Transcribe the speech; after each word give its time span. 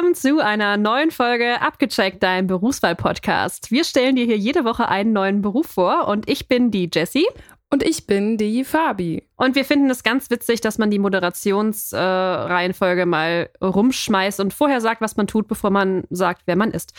willkommen 0.00 0.14
zu 0.14 0.42
einer 0.42 0.78
neuen 0.78 1.10
Folge 1.10 1.60
Abgecheckt, 1.60 2.22
dein 2.22 2.46
Berufswahl-Podcast. 2.46 3.70
Wir 3.70 3.84
stellen 3.84 4.16
dir 4.16 4.24
hier 4.24 4.38
jede 4.38 4.64
Woche 4.64 4.88
einen 4.88 5.12
neuen 5.12 5.42
Beruf 5.42 5.66
vor 5.66 6.08
und 6.08 6.26
ich 6.26 6.48
bin 6.48 6.70
die 6.70 6.88
Jessie. 6.90 7.26
Und 7.68 7.82
ich 7.82 8.06
bin 8.06 8.38
die 8.38 8.64
Fabi. 8.64 9.28
Und 9.36 9.56
wir 9.56 9.66
finden 9.66 9.90
es 9.90 10.02
ganz 10.02 10.30
witzig, 10.30 10.62
dass 10.62 10.78
man 10.78 10.90
die 10.90 10.98
Moderationsreihenfolge 10.98 13.02
äh, 13.02 13.06
mal 13.06 13.50
rumschmeißt 13.60 14.40
und 14.40 14.54
vorher 14.54 14.80
sagt, 14.80 15.02
was 15.02 15.18
man 15.18 15.26
tut, 15.26 15.46
bevor 15.46 15.68
man 15.68 16.04
sagt, 16.08 16.44
wer 16.46 16.56
man 16.56 16.70
ist. 16.70 16.94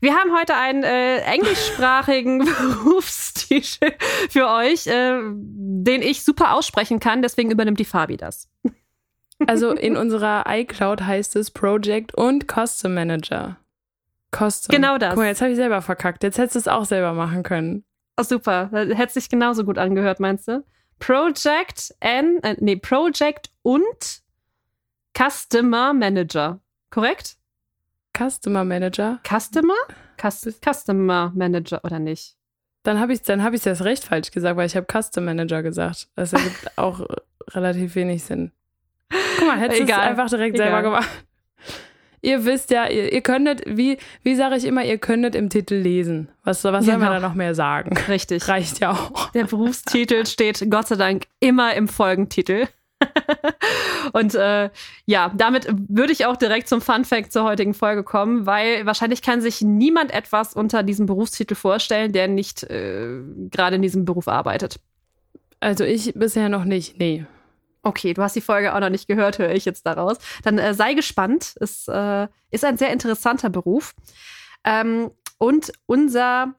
Wir 0.00 0.14
haben 0.14 0.34
heute 0.34 0.54
einen 0.54 0.82
äh, 0.82 1.18
englischsprachigen 1.18 2.38
Berufstitel 2.84 3.92
für 4.30 4.48
euch, 4.48 4.86
äh, 4.86 5.20
den 5.34 6.00
ich 6.00 6.24
super 6.24 6.54
aussprechen 6.54 7.00
kann, 7.00 7.20
deswegen 7.20 7.50
übernimmt 7.50 7.80
die 7.80 7.84
Fabi 7.84 8.16
das. 8.16 8.48
Also 9.46 9.72
in 9.72 9.96
unserer 9.96 10.44
iCloud 10.46 11.02
heißt 11.02 11.36
es 11.36 11.50
Project 11.50 12.14
und 12.14 12.46
Custom 12.50 12.94
Manager. 12.94 13.56
Custom. 14.36 14.74
Genau 14.74 14.98
das. 14.98 15.10
Guck 15.10 15.18
mal, 15.18 15.26
jetzt 15.26 15.40
habe 15.40 15.50
ich 15.50 15.56
selber 15.56 15.82
verkackt. 15.82 16.22
Jetzt 16.22 16.38
hättest 16.38 16.54
du 16.54 16.58
es 16.60 16.68
auch 16.68 16.84
selber 16.84 17.14
machen 17.14 17.42
können. 17.42 17.84
Oh, 18.18 18.22
super. 18.22 18.70
Hätte 18.72 19.12
sich 19.12 19.28
genauso 19.28 19.64
gut 19.64 19.78
angehört, 19.78 20.20
meinst 20.20 20.46
du? 20.46 20.64
Project 20.98 21.94
and, 22.00 22.44
äh, 22.44 22.56
nee, 22.60 22.76
Project 22.76 23.50
und 23.62 24.22
Customer 25.16 25.92
Manager. 25.94 26.60
Korrekt? 26.90 27.36
Customer 28.16 28.64
Manager. 28.64 29.20
Customer? 29.26 29.74
Cust 30.20 30.60
Customer 30.62 31.32
Manager 31.34 31.82
oder 31.84 31.98
nicht? 31.98 32.36
Dann 32.82 32.98
habe 33.00 33.12
ich 33.12 33.22
dann 33.22 33.42
habe 33.42 33.56
ich 33.56 33.62
das 33.62 33.84
recht 33.84 34.04
falsch 34.04 34.30
gesagt, 34.30 34.56
weil 34.56 34.66
ich 34.66 34.76
habe 34.76 34.86
Custom 34.90 35.24
Manager 35.24 35.62
gesagt. 35.62 36.08
Das 36.16 36.32
ergibt 36.32 36.70
auch 36.76 37.06
relativ 37.48 37.94
wenig 37.94 38.24
Sinn. 38.24 38.52
Guck 39.38 39.48
mal, 39.48 39.58
hättest 39.58 39.80
du 39.80 39.84
es 39.84 39.92
einfach 39.92 40.28
direkt 40.28 40.54
Egal. 40.54 40.66
selber 40.68 40.82
gemacht. 40.82 41.08
Ihr 42.22 42.44
wisst 42.44 42.70
ja, 42.70 42.86
ihr, 42.86 43.12
ihr 43.12 43.22
könntet, 43.22 43.62
wie, 43.66 43.96
wie 44.22 44.34
sage 44.34 44.56
ich 44.56 44.64
immer, 44.66 44.84
ihr 44.84 44.98
könntet 44.98 45.34
im 45.34 45.48
Titel 45.48 45.76
lesen. 45.76 46.28
Was, 46.44 46.62
was 46.64 46.84
soll 46.84 46.98
man 46.98 47.00
genau. 47.00 47.12
da 47.12 47.20
noch 47.20 47.34
mehr 47.34 47.54
sagen? 47.54 47.96
Richtig. 48.08 48.46
Reicht 48.46 48.80
ja 48.80 48.92
auch. 48.92 49.30
Der 49.30 49.44
Berufstitel 49.44 50.26
steht 50.26 50.70
Gott 50.70 50.88
sei 50.88 50.96
Dank 50.96 51.24
immer 51.40 51.74
im 51.74 51.88
Folgentitel. 51.88 52.66
und 54.12 54.34
äh, 54.34 54.68
ja, 55.06 55.32
damit 55.34 55.66
würde 55.88 56.12
ich 56.12 56.26
auch 56.26 56.36
direkt 56.36 56.68
zum 56.68 56.82
Fun 56.82 57.06
Fact 57.06 57.32
zur 57.32 57.44
heutigen 57.44 57.72
Folge 57.72 58.04
kommen, 58.04 58.44
weil 58.44 58.84
wahrscheinlich 58.84 59.22
kann 59.22 59.40
sich 59.40 59.62
niemand 59.62 60.12
etwas 60.12 60.54
unter 60.54 60.82
diesem 60.82 61.06
Berufstitel 61.06 61.54
vorstellen, 61.54 62.12
der 62.12 62.28
nicht 62.28 62.64
äh, 62.64 63.20
gerade 63.50 63.76
in 63.76 63.82
diesem 63.82 64.04
Beruf 64.04 64.28
arbeitet. 64.28 64.78
Also 65.60 65.84
ich 65.84 66.12
bisher 66.14 66.50
noch 66.50 66.64
nicht, 66.64 66.98
nee. 66.98 67.24
Okay, 67.82 68.12
du 68.12 68.22
hast 68.22 68.36
die 68.36 68.40
Folge 68.40 68.74
auch 68.74 68.80
noch 68.80 68.90
nicht 68.90 69.06
gehört, 69.06 69.38
höre 69.38 69.52
ich 69.52 69.64
jetzt 69.64 69.86
daraus. 69.86 70.18
Dann 70.42 70.58
äh, 70.58 70.74
sei 70.74 70.94
gespannt. 70.94 71.54
Es 71.60 71.88
äh, 71.88 72.28
ist 72.50 72.64
ein 72.64 72.76
sehr 72.76 72.92
interessanter 72.92 73.48
Beruf. 73.48 73.94
Ähm, 74.64 75.10
und 75.38 75.72
unser 75.86 76.54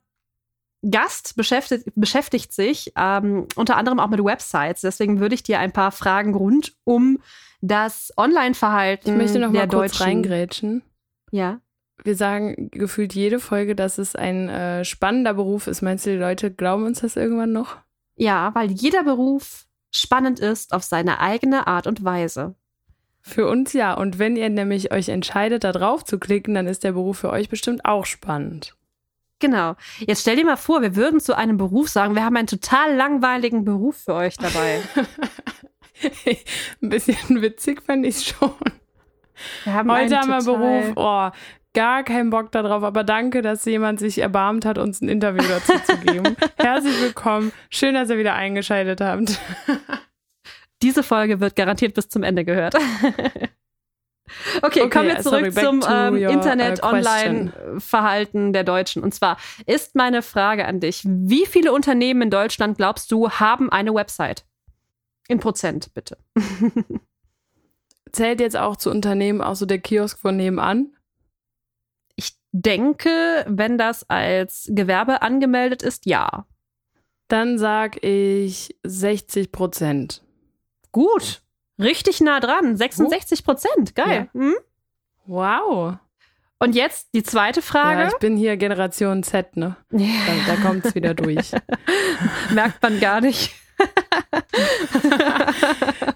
Gast 0.89 1.35
beschäftigt, 1.35 1.89
beschäftigt 1.95 2.53
sich 2.53 2.91
ähm, 2.97 3.47
unter 3.55 3.77
anderem 3.77 3.99
auch 3.99 4.09
mit 4.09 4.23
Websites. 4.23 4.81
Deswegen 4.81 5.19
würde 5.19 5.35
ich 5.35 5.43
dir 5.43 5.59
ein 5.59 5.71
paar 5.71 5.91
Fragen 5.91 6.33
rund 6.33 6.73
um 6.83 7.19
das 7.61 8.11
Online-Verhalten. 8.17 9.11
Ich 9.11 9.15
möchte 9.15 9.39
noch 9.39 9.51
mal 9.51 9.67
kurz 9.67 9.91
Deutschen 9.91 10.03
reingrätschen. 10.03 10.83
Ja. 11.29 11.61
Wir 12.03 12.15
sagen 12.15 12.71
gefühlt 12.71 13.13
jede 13.13 13.39
Folge, 13.39 13.75
dass 13.75 13.99
es 13.99 14.15
ein 14.15 14.49
äh, 14.49 14.83
spannender 14.83 15.35
Beruf 15.35 15.67
ist. 15.67 15.83
Meinst 15.83 16.07
du, 16.07 16.09
die 16.09 16.17
Leute 16.17 16.51
glauben 16.51 16.83
uns 16.85 17.01
das 17.01 17.15
irgendwann 17.15 17.51
noch? 17.51 17.77
Ja, 18.15 18.49
weil 18.55 18.71
jeder 18.71 19.03
Beruf 19.03 19.67
spannend 19.91 20.39
ist 20.39 20.73
auf 20.73 20.83
seine 20.83 21.19
eigene 21.19 21.67
Art 21.67 21.87
und 21.87 22.03
Weise. 22.03 22.55
Für 23.21 23.47
uns 23.47 23.73
ja. 23.73 23.93
Und 23.93 24.17
wenn 24.17 24.35
ihr 24.35 24.49
nämlich 24.49 24.91
euch 24.91 25.09
entscheidet, 25.09 25.63
da 25.63 25.71
drauf 25.71 26.03
zu 26.03 26.17
klicken, 26.19 26.55
dann 26.55 26.67
ist 26.67 26.83
der 26.83 26.93
Beruf 26.93 27.19
für 27.19 27.29
euch 27.29 27.49
bestimmt 27.49 27.85
auch 27.85 28.05
spannend. 28.05 28.75
Genau. 29.39 29.75
Jetzt 29.99 30.21
stell 30.21 30.35
dir 30.35 30.45
mal 30.45 30.57
vor, 30.57 30.81
wir 30.81 30.95
würden 30.95 31.19
zu 31.19 31.35
einem 31.35 31.57
Beruf 31.57 31.89
sagen, 31.89 32.15
wir 32.15 32.23
haben 32.23 32.37
einen 32.37 32.47
total 32.47 32.95
langweiligen 32.95 33.65
Beruf 33.65 33.97
für 34.05 34.13
euch 34.13 34.37
dabei. 34.37 34.81
Ein 36.81 36.89
bisschen 36.89 37.41
witzig 37.41 37.81
fand 37.81 38.05
ich 38.05 38.23
schon. 38.25 38.53
Haben 39.65 39.91
Heute 39.91 40.17
haben 40.17 40.29
wir 40.29 40.35
einen 40.35 40.45
Beruf, 40.45 40.93
oh, 40.95 41.29
gar 41.73 42.03
keinen 42.03 42.29
Bock 42.29 42.51
darauf, 42.51 42.83
aber 42.83 43.03
danke, 43.03 43.41
dass 43.41 43.65
jemand 43.65 43.99
sich 43.99 44.19
erbarmt 44.19 44.63
hat, 44.65 44.77
uns 44.77 45.01
ein 45.01 45.09
Interview 45.09 45.43
dazu 45.47 45.73
zu 45.83 45.97
geben. 45.99 46.37
Herzlich 46.57 47.01
willkommen. 47.01 47.51
Schön, 47.69 47.95
dass 47.95 48.09
ihr 48.09 48.17
wieder 48.17 48.35
eingeschaltet 48.35 49.01
habt. 49.01 49.39
Diese 50.81 51.03
Folge 51.03 51.39
wird 51.39 51.55
garantiert 51.55 51.93
bis 51.93 52.09
zum 52.09 52.23
Ende 52.23 52.43
gehört. 52.43 52.73
Okay, 52.73 53.49
okay, 54.63 54.89
kommen 54.89 55.09
wir 55.09 55.19
zurück 55.19 55.53
sorry, 55.53 55.65
zum 55.65 55.83
ähm, 55.87 56.15
Internet-Online-Verhalten 56.17 58.51
der 58.51 58.63
Deutschen. 58.63 59.03
Und 59.03 59.13
zwar 59.13 59.37
ist 59.67 59.93
meine 59.95 60.23
Frage 60.23 60.65
an 60.65 60.79
dich: 60.79 61.03
Wie 61.05 61.45
viele 61.45 61.71
Unternehmen 61.71 62.23
in 62.23 62.31
Deutschland 62.31 62.77
glaubst 62.77 63.11
du 63.11 63.29
haben 63.29 63.71
eine 63.71 63.93
Website? 63.93 64.43
In 65.27 65.39
Prozent, 65.39 65.93
bitte. 65.93 66.17
Zählt 68.11 68.41
jetzt 68.41 68.57
auch 68.57 68.75
zu 68.75 68.89
Unternehmen 68.89 69.41
auch 69.41 69.53
so 69.55 69.67
der 69.67 69.77
Kiosk 69.77 70.17
von 70.19 70.35
nebenan? 70.35 70.95
Denke, 72.51 73.45
wenn 73.47 73.77
das 73.77 74.09
als 74.09 74.69
Gewerbe 74.71 75.21
angemeldet 75.21 75.83
ist, 75.83 76.05
ja. 76.05 76.45
Dann 77.27 77.57
sag 77.57 78.03
ich 78.03 78.75
60 78.83 79.51
Prozent. 79.51 80.23
Gut. 80.91 81.41
Richtig 81.79 82.21
nah 82.21 82.39
dran. 82.39 82.75
66 82.75 83.43
Prozent. 83.43 83.95
Geil. 83.95 84.29
Ja. 84.33 84.39
Hm? 84.39 84.55
Wow. 85.25 85.95
Und 86.59 86.75
jetzt 86.75 87.13
die 87.15 87.23
zweite 87.23 87.61
Frage. 87.61 88.01
Ja, 88.01 88.07
ich 88.09 88.17
bin 88.17 88.37
hier 88.37 88.55
Generation 88.57 89.23
Z, 89.23 89.57
ne? 89.57 89.77
Da, 89.89 89.99
da 90.45 90.55
kommt 90.57 90.85
es 90.85 90.93
wieder 90.93 91.15
durch. 91.15 91.51
Merkt 92.51 92.83
man 92.83 92.99
gar 92.99 93.19
nicht. 93.21 93.55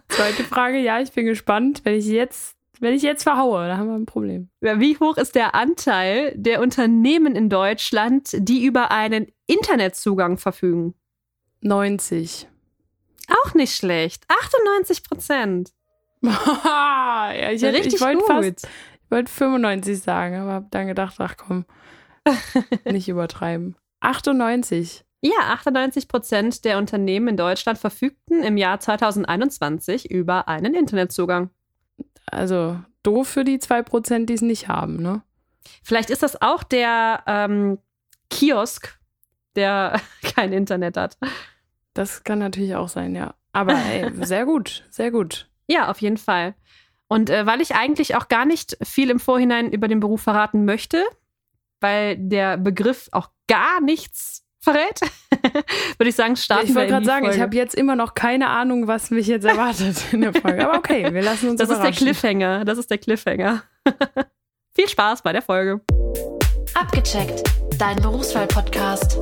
zweite 0.08 0.44
Frage, 0.44 0.78
ja, 0.78 1.00
ich 1.00 1.12
bin 1.14 1.26
gespannt. 1.26 1.82
Wenn 1.84 1.96
ich 1.96 2.06
jetzt 2.06 2.55
wenn 2.80 2.94
ich 2.94 3.02
jetzt 3.02 3.24
verhaue, 3.24 3.68
dann 3.68 3.78
haben 3.78 3.88
wir 3.88 3.96
ein 3.96 4.06
Problem. 4.06 4.50
Wie 4.62 4.98
hoch 4.98 5.18
ist 5.18 5.36
der 5.36 5.56
Anteil 5.56 6.34
der 6.36 6.62
Unternehmen 6.62 7.36
in 7.36 7.50
Deutschland, 7.50 8.30
die 8.34 8.66
über 8.66 8.92
einen 8.92 9.28
Internetzugang 9.48 10.38
verfügen? 10.38 10.96
90. 11.62 12.48
Auch 13.28 13.54
nicht 13.54 13.76
schlecht. 13.76 14.24
98 14.28 15.04
Prozent. 15.04 15.72
ja, 16.22 17.32
ich, 17.52 17.62
hätte, 17.62 17.78
Richtig 17.78 17.96
ich 17.96 18.02
wollte 18.02 18.24
fast, 18.26 18.68
ich 19.04 19.12
wollte 19.12 19.32
95 19.32 20.00
sagen, 20.00 20.36
aber 20.36 20.52
habe 20.52 20.68
dann 20.72 20.88
gedacht, 20.88 21.16
ach 21.20 21.36
komm, 21.38 21.66
nicht 22.86 23.08
übertreiben. 23.08 23.76
98. 24.02 25.06
Ja, 25.22 25.54
98 25.54 26.08
Prozent 26.08 26.66
der 26.66 26.78
Unternehmen 26.78 27.30
in 27.30 27.38
Deutschland 27.38 27.80
verfügten 27.80 28.44
im 28.44 28.58
Jahr 28.58 28.80
2021 28.80 30.12
über 30.12 30.48
einen 30.48 30.76
Internetzugang. 30.76 31.50
Also 32.26 32.80
doof 33.04 33.28
für 33.28 33.44
die 33.44 33.60
2%, 33.60 34.26
die 34.26 34.34
es 34.34 34.42
nicht 34.42 34.68
haben, 34.68 34.98
ne? 34.98 35.22
Vielleicht 35.84 36.10
ist 36.10 36.24
das 36.24 36.42
auch 36.42 36.64
der 36.64 37.24
ähm, 37.28 37.80
Kiosk, 38.30 39.00
der 39.56 40.00
kein 40.36 40.54
Internet 40.54 40.98
hat. 40.98 41.18
Das 41.94 42.24
kann 42.24 42.40
natürlich 42.40 42.76
auch 42.76 42.90
sein, 42.90 43.16
ja. 43.16 43.36
Aber 43.54 43.74
ey, 43.74 44.12
sehr 44.26 44.46
gut, 44.46 44.86
sehr 44.90 45.12
gut. 45.12 45.50
Ja, 45.68 45.90
auf 45.90 46.02
jeden 46.02 46.18
Fall. 46.18 46.56
Und 47.08 47.30
äh, 47.30 47.46
weil 47.46 47.62
ich 47.62 47.76
eigentlich 47.76 48.16
auch 48.16 48.28
gar 48.28 48.46
nicht 48.46 48.78
viel 48.84 49.10
im 49.10 49.20
Vorhinein 49.20 49.72
über 49.72 49.88
den 49.88 50.00
Beruf 50.00 50.22
verraten 50.22 50.66
möchte, 50.66 51.04
weil 51.80 52.18
der 52.18 52.58
Begriff 52.58 53.10
auch 53.12 53.30
gar 53.48 53.82
nichts 53.82 54.45
verrät, 54.66 55.00
würde 55.98 56.10
ich 56.10 56.16
sagen, 56.16 56.36
starten 56.36 56.68
ich 56.68 56.70
wir. 56.70 56.72
Ich 56.72 56.76
wollte 56.76 56.92
gerade 56.92 57.06
sagen, 57.06 57.26
Folge. 57.26 57.38
ich 57.38 57.42
habe 57.42 57.56
jetzt 57.56 57.76
immer 57.76 57.96
noch 57.96 58.16
keine 58.16 58.50
Ahnung, 58.50 58.88
was 58.88 59.12
mich 59.12 59.28
jetzt 59.28 59.46
erwartet 59.46 59.98
in 60.12 60.22
der 60.22 60.34
Folge. 60.34 60.68
Aber 60.68 60.78
okay, 60.78 61.14
wir 61.14 61.22
lassen 61.22 61.50
uns 61.50 61.60
Das 61.60 61.70
ist 61.70 61.82
der 61.82 61.92
Cliffhanger. 61.92 62.66
Das 62.66 62.78
ist 62.78 62.90
der 62.90 62.98
Cliffhanger. 62.98 63.64
Viel 64.76 64.90
Spaß 64.90 65.22
bei 65.22 65.32
der 65.32 65.42
Folge. 65.42 65.82
Abgecheckt, 66.74 67.44
dein 67.78 67.96
Berufswahl-Podcast. 68.02 69.18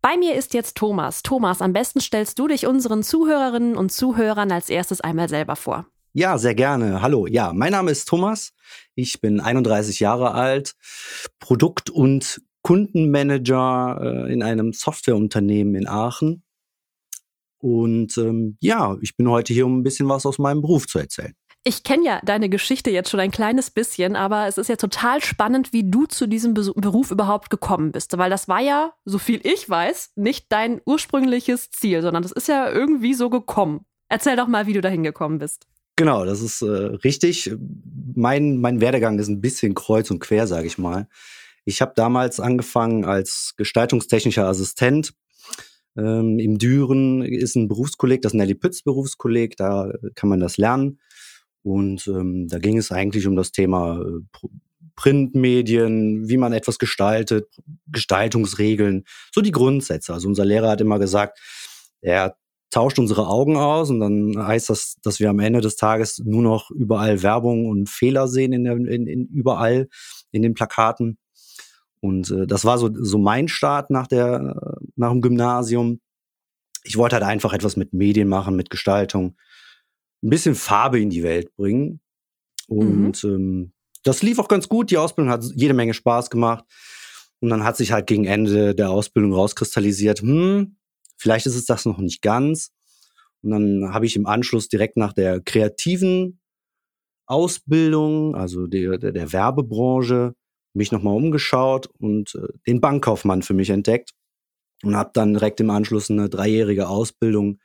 Bei 0.00 0.16
mir 0.16 0.34
ist 0.34 0.54
jetzt 0.54 0.76
Thomas. 0.76 1.22
Thomas, 1.22 1.62
am 1.62 1.72
besten 1.72 2.00
stellst 2.00 2.38
du 2.38 2.48
dich 2.48 2.66
unseren 2.66 3.02
Zuhörerinnen 3.02 3.76
und 3.76 3.90
Zuhörern 3.92 4.52
als 4.52 4.68
erstes 4.68 5.00
einmal 5.00 5.28
selber 5.28 5.56
vor. 5.56 5.86
Ja, 6.16 6.38
sehr 6.38 6.54
gerne. 6.54 7.02
Hallo. 7.02 7.26
Ja, 7.26 7.52
mein 7.52 7.72
Name 7.72 7.90
ist 7.90 8.06
Thomas. 8.06 8.52
Ich 8.94 9.20
bin 9.20 9.40
31 9.40 9.98
Jahre 9.98 10.30
alt, 10.30 10.76
Produkt- 11.40 11.90
und 11.90 12.40
Kundenmanager 12.62 13.98
äh, 14.00 14.32
in 14.32 14.44
einem 14.44 14.72
Softwareunternehmen 14.72 15.74
in 15.74 15.88
Aachen. 15.88 16.44
Und 17.58 18.16
ähm, 18.16 18.56
ja, 18.60 18.96
ich 19.00 19.16
bin 19.16 19.28
heute 19.28 19.52
hier, 19.52 19.66
um 19.66 19.80
ein 19.80 19.82
bisschen 19.82 20.08
was 20.08 20.24
aus 20.24 20.38
meinem 20.38 20.60
Beruf 20.60 20.86
zu 20.86 21.00
erzählen. 21.00 21.34
Ich 21.64 21.82
kenne 21.82 22.04
ja 22.04 22.20
deine 22.24 22.48
Geschichte 22.48 22.92
jetzt 22.92 23.10
schon 23.10 23.18
ein 23.18 23.32
kleines 23.32 23.72
bisschen, 23.72 24.14
aber 24.14 24.46
es 24.46 24.56
ist 24.56 24.68
ja 24.68 24.76
total 24.76 25.20
spannend, 25.20 25.72
wie 25.72 25.90
du 25.90 26.06
zu 26.06 26.28
diesem 26.28 26.54
Beruf 26.54 27.10
überhaupt 27.10 27.50
gekommen 27.50 27.90
bist. 27.90 28.16
Weil 28.16 28.30
das 28.30 28.46
war 28.46 28.60
ja, 28.60 28.92
so 29.04 29.18
viel 29.18 29.40
ich 29.42 29.68
weiß, 29.68 30.12
nicht 30.14 30.46
dein 30.50 30.80
ursprüngliches 30.86 31.72
Ziel, 31.72 32.02
sondern 32.02 32.22
das 32.22 32.30
ist 32.30 32.46
ja 32.46 32.70
irgendwie 32.70 33.14
so 33.14 33.30
gekommen. 33.30 33.84
Erzähl 34.08 34.36
doch 34.36 34.46
mal, 34.46 34.68
wie 34.68 34.74
du 34.74 34.80
dahin 34.80 35.02
gekommen 35.02 35.38
bist. 35.38 35.66
Genau, 35.96 36.24
das 36.24 36.40
ist 36.40 36.62
äh, 36.62 36.66
richtig. 36.66 37.54
Mein, 38.14 38.60
mein 38.60 38.80
Werdegang 38.80 39.18
ist 39.18 39.28
ein 39.28 39.40
bisschen 39.40 39.74
kreuz 39.74 40.10
und 40.10 40.18
quer, 40.18 40.46
sage 40.46 40.66
ich 40.66 40.76
mal. 40.76 41.08
Ich 41.64 41.80
habe 41.80 41.92
damals 41.94 42.40
angefangen 42.40 43.04
als 43.04 43.54
gestaltungstechnischer 43.56 44.46
Assistent. 44.46 45.14
Ähm, 45.96 46.38
Im 46.40 46.58
Düren 46.58 47.22
ist 47.22 47.54
ein 47.54 47.68
Berufskolleg, 47.68 48.22
das 48.22 48.34
Nelly 48.34 48.54
Pütz 48.54 48.82
Berufskolleg, 48.82 49.56
da 49.56 49.92
kann 50.16 50.28
man 50.28 50.40
das 50.40 50.56
lernen. 50.58 50.98
Und 51.62 52.06
ähm, 52.08 52.48
da 52.48 52.58
ging 52.58 52.76
es 52.76 52.90
eigentlich 52.90 53.26
um 53.26 53.36
das 53.36 53.52
Thema 53.52 54.02
äh, 54.02 54.48
Printmedien, 54.96 56.28
wie 56.28 56.36
man 56.36 56.52
etwas 56.52 56.78
gestaltet, 56.78 57.48
Gestaltungsregeln, 57.86 59.04
so 59.32 59.40
die 59.40 59.52
Grundsätze. 59.52 60.12
Also 60.12 60.28
unser 60.28 60.44
Lehrer 60.44 60.70
hat 60.70 60.80
immer 60.80 60.98
gesagt, 60.98 61.38
er 62.00 62.36
tauscht 62.70 62.98
unsere 62.98 63.28
Augen 63.28 63.56
aus 63.56 63.90
und 63.90 64.00
dann 64.00 64.34
heißt 64.36 64.70
das, 64.70 64.96
dass 65.02 65.20
wir 65.20 65.30
am 65.30 65.38
Ende 65.38 65.60
des 65.60 65.76
Tages 65.76 66.18
nur 66.24 66.42
noch 66.42 66.70
überall 66.70 67.22
Werbung 67.22 67.66
und 67.66 67.88
Fehler 67.88 68.28
sehen 68.28 68.52
in, 68.52 68.64
der, 68.64 68.76
in, 68.76 69.06
in 69.06 69.26
überall 69.26 69.88
in 70.32 70.42
den 70.42 70.54
Plakaten. 70.54 71.18
Und 72.00 72.30
äh, 72.30 72.46
das 72.46 72.64
war 72.64 72.78
so, 72.78 72.90
so 72.92 73.18
mein 73.18 73.48
Start 73.48 73.90
nach 73.90 74.06
der 74.06 74.76
nach 74.96 75.10
dem 75.10 75.22
Gymnasium. 75.22 76.00
Ich 76.82 76.96
wollte 76.96 77.16
halt 77.16 77.24
einfach 77.24 77.52
etwas 77.52 77.76
mit 77.76 77.92
Medien 77.92 78.28
machen, 78.28 78.56
mit 78.56 78.70
Gestaltung, 78.70 79.36
ein 80.22 80.30
bisschen 80.30 80.54
Farbe 80.54 81.00
in 81.00 81.10
die 81.10 81.22
Welt 81.22 81.54
bringen. 81.56 82.00
Und 82.66 83.24
mhm. 83.24 83.30
ähm, 83.30 83.72
das 84.02 84.22
lief 84.22 84.38
auch 84.38 84.48
ganz 84.48 84.68
gut. 84.68 84.90
Die 84.90 84.98
Ausbildung 84.98 85.32
hat 85.32 85.44
jede 85.54 85.74
Menge 85.74 85.94
Spaß 85.94 86.30
gemacht. 86.30 86.64
Und 87.40 87.50
dann 87.50 87.64
hat 87.64 87.76
sich 87.76 87.92
halt 87.92 88.06
gegen 88.06 88.24
Ende 88.24 88.74
der 88.74 88.90
Ausbildung 88.90 89.32
rauskristallisiert, 89.32 90.20
hm, 90.20 90.76
vielleicht 91.24 91.46
ist 91.46 91.56
es 91.56 91.64
das 91.64 91.86
noch 91.86 91.96
nicht 91.96 92.20
ganz. 92.20 92.70
Und 93.42 93.50
dann 93.50 93.94
habe 93.94 94.04
ich 94.04 94.14
im 94.14 94.26
Anschluss 94.26 94.68
direkt 94.68 94.98
nach 94.98 95.14
der 95.14 95.40
kreativen 95.40 96.38
Ausbildung, 97.24 98.36
also 98.36 98.66
der, 98.66 98.98
der, 98.98 99.12
der 99.12 99.32
Werbebranche, 99.32 100.34
mich 100.74 100.92
nochmal 100.92 101.16
umgeschaut 101.16 101.86
und 101.98 102.34
äh, 102.34 102.48
den 102.66 102.82
Bankkaufmann 102.82 103.40
für 103.40 103.54
mich 103.54 103.70
entdeckt 103.70 104.10
und 104.82 104.96
habe 104.96 105.12
dann 105.14 105.32
direkt 105.32 105.60
im 105.60 105.70
Anschluss 105.70 106.10
eine 106.10 106.28
dreijährige 106.28 106.88
Ausbildung 106.88 107.58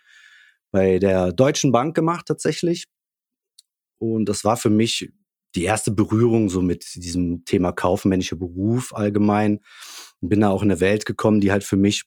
bei 0.71 0.99
der 0.99 1.33
Deutschen 1.33 1.73
Bank 1.73 1.95
gemacht 1.95 2.27
tatsächlich. 2.27 2.85
Und 3.97 4.29
das 4.29 4.45
war 4.45 4.55
für 4.55 4.69
mich 4.69 5.11
die 5.55 5.63
erste 5.63 5.91
Berührung 5.91 6.47
so 6.49 6.61
mit 6.61 6.95
diesem 6.95 7.43
Thema 7.43 7.73
kaufmännischer 7.73 8.37
Beruf 8.37 8.93
allgemein. 8.93 9.59
Bin 10.21 10.39
da 10.39 10.49
auch 10.49 10.63
in 10.63 10.71
eine 10.71 10.79
Welt 10.79 11.05
gekommen, 11.05 11.41
die 11.41 11.51
halt 11.51 11.65
für 11.65 11.75
mich 11.75 12.05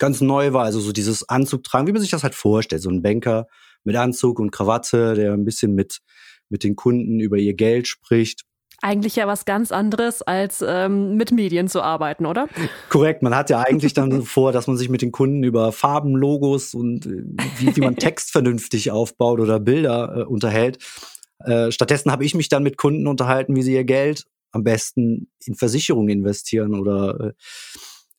ganz 0.00 0.20
neu 0.20 0.52
war. 0.52 0.64
Also 0.64 0.80
so 0.80 0.90
dieses 0.90 1.28
Anzug 1.28 1.62
tragen, 1.62 1.86
wie 1.86 1.92
man 1.92 2.02
sich 2.02 2.10
das 2.10 2.24
halt 2.24 2.34
vorstellt. 2.34 2.82
So 2.82 2.90
ein 2.90 3.02
Banker 3.02 3.46
mit 3.84 3.94
Anzug 3.94 4.40
und 4.40 4.50
Krawatte, 4.50 5.14
der 5.14 5.32
ein 5.32 5.44
bisschen 5.44 5.74
mit, 5.74 6.00
mit 6.48 6.64
den 6.64 6.74
Kunden 6.74 7.20
über 7.20 7.36
ihr 7.36 7.54
Geld 7.54 7.86
spricht 7.86 8.42
eigentlich 8.82 9.16
ja 9.16 9.26
was 9.26 9.44
ganz 9.44 9.72
anderes, 9.72 10.22
als 10.22 10.64
ähm, 10.66 11.16
mit 11.16 11.32
Medien 11.32 11.68
zu 11.68 11.82
arbeiten, 11.82 12.26
oder? 12.26 12.48
Korrekt. 12.88 13.22
Man 13.22 13.34
hat 13.34 13.50
ja 13.50 13.60
eigentlich 13.60 13.92
dann 13.92 14.22
vor, 14.24 14.52
dass 14.52 14.66
man 14.66 14.76
sich 14.76 14.88
mit 14.88 15.02
den 15.02 15.12
Kunden 15.12 15.44
über 15.44 15.72
Farben, 15.72 16.16
Logos 16.16 16.74
und 16.74 17.06
äh, 17.06 17.22
wie, 17.58 17.76
wie 17.76 17.80
man 17.80 17.96
Text 17.98 18.30
vernünftig 18.32 18.90
aufbaut 18.90 19.40
oder 19.40 19.60
Bilder 19.60 20.16
äh, 20.16 20.22
unterhält. 20.22 20.78
Äh, 21.40 21.70
stattdessen 21.70 22.10
habe 22.10 22.24
ich 22.24 22.34
mich 22.34 22.48
dann 22.48 22.62
mit 22.62 22.76
Kunden 22.76 23.06
unterhalten, 23.06 23.54
wie 23.54 23.62
sie 23.62 23.74
ihr 23.74 23.84
Geld 23.84 24.26
am 24.52 24.64
besten 24.64 25.30
in 25.44 25.54
Versicherungen 25.54 26.08
investieren 26.08 26.74
oder 26.74 27.20
äh, 27.20 27.32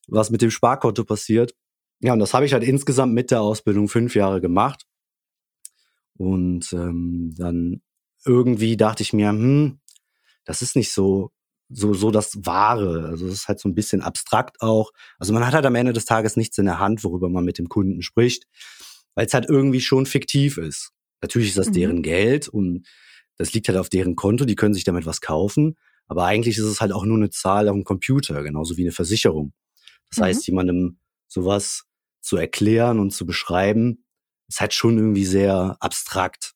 was 0.08 0.30
mit 0.30 0.42
dem 0.42 0.50
Sparkonto 0.50 1.04
passiert. 1.04 1.54
Ja, 2.02 2.12
und 2.12 2.18
das 2.18 2.34
habe 2.34 2.44
ich 2.44 2.52
halt 2.52 2.64
insgesamt 2.64 3.14
mit 3.14 3.30
der 3.30 3.40
Ausbildung 3.40 3.88
fünf 3.88 4.16
Jahre 4.16 4.40
gemacht. 4.40 4.86
Und 6.18 6.72
ähm, 6.72 7.32
dann 7.36 7.80
irgendwie 8.24 8.76
dachte 8.76 9.02
ich 9.02 9.12
mir, 9.12 9.28
hm, 9.28 9.78
das 10.44 10.62
ist 10.62 10.74
nicht 10.74 10.92
so, 10.92 11.30
so, 11.68 11.94
so 11.94 12.10
das 12.10 12.44
Wahre. 12.44 13.06
Also 13.06 13.26
es 13.26 13.32
ist 13.34 13.48
halt 13.48 13.60
so 13.60 13.68
ein 13.68 13.74
bisschen 13.74 14.02
abstrakt 14.02 14.60
auch. 14.60 14.90
Also 15.18 15.32
man 15.32 15.46
hat 15.46 15.54
halt 15.54 15.64
am 15.64 15.76
Ende 15.76 15.92
des 15.92 16.04
Tages 16.04 16.36
nichts 16.36 16.58
in 16.58 16.66
der 16.66 16.80
Hand, 16.80 17.04
worüber 17.04 17.28
man 17.28 17.44
mit 17.44 17.58
dem 17.58 17.68
Kunden 17.68 18.02
spricht, 18.02 18.46
weil 19.14 19.26
es 19.26 19.34
halt 19.34 19.48
irgendwie 19.48 19.80
schon 19.80 20.04
fiktiv 20.04 20.58
ist. 20.58 20.90
Natürlich 21.20 21.50
ist 21.50 21.58
das 21.58 21.68
mhm. 21.68 21.74
deren 21.74 22.02
Geld 22.02 22.48
und 22.48 22.86
das 23.36 23.52
liegt 23.52 23.68
halt 23.68 23.78
auf 23.78 23.88
deren 23.88 24.16
Konto, 24.16 24.44
die 24.44 24.56
können 24.56 24.74
sich 24.74 24.84
damit 24.84 25.06
was 25.06 25.20
kaufen. 25.20 25.76
Aber 26.08 26.26
eigentlich 26.26 26.58
ist 26.58 26.64
es 26.64 26.80
halt 26.80 26.92
auch 26.92 27.04
nur 27.04 27.16
eine 27.16 27.30
Zahl 27.30 27.68
auf 27.68 27.74
dem 27.74 27.84
Computer, 27.84 28.42
genauso 28.42 28.76
wie 28.76 28.82
eine 28.82 28.92
Versicherung. 28.92 29.52
Das 30.10 30.18
mhm. 30.18 30.24
heißt, 30.24 30.46
jemandem 30.48 30.98
sowas 31.28 31.84
zu 32.22 32.36
erklären 32.36 32.98
und 32.98 33.10
zu 33.10 33.26
beschreiben, 33.26 34.04
ist 34.48 34.60
halt 34.60 34.72
schon 34.72 34.96
irgendwie 34.96 35.24
sehr 35.24 35.76
abstrakt. 35.80 36.54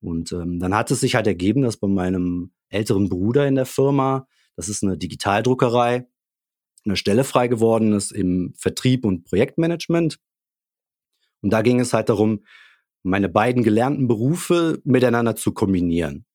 Und 0.00 0.32
ähm, 0.32 0.58
dann 0.58 0.74
hat 0.74 0.90
es 0.90 1.00
sich 1.00 1.14
halt 1.14 1.26
ergeben, 1.26 1.62
dass 1.62 1.78
bei 1.78 1.88
meinem 1.88 2.52
älteren 2.68 3.08
Bruder 3.08 3.46
in 3.46 3.54
der 3.54 3.66
Firma. 3.66 4.28
Das 4.56 4.68
ist 4.68 4.82
eine 4.82 4.98
Digitaldruckerei. 4.98 6.06
Eine 6.84 6.96
Stelle 6.96 7.24
frei 7.24 7.48
geworden 7.48 7.92
ist 7.92 8.12
im 8.12 8.52
Vertrieb 8.56 9.04
und 9.04 9.24
Projektmanagement. 9.24 10.18
Und 11.42 11.50
da 11.50 11.62
ging 11.62 11.80
es 11.80 11.92
halt 11.92 12.08
darum, 12.08 12.44
meine 13.02 13.28
beiden 13.28 13.62
gelernten 13.62 14.08
Berufe 14.08 14.80
miteinander 14.84 15.36
zu 15.36 15.52
kombinieren. 15.52 16.26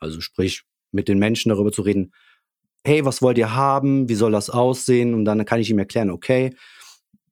Also 0.00 0.20
sprich, 0.20 0.64
mit 0.92 1.08
den 1.08 1.18
Menschen 1.18 1.50
darüber 1.50 1.72
zu 1.72 1.82
reden, 1.82 2.12
hey, 2.84 3.04
was 3.04 3.22
wollt 3.22 3.38
ihr 3.38 3.54
haben? 3.54 4.08
Wie 4.08 4.14
soll 4.14 4.32
das 4.32 4.50
aussehen? 4.50 5.14
Und 5.14 5.24
dann 5.24 5.44
kann 5.44 5.60
ich 5.60 5.70
ihm 5.70 5.78
erklären, 5.78 6.10
okay, 6.10 6.54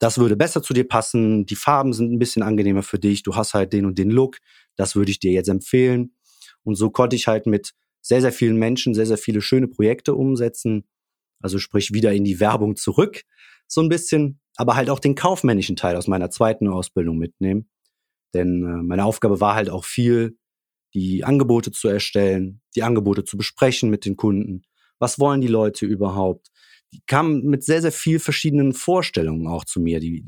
das 0.04 0.18
würde 0.18 0.36
besser 0.36 0.62
zu 0.62 0.74
dir 0.74 0.86
passen, 0.86 1.46
die 1.46 1.56
Farben 1.56 1.94
sind 1.94 2.12
ein 2.12 2.18
bisschen 2.18 2.42
angenehmer 2.42 2.82
für 2.82 2.98
dich, 2.98 3.22
du 3.22 3.36
hast 3.36 3.54
halt 3.54 3.72
den 3.72 3.86
und 3.86 3.96
den 3.96 4.10
Look, 4.10 4.36
das 4.76 4.96
würde 4.96 5.10
ich 5.10 5.18
dir 5.18 5.32
jetzt 5.32 5.48
empfehlen. 5.48 6.14
Und 6.62 6.74
so 6.74 6.90
konnte 6.90 7.16
ich 7.16 7.26
halt 7.26 7.46
mit 7.46 7.72
sehr, 8.02 8.20
sehr 8.20 8.30
vielen 8.30 8.58
Menschen 8.58 8.92
sehr, 8.92 9.06
sehr 9.06 9.16
viele 9.16 9.40
schöne 9.40 9.66
Projekte 9.66 10.14
umsetzen. 10.14 10.84
Also 11.40 11.56
sprich 11.56 11.94
wieder 11.94 12.12
in 12.12 12.22
die 12.22 12.38
Werbung 12.38 12.76
zurück, 12.76 13.22
so 13.66 13.80
ein 13.80 13.88
bisschen, 13.88 14.40
aber 14.56 14.76
halt 14.76 14.90
auch 14.90 14.98
den 14.98 15.14
kaufmännischen 15.14 15.74
Teil 15.74 15.96
aus 15.96 16.06
meiner 16.06 16.28
zweiten 16.28 16.68
Ausbildung 16.68 17.16
mitnehmen. 17.16 17.70
Denn 18.34 18.62
äh, 18.62 18.82
meine 18.82 19.06
Aufgabe 19.06 19.40
war 19.40 19.54
halt 19.54 19.70
auch 19.70 19.86
viel, 19.86 20.36
die 20.92 21.24
Angebote 21.24 21.72
zu 21.72 21.88
erstellen, 21.88 22.60
die 22.76 22.82
Angebote 22.82 23.24
zu 23.24 23.38
besprechen 23.38 23.88
mit 23.88 24.04
den 24.04 24.16
Kunden. 24.16 24.64
Was 24.98 25.18
wollen 25.18 25.40
die 25.40 25.48
Leute 25.48 25.86
überhaupt? 25.86 26.50
Die 26.94 27.02
kamen 27.06 27.44
mit 27.44 27.64
sehr, 27.64 27.82
sehr 27.82 27.92
viel 27.92 28.20
verschiedenen 28.20 28.72
Vorstellungen 28.72 29.48
auch 29.48 29.64
zu 29.64 29.80
mir. 29.80 29.98
Die, 29.98 30.24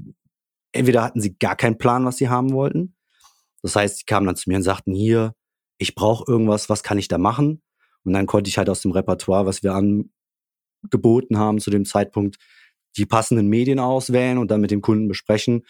entweder 0.72 1.04
hatten 1.04 1.20
sie 1.20 1.38
gar 1.38 1.54
keinen 1.54 1.78
Plan, 1.78 2.04
was 2.04 2.16
sie 2.16 2.28
haben 2.28 2.52
wollten. 2.52 2.96
Das 3.62 3.76
heißt, 3.76 4.00
die 4.00 4.04
kamen 4.04 4.26
dann 4.26 4.36
zu 4.36 4.50
mir 4.50 4.56
und 4.56 4.64
sagten, 4.64 4.92
hier, 4.92 5.34
ich 5.78 5.94
brauche 5.94 6.30
irgendwas, 6.30 6.68
was 6.68 6.82
kann 6.82 6.98
ich 6.98 7.06
da 7.06 7.18
machen? 7.18 7.62
Und 8.04 8.12
dann 8.12 8.26
konnte 8.26 8.48
ich 8.48 8.58
halt 8.58 8.68
aus 8.68 8.80
dem 8.80 8.90
Repertoire, 8.90 9.46
was 9.46 9.62
wir 9.62 9.74
angeboten 9.74 11.38
haben 11.38 11.60
zu 11.60 11.70
dem 11.70 11.84
Zeitpunkt, 11.84 12.36
die 12.96 13.06
passenden 13.06 13.46
Medien 13.48 13.78
auswählen 13.78 14.38
und 14.38 14.50
dann 14.50 14.60
mit 14.60 14.70
dem 14.70 14.80
Kunden 14.80 15.06
besprechen 15.06 15.66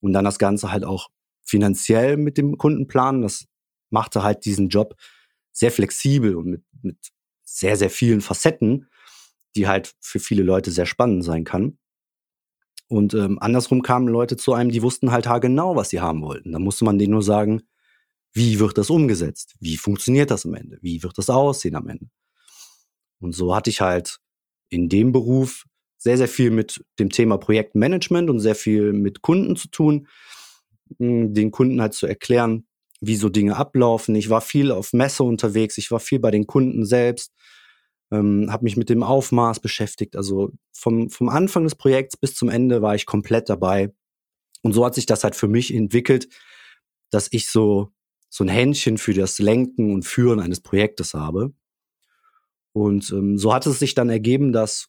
und 0.00 0.12
dann 0.12 0.24
das 0.24 0.38
Ganze 0.38 0.70
halt 0.70 0.84
auch 0.84 1.08
finanziell 1.44 2.16
mit 2.16 2.38
dem 2.38 2.56
Kunden 2.56 2.86
planen. 2.86 3.22
Das 3.22 3.46
machte 3.90 4.22
halt 4.22 4.44
diesen 4.44 4.68
Job 4.68 4.94
sehr 5.52 5.72
flexibel 5.72 6.36
und 6.36 6.46
mit, 6.46 6.62
mit 6.82 6.98
sehr, 7.44 7.76
sehr 7.76 7.90
vielen 7.90 8.20
Facetten, 8.20 8.88
die 9.56 9.66
halt 9.66 9.94
für 10.00 10.20
viele 10.20 10.42
Leute 10.42 10.70
sehr 10.70 10.86
spannend 10.86 11.24
sein 11.24 11.44
kann. 11.44 11.78
Und 12.88 13.14
ähm, 13.14 13.38
andersrum 13.40 13.82
kamen 13.82 14.06
Leute 14.06 14.36
zu 14.36 14.52
einem, 14.52 14.70
die 14.70 14.82
wussten 14.82 15.10
halt 15.10 15.28
genau, 15.40 15.74
was 15.74 15.90
sie 15.90 16.00
haben 16.00 16.22
wollten. 16.22 16.52
Da 16.52 16.58
musste 16.58 16.84
man 16.84 16.98
denen 16.98 17.12
nur 17.12 17.22
sagen, 17.22 17.62
wie 18.32 18.60
wird 18.60 18.78
das 18.78 18.90
umgesetzt? 18.90 19.56
Wie 19.60 19.76
funktioniert 19.76 20.30
das 20.30 20.44
am 20.46 20.54
Ende? 20.54 20.78
Wie 20.82 21.02
wird 21.02 21.18
das 21.18 21.30
aussehen 21.30 21.74
am 21.74 21.88
Ende? 21.88 22.06
Und 23.18 23.34
so 23.34 23.56
hatte 23.56 23.70
ich 23.70 23.80
halt 23.80 24.18
in 24.68 24.88
dem 24.88 25.10
Beruf 25.10 25.64
sehr, 25.96 26.18
sehr 26.18 26.28
viel 26.28 26.50
mit 26.50 26.84
dem 26.98 27.10
Thema 27.10 27.38
Projektmanagement 27.38 28.30
und 28.30 28.40
sehr 28.40 28.54
viel 28.54 28.92
mit 28.92 29.22
Kunden 29.22 29.56
zu 29.56 29.68
tun, 29.68 30.06
hm, 30.98 31.34
den 31.34 31.50
Kunden 31.50 31.80
halt 31.80 31.94
zu 31.94 32.06
erklären, 32.06 32.66
wie 33.00 33.16
so 33.16 33.28
Dinge 33.28 33.56
ablaufen. 33.56 34.14
Ich 34.14 34.30
war 34.30 34.40
viel 34.40 34.70
auf 34.70 34.92
Messe 34.92 35.24
unterwegs, 35.24 35.78
ich 35.78 35.90
war 35.90 36.00
viel 36.00 36.18
bei 36.18 36.30
den 36.30 36.46
Kunden 36.46 36.84
selbst, 36.84 37.32
ähm, 38.10 38.50
habe 38.50 38.64
mich 38.64 38.76
mit 38.76 38.88
dem 38.88 39.02
Aufmaß 39.02 39.60
beschäftigt. 39.60 40.16
Also 40.16 40.52
vom, 40.72 41.10
vom 41.10 41.28
Anfang 41.28 41.64
des 41.64 41.74
Projekts 41.74 42.16
bis 42.16 42.34
zum 42.34 42.48
Ende 42.48 42.82
war 42.82 42.94
ich 42.94 43.06
komplett 43.06 43.48
dabei. 43.48 43.92
Und 44.62 44.72
so 44.72 44.84
hat 44.84 44.94
sich 44.94 45.06
das 45.06 45.24
halt 45.24 45.36
für 45.36 45.48
mich 45.48 45.72
entwickelt, 45.72 46.28
dass 47.10 47.28
ich 47.30 47.48
so 47.48 47.92
so 48.28 48.44
ein 48.44 48.48
Händchen 48.48 48.98
für 48.98 49.14
das 49.14 49.38
Lenken 49.38 49.94
und 49.94 50.04
Führen 50.04 50.40
eines 50.40 50.60
Projektes 50.60 51.14
habe. 51.14 51.52
Und 52.72 53.10
ähm, 53.10 53.38
so 53.38 53.54
hat 53.54 53.66
es 53.66 53.78
sich 53.78 53.94
dann 53.94 54.10
ergeben, 54.10 54.52
dass 54.52 54.88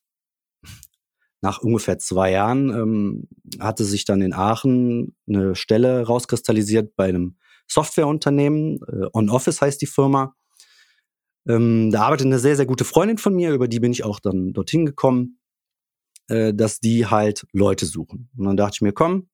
nach 1.41 1.59
ungefähr 1.61 1.99
zwei 1.99 2.31
Jahren 2.31 2.69
ähm, 2.69 3.27
hatte 3.59 3.85
sich 3.85 4.03
dann 4.03 4.21
in 4.21 4.33
Aachen 4.33 5.15
eine 5.27 5.55
Stelle 5.55 6.05
rauskristallisiert 6.05 6.95
bei 6.95 7.05
einem 7.05 7.37
Softwareunternehmen. 7.67 8.79
Äh, 8.87 9.07
On 9.13 9.29
Office 9.29 9.61
heißt 9.61 9.81
die 9.81 9.85
Firma. 9.85 10.35
Ähm, 11.47 11.91
da 11.91 12.03
arbeitet 12.03 12.27
eine 12.27 12.39
sehr, 12.39 12.55
sehr 12.55 12.65
gute 12.65 12.83
Freundin 12.83 13.17
von 13.17 13.33
mir, 13.33 13.53
über 13.53 13.67
die 13.67 13.79
bin 13.79 13.91
ich 13.91 14.03
auch 14.03 14.19
dann 14.19 14.53
dorthin 14.53 14.85
gekommen, 14.85 15.39
äh, 16.27 16.53
dass 16.53 16.79
die 16.79 17.05
halt 17.05 17.47
Leute 17.53 17.85
suchen. 17.85 18.29
Und 18.37 18.45
dann 18.45 18.57
dachte 18.57 18.75
ich 18.75 18.81
mir, 18.81 18.91
komm, 18.91 19.29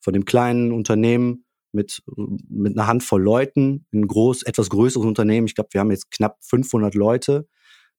von 0.00 0.12
dem 0.12 0.24
kleinen 0.24 0.72
Unternehmen 0.72 1.44
mit, 1.72 2.02
mit 2.48 2.76
einer 2.76 2.86
Handvoll 2.86 3.22
Leuten, 3.22 3.86
ein 3.92 4.06
groß, 4.06 4.44
etwas 4.44 4.70
größeres 4.70 5.06
Unternehmen, 5.06 5.46
ich 5.46 5.54
glaube, 5.54 5.70
wir 5.72 5.80
haben 5.80 5.90
jetzt 5.90 6.10
knapp 6.10 6.38
500 6.42 6.94
Leute, 6.94 7.48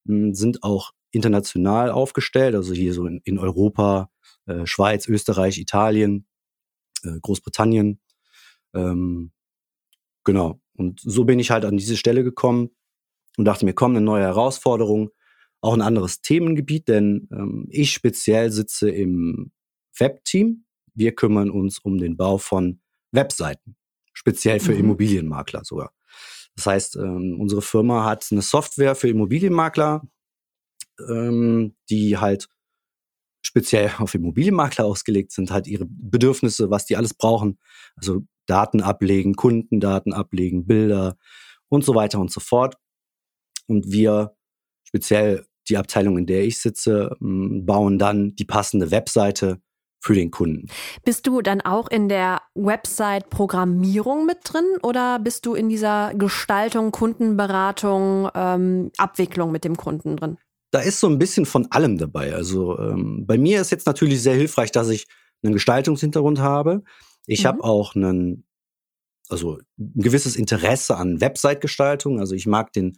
sind 0.06 0.64
auch 0.64 0.92
international 1.12 1.92
aufgestellt, 1.92 2.56
also 2.56 2.74
hier 2.74 2.94
so 2.94 3.06
in, 3.06 3.22
in 3.24 3.38
Europa, 3.38 4.10
äh, 4.46 4.66
Schweiz, 4.66 5.08
Österreich, 5.08 5.58
Italien, 5.58 6.26
äh, 7.04 7.20
Großbritannien. 7.22 8.00
Ähm, 8.74 9.32
genau. 10.24 10.60
Und 10.74 11.00
so 11.02 11.26
bin 11.26 11.40
ich 11.40 11.52
halt 11.52 11.66
an 11.66 11.78
diese 11.78 11.98
Stelle 11.98 12.24
gekommen 12.24 12.72
und 13.38 13.46
dachte 13.46 13.66
mir, 13.66 13.74
komm, 13.74 13.92
eine 13.92 14.02
neue 14.02 14.24
Herausforderung, 14.24 15.12
auch 15.62 15.74
ein 15.74 15.82
anderes 15.82 16.22
Themengebiet, 16.22 16.88
denn 16.88 17.28
ähm, 17.32 17.68
ich 17.70 17.92
speziell 17.92 18.52
sitze 18.52 18.90
im 18.90 19.52
Web-Team. 19.98 20.66
Wir 20.94 21.14
kümmern 21.14 21.50
uns 21.50 21.80
um 21.80 21.98
den 21.98 22.18
Bau 22.18 22.38
von 22.38 22.82
Webseiten, 23.12 23.76
speziell 24.14 24.60
für 24.60 24.74
mhm. 24.74 24.80
Immobilienmakler 24.80 25.64
sogar. 25.64 25.94
Das 26.56 26.66
heißt, 26.66 26.96
ähm, 26.98 27.38
unsere 27.40 27.62
Firma 27.62 28.06
hat 28.06 28.28
eine 28.32 28.42
Software 28.42 28.96
für 28.96 29.10
Immobilienmakler, 29.10 30.02
ähm, 31.10 31.76
die 31.90 32.18
halt 32.18 32.50
speziell 33.42 33.92
auf 34.00 34.16
Immobilienmakler 34.16 34.86
ausgelegt 34.86 35.32
sind, 35.32 35.52
halt 35.52 35.68
ihre 35.68 35.86
Bedürfnisse, 35.88 36.70
was 36.70 36.86
die 36.86 36.98
alles 36.98 37.14
brauchen. 37.14 37.60
Also 37.96 38.24
Daten 38.48 38.82
ablegen, 38.82 39.36
Kundendaten 39.36 40.14
ablegen, 40.14 40.66
Bilder 40.66 41.18
und 41.70 41.86
so 41.86 41.96
weiter 41.96 42.20
und 42.20 42.32
so 42.32 42.40
fort. 42.40 42.76
Und 43.72 43.92
wir, 43.92 44.36
speziell 44.84 45.46
die 45.70 45.78
Abteilung, 45.78 46.18
in 46.18 46.26
der 46.26 46.44
ich 46.44 46.60
sitze, 46.60 47.16
bauen 47.20 47.98
dann 47.98 48.36
die 48.36 48.46
passende 48.46 48.92
Webseite 48.92 49.62
für 50.04 50.16
den 50.16 50.32
Kunden. 50.32 50.68
Bist 51.06 51.28
du 51.28 51.42
dann 51.42 51.62
auch 51.62 51.88
in 51.88 52.10
der 52.10 52.42
Website-Programmierung 52.56 54.26
mit 54.26 54.40
drin 54.44 54.66
oder 54.82 55.20
bist 55.20 55.46
du 55.46 55.54
in 55.54 55.70
dieser 55.70 56.14
Gestaltung, 56.16 56.92
Kundenberatung, 56.92 58.30
ähm, 58.34 58.92
Abwicklung 58.98 59.52
mit 59.52 59.64
dem 59.64 59.78
Kunden 59.78 60.18
drin? 60.18 60.38
Da 60.72 60.80
ist 60.80 61.00
so 61.00 61.08
ein 61.08 61.20
bisschen 61.20 61.46
von 61.46 61.68
allem 61.72 61.98
dabei. 61.98 62.34
Also 62.34 62.80
ähm, 62.80 63.26
bei 63.28 63.38
mir 63.38 63.62
ist 63.62 63.72
jetzt 63.72 63.86
natürlich 63.86 64.24
sehr 64.24 64.36
hilfreich, 64.36 64.72
dass 64.72 64.90
ich 64.90 65.06
einen 65.44 65.54
Gestaltungshintergrund 65.54 66.40
habe. 66.40 66.84
Ich 67.28 67.44
mhm. 67.44 67.48
habe 67.48 67.64
auch 67.64 67.96
einen, 67.96 68.46
also 69.30 69.60
ein 69.78 70.02
gewisses 70.02 70.36
Interesse 70.36 70.98
an 70.98 71.22
Website-Gestaltung. 71.22 72.20
Also 72.20 72.34
ich 72.34 72.48
mag 72.48 72.74
den 72.74 72.98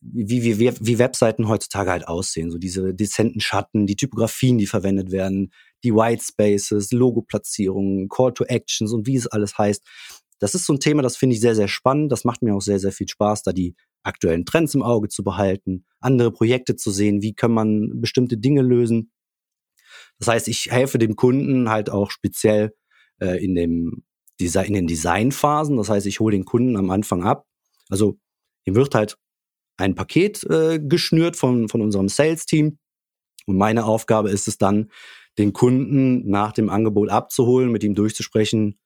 wie, 0.00 0.42
wie, 0.42 0.58
wie, 0.58 0.98
Webseiten 0.98 1.48
heutzutage 1.48 1.90
halt 1.90 2.08
aussehen. 2.08 2.50
So 2.50 2.58
diese 2.58 2.92
dezenten 2.92 3.40
Schatten, 3.40 3.86
die 3.86 3.96
Typografien, 3.96 4.58
die 4.58 4.66
verwendet 4.66 5.12
werden, 5.12 5.52
die 5.84 5.94
White 5.94 6.24
Spaces, 6.24 6.90
Logoplatzierungen, 6.90 8.08
Call 8.08 8.34
to 8.34 8.44
Actions 8.44 8.92
und 8.92 9.06
wie 9.06 9.16
es 9.16 9.28
alles 9.28 9.56
heißt. 9.56 9.82
Das 10.40 10.56
ist 10.56 10.66
so 10.66 10.72
ein 10.72 10.80
Thema, 10.80 11.02
das 11.02 11.16
finde 11.16 11.36
ich 11.36 11.40
sehr, 11.40 11.54
sehr 11.54 11.68
spannend. 11.68 12.10
Das 12.10 12.24
macht 12.24 12.42
mir 12.42 12.54
auch 12.54 12.60
sehr, 12.60 12.80
sehr 12.80 12.90
viel 12.90 13.08
Spaß, 13.08 13.44
da 13.44 13.52
die 13.52 13.76
aktuellen 14.02 14.44
Trends 14.44 14.74
im 14.74 14.82
Auge 14.82 15.08
zu 15.08 15.22
behalten, 15.22 15.84
andere 16.00 16.32
Projekte 16.32 16.74
zu 16.74 16.90
sehen, 16.90 17.22
wie 17.22 17.34
kann 17.34 17.52
man 17.52 18.00
bestimmte 18.00 18.36
Dinge 18.36 18.62
lösen. 18.62 19.12
Das 20.18 20.28
heißt, 20.28 20.48
ich 20.48 20.66
helfe 20.70 20.98
dem 20.98 21.14
Kunden 21.14 21.70
halt 21.70 21.90
auch 21.90 22.10
speziell 22.10 22.74
äh, 23.20 23.42
in, 23.42 23.54
dem 23.54 24.02
Design, 24.40 24.66
in 24.66 24.74
den 24.74 24.86
Designphasen. 24.88 25.76
Das 25.76 25.88
heißt, 25.88 26.06
ich 26.06 26.18
hole 26.20 26.36
den 26.36 26.44
Kunden 26.44 26.76
am 26.76 26.90
Anfang 26.90 27.22
ab. 27.22 27.46
Also 27.88 28.18
ihm 28.64 28.74
wird 28.74 28.94
halt 28.94 29.16
ein 29.82 29.94
Paket 29.94 30.44
äh, 30.44 30.78
geschnürt 30.80 31.36
von, 31.36 31.68
von 31.68 31.80
unserem 31.80 32.08
Sales-Team. 32.08 32.78
Und 33.46 33.56
meine 33.56 33.84
Aufgabe 33.84 34.30
ist 34.30 34.48
es 34.48 34.58
dann, 34.58 34.90
den 35.38 35.52
Kunden 35.52 36.28
nach 36.28 36.52
dem 36.52 36.68
Angebot 36.68 37.08
abzuholen, 37.08 37.72
mit 37.72 37.82
ihm 37.84 37.94
durchzusprechen, 37.94 38.78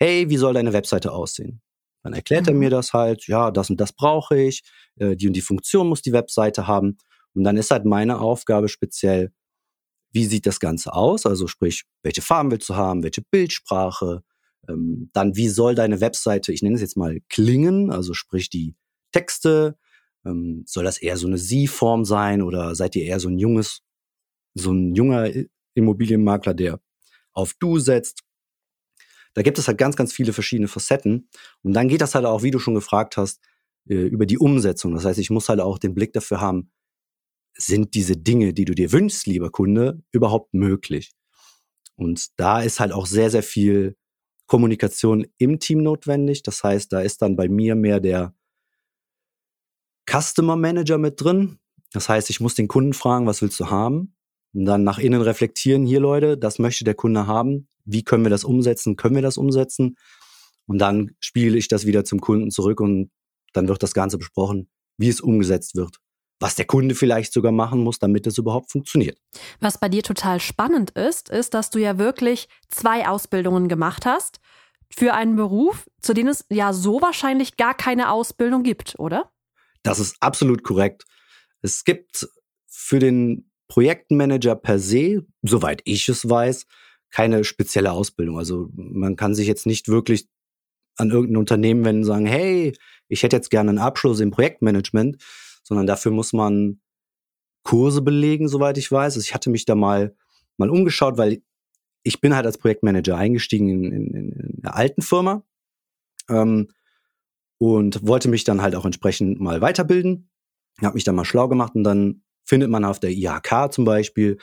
hey, 0.00 0.28
wie 0.30 0.36
soll 0.36 0.54
deine 0.54 0.72
Webseite 0.72 1.12
aussehen? 1.12 1.60
Dann 2.02 2.14
erklärt 2.14 2.46
mhm. 2.46 2.48
er 2.48 2.54
mir 2.54 2.70
das 2.70 2.92
halt, 2.92 3.26
ja, 3.28 3.50
das 3.50 3.70
und 3.70 3.80
das 3.80 3.92
brauche 3.92 4.40
ich, 4.40 4.62
äh, 4.96 5.16
die 5.16 5.28
und 5.28 5.34
die 5.34 5.42
Funktion 5.42 5.88
muss 5.88 6.02
die 6.02 6.12
Webseite 6.12 6.66
haben. 6.66 6.98
Und 7.34 7.44
dann 7.44 7.56
ist 7.56 7.70
halt 7.70 7.84
meine 7.84 8.20
Aufgabe 8.20 8.68
speziell, 8.68 9.32
wie 10.12 10.24
sieht 10.24 10.46
das 10.46 10.60
Ganze 10.60 10.92
aus? 10.92 11.24
Also 11.24 11.46
sprich, 11.46 11.84
welche 12.02 12.22
Farben 12.22 12.50
willst 12.50 12.68
du 12.68 12.74
haben, 12.74 13.02
welche 13.02 13.22
Bildsprache, 13.30 14.22
ähm, 14.68 15.10
dann 15.12 15.36
wie 15.36 15.48
soll 15.48 15.74
deine 15.74 16.00
Webseite, 16.00 16.52
ich 16.52 16.62
nenne 16.62 16.74
es 16.74 16.80
jetzt 16.80 16.96
mal 16.96 17.18
klingen, 17.28 17.90
also 17.90 18.14
sprich 18.14 18.50
die 18.50 18.74
Texte, 19.12 19.76
ähm, 20.24 20.64
soll 20.66 20.84
das 20.84 20.98
eher 20.98 21.16
so 21.16 21.26
eine 21.26 21.38
Sie-Form 21.38 22.04
sein 22.04 22.42
oder 22.42 22.74
seid 22.74 22.96
ihr 22.96 23.04
eher 23.04 23.20
so 23.20 23.28
ein 23.28 23.38
junges, 23.38 23.82
so 24.54 24.72
ein 24.72 24.94
junger 24.94 25.30
Immobilienmakler, 25.74 26.54
der 26.54 26.80
auf 27.32 27.54
Du 27.54 27.78
setzt? 27.78 28.22
Da 29.34 29.42
gibt 29.42 29.58
es 29.58 29.66
halt 29.66 29.78
ganz, 29.78 29.96
ganz 29.96 30.12
viele 30.12 30.32
verschiedene 30.32 30.68
Facetten. 30.68 31.28
Und 31.62 31.72
dann 31.72 31.88
geht 31.88 32.02
das 32.02 32.14
halt 32.14 32.26
auch, 32.26 32.42
wie 32.42 32.50
du 32.50 32.58
schon 32.58 32.74
gefragt 32.74 33.16
hast, 33.16 33.40
äh, 33.88 33.94
über 33.94 34.26
die 34.26 34.38
Umsetzung. 34.38 34.94
Das 34.94 35.04
heißt, 35.04 35.18
ich 35.18 35.30
muss 35.30 35.48
halt 35.48 35.60
auch 35.60 35.78
den 35.78 35.94
Blick 35.94 36.12
dafür 36.12 36.40
haben, 36.40 36.70
sind 37.56 37.94
diese 37.94 38.16
Dinge, 38.16 38.54
die 38.54 38.64
du 38.64 38.74
dir 38.74 38.92
wünschst, 38.92 39.26
lieber 39.26 39.50
Kunde, 39.50 40.02
überhaupt 40.10 40.54
möglich? 40.54 41.12
Und 41.96 42.38
da 42.38 42.60
ist 42.60 42.80
halt 42.80 42.92
auch 42.92 43.06
sehr, 43.06 43.30
sehr 43.30 43.42
viel 43.42 43.96
Kommunikation 44.46 45.26
im 45.38 45.60
Team 45.60 45.82
notwendig. 45.82 46.42
Das 46.42 46.62
heißt, 46.64 46.92
da 46.92 47.00
ist 47.00 47.22
dann 47.22 47.36
bei 47.36 47.48
mir 47.48 47.74
mehr 47.74 48.00
der 48.00 48.34
Customer 50.10 50.56
Manager 50.56 50.98
mit 50.98 51.20
drin. 51.20 51.58
Das 51.92 52.08
heißt, 52.08 52.30
ich 52.30 52.40
muss 52.40 52.54
den 52.54 52.68
Kunden 52.68 52.92
fragen, 52.92 53.26
was 53.26 53.42
willst 53.42 53.60
du 53.60 53.70
haben? 53.70 54.14
Und 54.54 54.64
dann 54.64 54.84
nach 54.84 54.98
innen 54.98 55.22
reflektieren, 55.22 55.86
hier 55.86 56.00
Leute, 56.00 56.36
das 56.36 56.58
möchte 56.58 56.84
der 56.84 56.94
Kunde 56.94 57.26
haben. 57.26 57.68
Wie 57.84 58.02
können 58.02 58.24
wir 58.24 58.30
das 58.30 58.44
umsetzen? 58.44 58.96
Können 58.96 59.14
wir 59.14 59.22
das 59.22 59.38
umsetzen? 59.38 59.96
Und 60.66 60.78
dann 60.78 61.12
spiele 61.20 61.56
ich 61.56 61.68
das 61.68 61.86
wieder 61.86 62.04
zum 62.04 62.20
Kunden 62.20 62.50
zurück 62.50 62.80
und 62.80 63.10
dann 63.52 63.68
wird 63.68 63.82
das 63.82 63.94
Ganze 63.94 64.18
besprochen, 64.18 64.70
wie 64.96 65.08
es 65.08 65.20
umgesetzt 65.20 65.74
wird. 65.74 65.96
Was 66.40 66.54
der 66.54 66.64
Kunde 66.64 66.94
vielleicht 66.94 67.32
sogar 67.32 67.52
machen 67.52 67.82
muss, 67.82 67.98
damit 67.98 68.26
es 68.26 68.38
überhaupt 68.38 68.70
funktioniert. 68.70 69.18
Was 69.60 69.78
bei 69.78 69.88
dir 69.88 70.02
total 70.02 70.40
spannend 70.40 70.90
ist, 70.90 71.28
ist, 71.28 71.54
dass 71.54 71.70
du 71.70 71.78
ja 71.78 71.98
wirklich 71.98 72.48
zwei 72.68 73.08
Ausbildungen 73.08 73.68
gemacht 73.68 74.06
hast 74.06 74.40
für 74.90 75.14
einen 75.14 75.36
Beruf, 75.36 75.88
zu 76.00 76.14
dem 76.14 76.28
es 76.28 76.44
ja 76.50 76.72
so 76.72 77.00
wahrscheinlich 77.00 77.56
gar 77.56 77.74
keine 77.74 78.10
Ausbildung 78.10 78.62
gibt, 78.62 78.98
oder? 78.98 79.31
Das 79.82 79.98
ist 79.98 80.16
absolut 80.20 80.62
korrekt. 80.62 81.04
Es 81.60 81.84
gibt 81.84 82.28
für 82.66 82.98
den 82.98 83.50
Projektmanager 83.68 84.54
per 84.54 84.78
se, 84.78 85.26
soweit 85.42 85.82
ich 85.84 86.08
es 86.08 86.28
weiß, 86.28 86.66
keine 87.10 87.44
spezielle 87.44 87.92
Ausbildung. 87.92 88.38
Also 88.38 88.68
man 88.74 89.16
kann 89.16 89.34
sich 89.34 89.46
jetzt 89.46 89.66
nicht 89.66 89.88
wirklich 89.88 90.28
an 90.96 91.10
irgendein 91.10 91.38
Unternehmen 91.38 91.84
wenden 91.84 92.02
und 92.02 92.06
sagen, 92.06 92.26
hey, 92.26 92.76
ich 93.08 93.22
hätte 93.22 93.36
jetzt 93.36 93.50
gerne 93.50 93.70
einen 93.70 93.78
Abschluss 93.78 94.20
im 94.20 94.30
Projektmanagement, 94.30 95.22
sondern 95.62 95.86
dafür 95.86 96.12
muss 96.12 96.32
man 96.32 96.80
Kurse 97.62 98.02
belegen, 98.02 98.48
soweit 98.48 98.78
ich 98.78 98.90
weiß. 98.90 99.14
Also 99.14 99.24
ich 99.24 99.34
hatte 99.34 99.50
mich 99.50 99.64
da 99.64 99.74
mal, 99.74 100.14
mal 100.56 100.70
umgeschaut, 100.70 101.16
weil 101.16 101.42
ich 102.02 102.20
bin 102.20 102.34
halt 102.34 102.46
als 102.46 102.58
Projektmanager 102.58 103.16
eingestiegen 103.16 103.68
in, 103.68 103.92
in, 103.92 104.14
in 104.14 104.60
einer 104.62 104.76
alten 104.76 105.02
Firma. 105.02 105.44
Ähm, 106.28 106.68
und 107.62 108.04
wollte 108.04 108.28
mich 108.28 108.42
dann 108.42 108.60
halt 108.60 108.74
auch 108.74 108.84
entsprechend 108.84 109.38
mal 109.38 109.60
weiterbilden. 109.60 110.28
Habe 110.80 110.94
mich 110.94 111.04
dann 111.04 111.14
mal 111.14 111.24
schlau 111.24 111.46
gemacht 111.46 111.76
und 111.76 111.84
dann 111.84 112.24
findet 112.44 112.68
man 112.70 112.84
auf 112.84 112.98
der 112.98 113.10
IHK 113.10 113.72
zum 113.72 113.84
Beispiel 113.84 114.38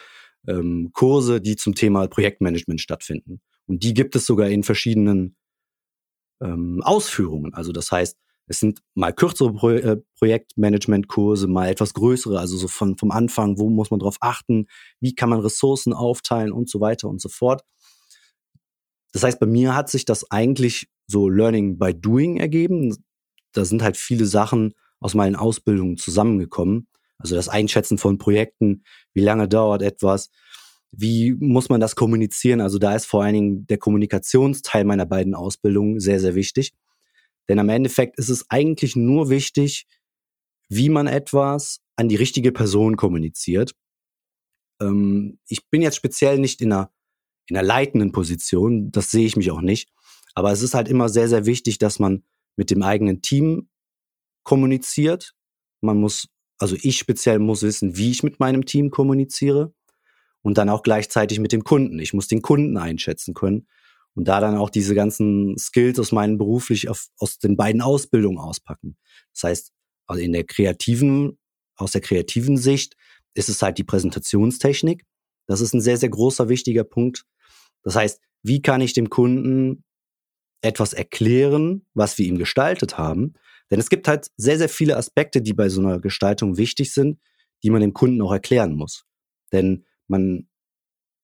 ähm, 0.47 0.91
Kurse, 0.93 1.41
die 1.41 1.57
zum 1.57 1.75
Thema 1.75 2.07
Projektmanagement 2.07 2.79
stattfinden. 2.79 3.41
Und 3.67 3.83
die 3.83 3.93
gibt 3.93 4.15
es 4.15 4.25
sogar 4.25 4.47
in 4.47 4.63
verschiedenen 4.63 5.35
ähm, 6.41 6.81
Ausführungen. 6.81 7.53
Also 7.53 7.73
das 7.73 7.91
heißt, 7.91 8.17
es 8.47 8.61
sind 8.61 8.79
mal 8.93 9.11
kürzere 9.11 9.51
Pro 9.51 9.71
äh, 9.71 9.97
Projektmanagement-Kurse, 10.17 11.49
mal 11.49 11.67
etwas 11.67 11.93
größere, 11.93 12.39
also 12.39 12.55
so 12.55 12.69
von, 12.69 12.97
vom 12.97 13.11
Anfang, 13.11 13.59
wo 13.59 13.69
muss 13.69 13.91
man 13.91 13.99
drauf 13.99 14.15
achten, 14.21 14.67
wie 15.01 15.13
kann 15.13 15.27
man 15.27 15.41
Ressourcen 15.41 15.91
aufteilen 15.91 16.53
und 16.53 16.69
so 16.69 16.79
weiter 16.79 17.09
und 17.09 17.19
so 17.19 17.27
fort. 17.27 17.65
Das 19.11 19.23
heißt, 19.23 19.41
bei 19.41 19.45
mir 19.45 19.75
hat 19.75 19.89
sich 19.89 20.05
das 20.05 20.31
eigentlich 20.31 20.87
so 21.05 21.27
Learning 21.27 21.77
by 21.77 21.93
Doing 21.93 22.37
ergeben 22.37 22.95
da 23.53 23.65
sind 23.65 23.81
halt 23.81 23.97
viele 23.97 24.25
Sachen 24.25 24.73
aus 24.99 25.13
meinen 25.13 25.35
Ausbildungen 25.35 25.97
zusammengekommen. 25.97 26.87
Also 27.17 27.35
das 27.35 27.49
Einschätzen 27.49 27.97
von 27.97 28.17
Projekten, 28.17 28.83
wie 29.13 29.21
lange 29.21 29.47
dauert 29.47 29.81
etwas, 29.81 30.29
wie 30.91 31.33
muss 31.33 31.69
man 31.69 31.79
das 31.79 31.95
kommunizieren. 31.95 32.61
Also 32.61 32.79
da 32.79 32.95
ist 32.95 33.05
vor 33.05 33.23
allen 33.23 33.33
Dingen 33.33 33.67
der 33.67 33.77
Kommunikationsteil 33.77 34.85
meiner 34.85 35.05
beiden 35.05 35.35
Ausbildungen 35.35 35.99
sehr, 35.99 36.19
sehr 36.19 36.35
wichtig. 36.35 36.73
Denn 37.47 37.59
am 37.59 37.69
Endeffekt 37.69 38.17
ist 38.17 38.29
es 38.29 38.45
eigentlich 38.49 38.95
nur 38.95 39.29
wichtig, 39.29 39.87
wie 40.69 40.89
man 40.89 41.07
etwas 41.07 41.81
an 41.95 42.07
die 42.07 42.15
richtige 42.15 42.51
Person 42.51 42.95
kommuniziert. 42.95 43.73
Ähm, 44.81 45.39
ich 45.47 45.67
bin 45.69 45.81
jetzt 45.81 45.95
speziell 45.95 46.39
nicht 46.39 46.61
in 46.61 46.71
einer, 46.71 46.91
in 47.47 47.57
einer 47.57 47.67
leitenden 47.67 48.11
Position, 48.11 48.91
das 48.91 49.11
sehe 49.11 49.25
ich 49.25 49.35
mich 49.35 49.51
auch 49.51 49.61
nicht. 49.61 49.89
Aber 50.35 50.51
es 50.51 50.61
ist 50.61 50.75
halt 50.75 50.87
immer 50.87 51.09
sehr, 51.09 51.27
sehr 51.27 51.45
wichtig, 51.45 51.79
dass 51.79 51.99
man 51.99 52.23
mit 52.59 52.71
dem 52.71 52.83
eigenen 52.83 53.21
Team 53.21 53.69
kommuniziert. 54.43 55.33
Man 55.79 55.97
muss, 55.97 56.27
also 56.57 56.75
ich 56.81 56.97
speziell 56.97 57.39
muss 57.39 57.63
wissen, 57.63 57.95
wie 57.95 58.11
ich 58.11 58.21
mit 58.21 58.41
meinem 58.41 58.65
Team 58.65 58.91
kommuniziere 58.91 59.73
und 60.41 60.57
dann 60.57 60.67
auch 60.67 60.83
gleichzeitig 60.83 61.39
mit 61.39 61.53
dem 61.53 61.63
Kunden. 61.63 61.99
Ich 61.99 62.13
muss 62.13 62.27
den 62.27 62.41
Kunden 62.41 62.75
einschätzen 62.75 63.33
können 63.33 63.65
und 64.13 64.27
da 64.27 64.41
dann 64.41 64.57
auch 64.57 64.69
diese 64.69 64.93
ganzen 64.93 65.57
Skills 65.57 65.99
aus 65.99 66.11
meinen 66.11 66.37
beruflich 66.37 66.89
auf, 66.89 67.07
aus 67.17 67.39
den 67.39 67.55
beiden 67.55 67.81
Ausbildungen 67.81 68.39
auspacken. 68.39 68.97
Das 69.33 69.43
heißt, 69.43 69.71
also 70.05 70.21
in 70.21 70.33
der 70.33 70.43
kreativen, 70.43 71.39
aus 71.77 71.91
der 71.91 72.01
kreativen 72.01 72.57
Sicht 72.57 72.97
ist 73.35 73.47
es 73.47 73.61
halt 73.61 73.77
die 73.77 73.85
Präsentationstechnik. 73.85 75.05
Das 75.47 75.61
ist 75.61 75.73
ein 75.73 75.79
sehr, 75.79 75.95
sehr 75.95 76.09
großer, 76.09 76.49
wichtiger 76.49 76.83
Punkt. 76.83 77.23
Das 77.83 77.95
heißt, 77.95 78.19
wie 78.43 78.61
kann 78.61 78.81
ich 78.81 78.91
dem 78.91 79.09
Kunden 79.09 79.85
etwas 80.61 80.93
erklären, 80.93 81.85
was 81.93 82.17
wir 82.17 82.25
ihm 82.25 82.37
gestaltet 82.37 82.97
haben? 82.97 83.33
Denn 83.71 83.79
es 83.79 83.89
gibt 83.89 84.07
halt 84.07 84.31
sehr, 84.35 84.57
sehr 84.57 84.69
viele 84.69 84.97
Aspekte, 84.97 85.41
die 85.41 85.53
bei 85.53 85.69
so 85.69 85.81
einer 85.81 85.99
Gestaltung 85.99 86.57
wichtig 86.57 86.93
sind, 86.93 87.19
die 87.63 87.69
man 87.69 87.81
dem 87.81 87.93
Kunden 87.93 88.21
auch 88.21 88.31
erklären 88.31 88.75
muss. 88.75 89.05
Denn 89.51 89.85
man, 90.07 90.47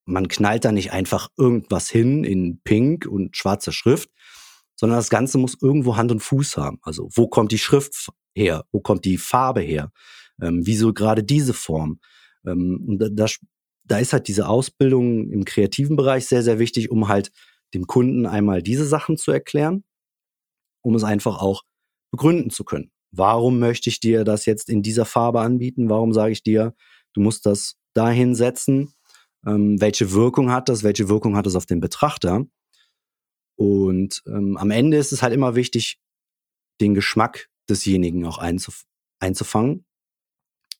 man 0.05 0.27
knallt 0.27 0.65
da 0.65 0.71
nicht 0.71 0.91
einfach 0.91 1.29
irgendwas 1.37 1.89
hin 1.89 2.23
in 2.23 2.61
pink 2.63 3.07
und 3.07 3.35
schwarzer 3.35 3.71
Schrift, 3.71 4.09
sondern 4.75 4.99
das 4.99 5.09
Ganze 5.09 5.37
muss 5.37 5.57
irgendwo 5.61 5.95
Hand 5.95 6.11
und 6.11 6.19
Fuß 6.19 6.57
haben. 6.57 6.79
Also 6.81 7.09
wo 7.13 7.27
kommt 7.27 7.51
die 7.51 7.57
Schrift 7.57 8.09
her? 8.35 8.65
Wo 8.71 8.79
kommt 8.81 9.05
die 9.05 9.17
Farbe 9.17 9.61
her? 9.61 9.91
Ähm, 10.41 10.61
wieso 10.65 10.93
gerade 10.93 11.23
diese 11.23 11.53
Form? 11.53 11.99
Ähm, 12.45 12.83
und 12.87 13.17
da, 13.17 13.25
da 13.85 13.97
ist 13.97 14.13
halt 14.13 14.27
diese 14.27 14.47
Ausbildung 14.47 15.31
im 15.31 15.45
kreativen 15.45 15.95
Bereich 15.95 16.25
sehr, 16.25 16.43
sehr 16.43 16.59
wichtig, 16.59 16.91
um 16.91 17.07
halt 17.07 17.31
dem 17.73 17.87
Kunden 17.87 18.25
einmal 18.25 18.61
diese 18.61 18.85
Sachen 18.85 19.17
zu 19.17 19.31
erklären, 19.31 19.83
um 20.81 20.95
es 20.95 21.03
einfach 21.03 21.41
auch 21.41 21.63
begründen 22.11 22.49
zu 22.49 22.63
können. 22.63 22.91
Warum 23.11 23.59
möchte 23.59 23.89
ich 23.89 23.99
dir 23.99 24.23
das 24.23 24.45
jetzt 24.45 24.69
in 24.69 24.81
dieser 24.81 25.05
Farbe 25.05 25.41
anbieten? 25.41 25.89
Warum 25.89 26.13
sage 26.13 26.31
ich 26.31 26.43
dir, 26.43 26.75
du 27.13 27.21
musst 27.21 27.45
das 27.45 27.77
dahin 27.93 28.35
setzen? 28.35 28.93
Ähm, 29.45 29.79
welche 29.79 30.11
Wirkung 30.11 30.51
hat 30.51 30.69
das? 30.69 30.83
Welche 30.83 31.09
Wirkung 31.09 31.35
hat 31.35 31.45
das 31.45 31.55
auf 31.55 31.65
den 31.65 31.79
Betrachter? 31.79 32.45
Und 33.57 34.21
ähm, 34.27 34.57
am 34.57 34.71
Ende 34.71 34.97
ist 34.97 35.13
es 35.13 35.21
halt 35.21 35.33
immer 35.33 35.55
wichtig, 35.55 35.99
den 36.81 36.93
Geschmack 36.93 37.49
desjenigen 37.69 38.25
auch 38.25 38.37
einzuf 38.37 38.83
einzufangen 39.19 39.85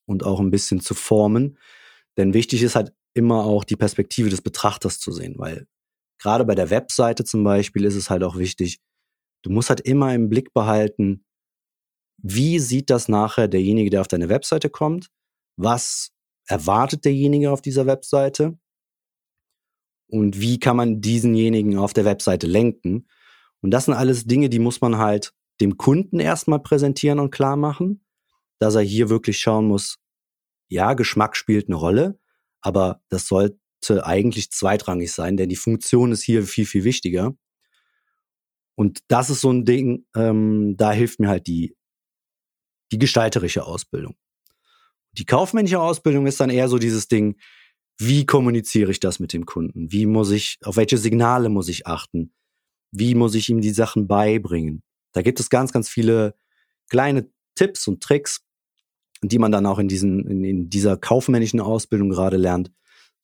und 0.05 0.23
auch 0.23 0.39
ein 0.39 0.51
bisschen 0.51 0.81
zu 0.81 0.93
formen. 0.93 1.57
Denn 2.17 2.33
wichtig 2.33 2.63
ist 2.63 2.75
halt 2.75 2.93
immer 3.13 3.45
auch 3.45 3.63
die 3.63 3.77
Perspektive 3.77 4.29
des 4.29 4.41
Betrachters 4.41 4.99
zu 4.99 5.11
sehen, 5.11 5.35
weil 5.37 5.67
gerade 6.19 6.45
bei 6.45 6.55
der 6.55 6.69
Webseite 6.69 7.23
zum 7.23 7.43
Beispiel 7.43 7.85
ist 7.85 7.95
es 7.95 8.09
halt 8.09 8.23
auch 8.23 8.37
wichtig, 8.37 8.79
du 9.43 9.49
musst 9.49 9.69
halt 9.69 9.81
immer 9.81 10.13
im 10.13 10.29
Blick 10.29 10.53
behalten, 10.53 11.25
wie 12.17 12.59
sieht 12.59 12.89
das 12.89 13.07
nachher 13.07 13.47
derjenige, 13.47 13.89
der 13.89 14.01
auf 14.01 14.07
deine 14.07 14.29
Webseite 14.29 14.69
kommt? 14.69 15.09
Was 15.57 16.11
erwartet 16.47 17.05
derjenige 17.05 17.51
auf 17.51 17.61
dieser 17.61 17.85
Webseite? 17.85 18.57
Und 20.07 20.39
wie 20.39 20.59
kann 20.59 20.77
man 20.77 21.01
diesenjenigen 21.01 21.77
auf 21.77 21.93
der 21.93 22.05
Webseite 22.05 22.47
lenken? 22.47 23.07
Und 23.61 23.71
das 23.71 23.85
sind 23.85 23.93
alles 23.93 24.25
Dinge, 24.25 24.49
die 24.49 24.59
muss 24.59 24.81
man 24.81 24.97
halt 24.97 25.33
dem 25.61 25.77
Kunden 25.77 26.19
erstmal 26.19 26.59
präsentieren 26.59 27.19
und 27.19 27.31
klar 27.31 27.55
machen, 27.55 28.05
dass 28.59 28.75
er 28.75 28.81
hier 28.81 29.09
wirklich 29.09 29.39
schauen 29.39 29.67
muss, 29.67 29.97
ja, 30.67 30.93
Geschmack 30.93 31.35
spielt 31.35 31.67
eine 31.67 31.75
Rolle, 31.75 32.19
aber 32.61 33.01
das 33.09 33.27
sollte 33.85 34.05
eigentlich 34.05 34.51
zweitrangig 34.51 35.11
sein, 35.11 35.37
denn 35.37 35.49
die 35.49 35.55
Funktion 35.55 36.11
ist 36.11 36.23
hier 36.23 36.43
viel, 36.43 36.65
viel 36.65 36.83
wichtiger. 36.83 37.35
Und 38.75 38.99
das 39.07 39.29
ist 39.29 39.41
so 39.41 39.51
ein 39.51 39.65
Ding, 39.65 40.05
ähm, 40.15 40.75
da 40.77 40.91
hilft 40.91 41.19
mir 41.19 41.29
halt 41.29 41.47
die, 41.47 41.75
die 42.91 42.99
gestalterische 42.99 43.65
Ausbildung. 43.65 44.15
Die 45.13 45.25
kaufmännische 45.25 45.79
Ausbildung 45.79 46.27
ist 46.27 46.39
dann 46.39 46.49
eher 46.49 46.67
so 46.67 46.77
dieses 46.77 47.07
Ding, 47.07 47.37
wie 47.97 48.25
kommuniziere 48.25 48.91
ich 48.91 48.99
das 48.99 49.19
mit 49.19 49.31
dem 49.31 49.45
Kunden? 49.45 49.91
Wie 49.91 50.05
muss 50.05 50.31
ich, 50.31 50.57
auf 50.63 50.75
welche 50.75 50.97
Signale 50.97 51.47
muss 51.47 51.69
ich 51.69 51.87
achten? 51.87 52.33
Wie 52.91 53.15
muss 53.15 53.35
ich 53.35 53.49
ihm 53.49 53.61
die 53.61 53.71
Sachen 53.71 54.07
beibringen? 54.07 54.83
Da 55.13 55.21
gibt 55.21 55.39
es 55.39 55.49
ganz, 55.49 55.71
ganz 55.71 55.87
viele 55.87 56.35
kleine 56.89 57.29
Tipps 57.55 57.87
und 57.87 58.03
Tricks, 58.03 58.45
die 59.21 59.39
man 59.39 59.51
dann 59.51 59.65
auch 59.65 59.79
in, 59.79 59.87
diesen, 59.87 60.27
in, 60.27 60.43
in 60.43 60.69
dieser 60.69 60.97
kaufmännischen 60.97 61.61
Ausbildung 61.61 62.09
gerade 62.09 62.35
lernt, 62.35 62.71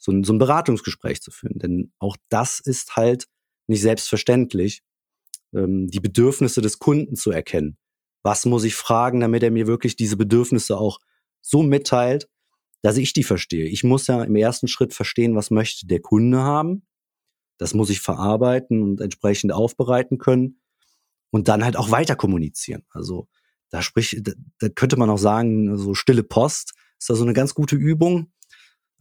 so 0.01 0.11
ein, 0.11 0.23
so 0.23 0.33
ein 0.33 0.39
Beratungsgespräch 0.39 1.21
zu 1.21 1.31
führen. 1.31 1.59
Denn 1.59 1.93
auch 1.99 2.17
das 2.29 2.59
ist 2.59 2.95
halt 2.95 3.27
nicht 3.67 3.81
selbstverständlich, 3.81 4.81
ähm, 5.53 5.87
die 5.87 5.99
Bedürfnisse 5.99 6.61
des 6.61 6.79
Kunden 6.79 7.15
zu 7.15 7.31
erkennen. 7.31 7.77
Was 8.23 8.45
muss 8.45 8.63
ich 8.63 8.75
fragen, 8.75 9.19
damit 9.19 9.43
er 9.43 9.51
mir 9.51 9.67
wirklich 9.67 9.95
diese 9.95 10.17
Bedürfnisse 10.17 10.77
auch 10.77 10.99
so 11.41 11.61
mitteilt, 11.63 12.27
dass 12.81 12.97
ich 12.97 13.13
die 13.13 13.23
verstehe. 13.23 13.65
Ich 13.65 13.83
muss 13.83 14.07
ja 14.07 14.23
im 14.23 14.35
ersten 14.35 14.67
Schritt 14.67 14.93
verstehen, 14.93 15.35
was 15.35 15.51
möchte 15.51 15.85
der 15.85 16.01
Kunde 16.01 16.39
haben. 16.39 16.83
Das 17.59 17.75
muss 17.75 17.91
ich 17.91 18.01
verarbeiten 18.01 18.81
und 18.81 19.01
entsprechend 19.01 19.53
aufbereiten 19.53 20.17
können 20.17 20.61
und 21.29 21.47
dann 21.47 21.63
halt 21.63 21.77
auch 21.77 21.91
weiter 21.91 22.15
kommunizieren. 22.15 22.83
Also 22.89 23.27
da 23.69 23.83
sprich, 23.83 24.19
da, 24.21 24.31
da 24.59 24.69
könnte 24.69 24.97
man 24.97 25.11
auch 25.11 25.19
sagen, 25.19 25.77
so 25.77 25.93
stille 25.93 26.23
Post 26.23 26.73
ist 26.97 27.09
da 27.09 27.13
so 27.13 27.23
eine 27.23 27.33
ganz 27.33 27.53
gute 27.53 27.75
Übung 27.75 28.31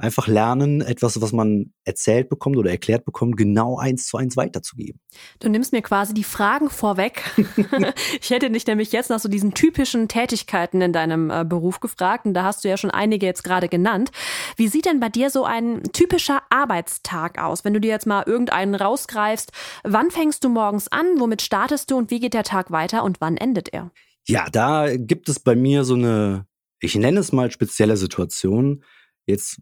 einfach 0.00 0.26
lernen, 0.26 0.80
etwas, 0.80 1.20
was 1.20 1.32
man 1.32 1.72
erzählt 1.84 2.28
bekommt 2.28 2.56
oder 2.56 2.70
erklärt 2.70 3.04
bekommt, 3.04 3.36
genau 3.36 3.78
eins 3.78 4.06
zu 4.06 4.16
eins 4.16 4.36
weiterzugeben. 4.36 5.00
Du 5.38 5.48
nimmst 5.48 5.72
mir 5.72 5.82
quasi 5.82 6.14
die 6.14 6.24
Fragen 6.24 6.70
vorweg. 6.70 7.22
ich 8.20 8.30
hätte 8.30 8.50
dich 8.50 8.66
nämlich 8.66 8.92
jetzt 8.92 9.10
nach 9.10 9.20
so 9.20 9.28
diesen 9.28 9.54
typischen 9.54 10.08
Tätigkeiten 10.08 10.80
in 10.80 10.92
deinem 10.92 11.30
äh, 11.30 11.44
Beruf 11.44 11.80
gefragt 11.80 12.26
und 12.26 12.34
da 12.34 12.44
hast 12.44 12.64
du 12.64 12.68
ja 12.68 12.76
schon 12.76 12.90
einige 12.90 13.26
jetzt 13.26 13.44
gerade 13.44 13.68
genannt. 13.68 14.10
Wie 14.56 14.68
sieht 14.68 14.86
denn 14.86 15.00
bei 15.00 15.08
dir 15.08 15.30
so 15.30 15.44
ein 15.44 15.82
typischer 15.92 16.42
Arbeitstag 16.50 17.40
aus? 17.40 17.64
Wenn 17.64 17.74
du 17.74 17.80
dir 17.80 17.90
jetzt 17.90 18.06
mal 18.06 18.24
irgendeinen 18.26 18.74
rausgreifst, 18.74 19.52
wann 19.84 20.10
fängst 20.10 20.44
du 20.44 20.48
morgens 20.48 20.88
an, 20.88 21.06
womit 21.18 21.42
startest 21.42 21.90
du 21.90 21.96
und 21.96 22.10
wie 22.10 22.20
geht 22.20 22.34
der 22.34 22.44
Tag 22.44 22.70
weiter 22.70 23.04
und 23.04 23.20
wann 23.20 23.36
endet 23.36 23.72
er? 23.72 23.90
Ja, 24.26 24.48
da 24.50 24.96
gibt 24.96 25.28
es 25.28 25.40
bei 25.40 25.54
mir 25.56 25.84
so 25.84 25.94
eine, 25.94 26.46
ich 26.80 26.94
nenne 26.94 27.20
es 27.20 27.32
mal 27.32 27.50
spezielle 27.50 27.96
Situation. 27.96 28.84
Jetzt 29.30 29.60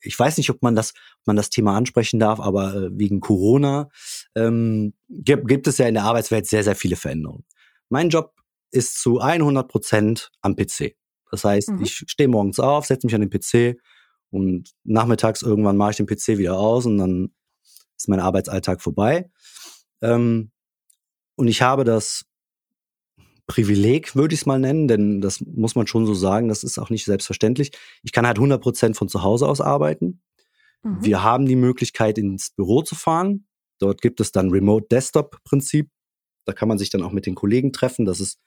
ich 0.00 0.18
weiß 0.18 0.36
nicht, 0.38 0.50
ob 0.50 0.62
man 0.62 0.74
das, 0.74 0.92
ob 1.20 1.26
man 1.26 1.36
das 1.36 1.50
Thema 1.50 1.76
ansprechen 1.76 2.18
darf, 2.18 2.40
aber 2.40 2.74
äh, 2.74 2.98
wegen 2.98 3.20
Corona 3.20 3.88
ähm, 4.34 4.94
gibt, 5.08 5.46
gibt 5.46 5.66
es 5.66 5.78
ja 5.78 5.86
in 5.86 5.94
der 5.94 6.04
Arbeitswelt 6.04 6.46
sehr, 6.46 6.64
sehr 6.64 6.74
viele 6.74 6.96
Veränderungen. 6.96 7.44
Mein 7.88 8.08
Job 8.08 8.34
ist 8.70 9.00
zu 9.00 9.20
100 9.20 9.68
Prozent 9.68 10.30
am 10.40 10.56
PC. 10.56 10.96
Das 11.30 11.44
heißt, 11.44 11.70
mhm. 11.70 11.82
ich 11.82 12.04
stehe 12.06 12.28
morgens 12.28 12.58
auf, 12.58 12.86
setze 12.86 13.06
mich 13.06 13.14
an 13.14 13.26
den 13.26 13.30
PC 13.30 13.80
und 14.30 14.70
nachmittags 14.84 15.42
irgendwann 15.42 15.76
mache 15.76 15.92
ich 15.92 15.96
den 15.96 16.06
PC 16.06 16.38
wieder 16.38 16.58
aus 16.58 16.86
und 16.86 16.98
dann 16.98 17.32
ist 17.96 18.08
mein 18.08 18.20
Arbeitsalltag 18.20 18.82
vorbei. 18.82 19.30
Ähm, 20.02 20.50
und 21.36 21.48
ich 21.48 21.62
habe 21.62 21.84
das 21.84 22.24
Privileg, 23.48 24.14
würde 24.14 24.34
ich 24.34 24.42
es 24.42 24.46
mal 24.46 24.60
nennen, 24.60 24.86
denn 24.86 25.20
das 25.20 25.40
muss 25.40 25.74
man 25.74 25.86
schon 25.86 26.06
so 26.06 26.14
sagen, 26.14 26.48
das 26.48 26.62
ist 26.62 26.78
auch 26.78 26.90
nicht 26.90 27.06
selbstverständlich. 27.06 27.72
Ich 28.02 28.12
kann 28.12 28.26
halt 28.26 28.36
100 28.36 28.62
Prozent 28.62 28.96
von 28.96 29.08
zu 29.08 29.22
Hause 29.22 29.48
aus 29.48 29.60
arbeiten. 29.60 30.20
Mhm. 30.82 31.04
Wir 31.04 31.22
haben 31.22 31.46
die 31.46 31.56
Möglichkeit, 31.56 32.18
ins 32.18 32.50
Büro 32.50 32.82
zu 32.82 32.94
fahren. 32.94 33.46
Dort 33.80 34.02
gibt 34.02 34.20
es 34.20 34.32
dann 34.32 34.50
Remote 34.50 34.86
Desktop 34.90 35.42
Prinzip. 35.44 35.90
Da 36.44 36.52
kann 36.52 36.68
man 36.68 36.78
sich 36.78 36.90
dann 36.90 37.02
auch 37.02 37.12
mit 37.12 37.26
den 37.26 37.34
Kollegen 37.34 37.72
treffen. 37.72 38.04
Das 38.04 38.20
ist 38.20 38.38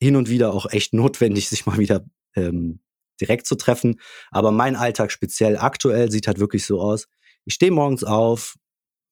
hin 0.00 0.16
und 0.16 0.30
wieder 0.30 0.52
auch 0.52 0.66
echt 0.70 0.94
notwendig, 0.94 1.48
sich 1.48 1.66
mal 1.66 1.78
wieder 1.78 2.04
ähm, 2.34 2.80
direkt 3.20 3.46
zu 3.46 3.56
treffen. 3.56 4.00
Aber 4.30 4.50
mein 4.50 4.74
Alltag 4.74 5.12
speziell 5.12 5.58
aktuell 5.58 6.10
sieht 6.10 6.26
halt 6.26 6.40
wirklich 6.40 6.64
so 6.64 6.80
aus. 6.80 7.06
Ich 7.44 7.54
stehe 7.54 7.72
morgens 7.72 8.04
auf, 8.04 8.56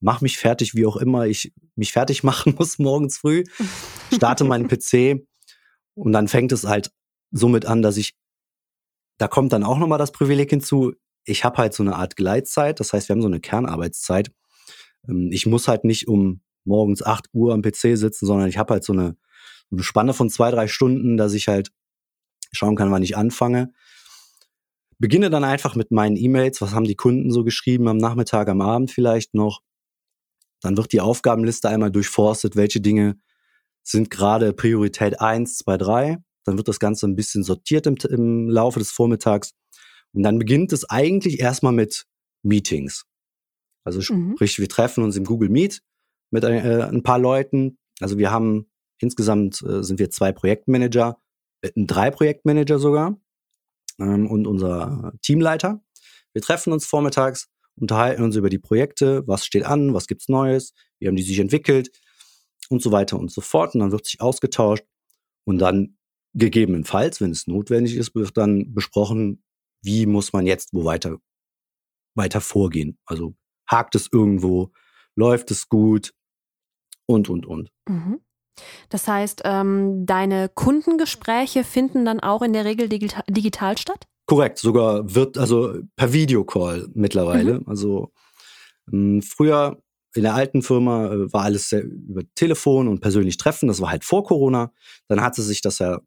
mach 0.00 0.20
mich 0.20 0.38
fertig, 0.38 0.74
wie 0.74 0.86
auch 0.86 0.96
immer 0.96 1.26
ich 1.26 1.52
mich 1.74 1.92
fertig 1.92 2.22
machen 2.24 2.54
muss 2.58 2.78
morgens 2.78 3.18
früh, 3.18 3.44
starte 4.12 4.44
meinen 4.44 4.68
PC 4.68 5.26
und 5.94 6.12
dann 6.12 6.28
fängt 6.28 6.52
es 6.52 6.64
halt 6.64 6.92
somit 7.30 7.66
an, 7.66 7.82
dass 7.82 7.96
ich, 7.96 8.16
da 9.18 9.28
kommt 9.28 9.52
dann 9.52 9.64
auch 9.64 9.78
nochmal 9.78 9.98
das 9.98 10.12
Privileg 10.12 10.50
hinzu, 10.50 10.94
ich 11.24 11.44
habe 11.44 11.58
halt 11.58 11.74
so 11.74 11.82
eine 11.82 11.96
Art 11.96 12.16
Gleitzeit, 12.16 12.80
das 12.80 12.92
heißt, 12.92 13.08
wir 13.08 13.14
haben 13.14 13.22
so 13.22 13.28
eine 13.28 13.40
Kernarbeitszeit. 13.40 14.30
Ähm, 15.08 15.30
ich 15.30 15.46
muss 15.46 15.68
halt 15.68 15.84
nicht 15.84 16.08
um 16.08 16.40
morgens 16.64 17.02
8 17.02 17.26
Uhr 17.32 17.52
am 17.52 17.62
PC 17.62 17.96
sitzen, 17.96 18.26
sondern 18.26 18.48
ich 18.48 18.58
habe 18.58 18.74
halt 18.74 18.84
so 18.84 18.92
eine, 18.92 19.16
eine 19.70 19.82
Spanne 19.82 20.14
von 20.14 20.30
zwei, 20.30 20.50
drei 20.50 20.68
Stunden, 20.68 21.16
dass 21.16 21.34
ich 21.34 21.48
halt 21.48 21.70
schauen 22.52 22.76
kann, 22.76 22.90
wann 22.90 23.02
ich 23.02 23.16
anfange. 23.16 23.72
Beginne 24.98 25.30
dann 25.30 25.44
einfach 25.44 25.76
mit 25.76 25.90
meinen 25.90 26.16
E-Mails, 26.16 26.60
was 26.60 26.72
haben 26.72 26.84
die 26.84 26.96
Kunden 26.96 27.30
so 27.30 27.44
geschrieben 27.44 27.88
am 27.88 27.98
Nachmittag, 27.98 28.48
am 28.48 28.60
Abend 28.60 28.90
vielleicht 28.90 29.34
noch 29.34 29.60
dann 30.60 30.76
wird 30.76 30.92
die 30.92 31.00
Aufgabenliste 31.00 31.68
einmal 31.68 31.90
durchforstet, 31.90 32.56
welche 32.56 32.80
Dinge 32.80 33.18
sind 33.82 34.10
gerade 34.10 34.52
Priorität 34.52 35.20
1, 35.20 35.58
2, 35.58 35.76
3. 35.76 36.18
Dann 36.44 36.56
wird 36.56 36.68
das 36.68 36.78
Ganze 36.78 37.06
ein 37.06 37.16
bisschen 37.16 37.42
sortiert 37.42 37.86
im, 37.86 37.96
im 38.08 38.48
Laufe 38.48 38.78
des 38.78 38.90
Vormittags. 38.90 39.52
Und 40.12 40.22
dann 40.22 40.38
beginnt 40.38 40.72
es 40.72 40.88
eigentlich 40.88 41.40
erstmal 41.40 41.72
mit 41.72 42.06
Meetings. 42.42 43.04
Also 43.84 44.00
mhm. 44.12 44.32
sprich, 44.34 44.58
wir 44.58 44.68
treffen 44.68 45.04
uns 45.04 45.16
im 45.16 45.24
Google 45.24 45.48
Meet, 45.48 45.82
mit 46.30 46.44
äh, 46.44 46.82
ein 46.82 47.02
paar 47.02 47.18
Leuten. 47.18 47.78
Also 48.00 48.18
wir 48.18 48.30
haben 48.30 48.66
insgesamt 49.00 49.62
äh, 49.62 49.82
sind 49.82 49.98
wir 49.98 50.10
zwei 50.10 50.32
Projektmanager, 50.32 51.18
äh, 51.62 51.70
drei 51.74 52.10
Projektmanager 52.10 52.78
sogar 52.78 53.18
ähm, 53.98 54.30
und 54.30 54.46
unser 54.46 55.12
Teamleiter. 55.22 55.82
Wir 56.32 56.42
treffen 56.42 56.72
uns 56.72 56.84
vormittags, 56.84 57.48
unterhalten 57.80 58.22
uns 58.22 58.36
über 58.36 58.50
die 58.50 58.58
Projekte, 58.58 59.26
was 59.26 59.44
steht 59.44 59.64
an, 59.64 59.94
was 59.94 60.06
gibt's 60.06 60.28
Neues, 60.28 60.72
wie 60.98 61.08
haben 61.08 61.16
die 61.16 61.22
sich 61.22 61.38
entwickelt 61.38 61.90
und 62.68 62.82
so 62.82 62.92
weiter 62.92 63.18
und 63.18 63.30
so 63.30 63.40
fort. 63.40 63.74
Und 63.74 63.80
dann 63.80 63.92
wird 63.92 64.06
sich 64.06 64.20
ausgetauscht 64.20 64.84
und 65.44 65.58
dann 65.58 65.96
gegebenenfalls, 66.34 67.20
wenn 67.20 67.30
es 67.30 67.46
notwendig 67.46 67.96
ist, 67.96 68.14
wird 68.14 68.36
dann 68.36 68.74
besprochen, 68.74 69.42
wie 69.82 70.06
muss 70.06 70.32
man 70.32 70.46
jetzt 70.46 70.72
wo 70.72 70.84
weiter, 70.84 71.18
weiter 72.14 72.40
vorgehen. 72.40 72.98
Also 73.04 73.34
hakt 73.68 73.94
es 73.94 74.08
irgendwo, 74.12 74.72
läuft 75.14 75.50
es 75.50 75.68
gut 75.68 76.12
und, 77.06 77.28
und, 77.28 77.46
und. 77.46 77.70
Mhm. 77.88 78.20
Das 78.88 79.06
heißt, 79.06 79.42
ähm, 79.44 80.04
deine 80.04 80.48
Kundengespräche 80.48 81.64
finden 81.64 82.04
dann 82.04 82.20
auch 82.20 82.42
in 82.42 82.52
der 82.52 82.64
Regel 82.64 82.88
digital, 82.88 83.22
digital 83.28 83.78
statt? 83.78 84.06
Korrekt, 84.28 84.58
sogar 84.58 85.14
wird, 85.14 85.38
also 85.38 85.78
per 85.96 86.12
Videocall 86.12 86.86
mittlerweile. 86.92 87.60
Mhm. 87.60 87.64
Also 87.66 88.12
ähm, 88.92 89.22
früher 89.22 89.82
in 90.14 90.22
der 90.22 90.34
alten 90.34 90.60
Firma 90.60 91.06
äh, 91.06 91.32
war 91.32 91.44
alles 91.44 91.70
sehr 91.70 91.82
über 91.82 92.22
Telefon 92.34 92.88
und 92.88 93.00
persönlich 93.00 93.38
treffen. 93.38 93.68
Das 93.68 93.80
war 93.80 93.90
halt 93.90 94.04
vor 94.04 94.24
Corona. 94.24 94.70
Dann 95.08 95.22
hatte 95.22 95.40
sich 95.40 95.62
das 95.62 95.78
ja 95.78 96.00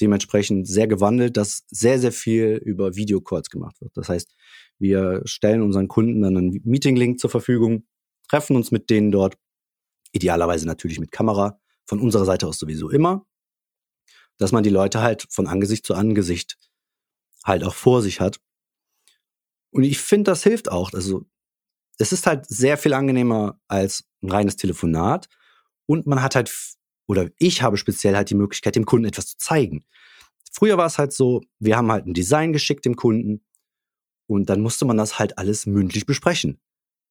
dementsprechend 0.00 0.66
sehr 0.66 0.88
gewandelt, 0.88 1.36
dass 1.36 1.64
sehr, 1.68 2.00
sehr 2.00 2.10
viel 2.10 2.60
über 2.64 2.96
Videocalls 2.96 3.50
gemacht 3.50 3.80
wird. 3.80 3.96
Das 3.96 4.08
heißt, 4.08 4.34
wir 4.80 5.22
stellen 5.24 5.62
unseren 5.62 5.86
Kunden 5.86 6.22
dann 6.22 6.36
einen 6.36 6.60
Meeting-Link 6.64 7.20
zur 7.20 7.30
Verfügung, 7.30 7.86
treffen 8.28 8.56
uns 8.56 8.72
mit 8.72 8.90
denen 8.90 9.12
dort, 9.12 9.36
idealerweise 10.10 10.66
natürlich 10.66 10.98
mit 10.98 11.12
Kamera, 11.12 11.60
von 11.86 12.00
unserer 12.00 12.24
Seite 12.24 12.48
aus 12.48 12.58
sowieso 12.58 12.90
immer, 12.90 13.24
dass 14.38 14.50
man 14.50 14.64
die 14.64 14.70
Leute 14.70 15.02
halt 15.02 15.28
von 15.30 15.46
Angesicht 15.46 15.86
zu 15.86 15.94
Angesicht 15.94 16.58
halt 17.44 17.64
auch 17.64 17.74
vor 17.74 18.02
sich 18.02 18.20
hat. 18.20 18.40
Und 19.70 19.84
ich 19.84 19.98
finde, 19.98 20.30
das 20.30 20.42
hilft 20.42 20.70
auch. 20.70 20.92
Also 20.92 21.26
es 21.98 22.12
ist 22.12 22.26
halt 22.26 22.46
sehr 22.46 22.76
viel 22.76 22.94
angenehmer 22.94 23.60
als 23.68 24.04
ein 24.22 24.30
reines 24.30 24.56
Telefonat 24.56 25.28
und 25.86 26.06
man 26.06 26.22
hat 26.22 26.34
halt 26.34 26.50
oder 27.06 27.28
ich 27.38 27.62
habe 27.62 27.76
speziell 27.76 28.16
halt 28.16 28.30
die 28.30 28.34
Möglichkeit, 28.34 28.76
dem 28.76 28.86
Kunden 28.86 29.06
etwas 29.06 29.26
zu 29.26 29.36
zeigen. 29.36 29.84
Früher 30.52 30.78
war 30.78 30.86
es 30.86 30.98
halt 30.98 31.12
so, 31.12 31.42
wir 31.58 31.76
haben 31.76 31.92
halt 31.92 32.06
ein 32.06 32.14
Design 32.14 32.52
geschickt 32.52 32.84
dem 32.84 32.96
Kunden 32.96 33.44
und 34.26 34.48
dann 34.48 34.60
musste 34.60 34.84
man 34.84 34.96
das 34.96 35.18
halt 35.18 35.36
alles 35.36 35.66
mündlich 35.66 36.06
besprechen. 36.06 36.60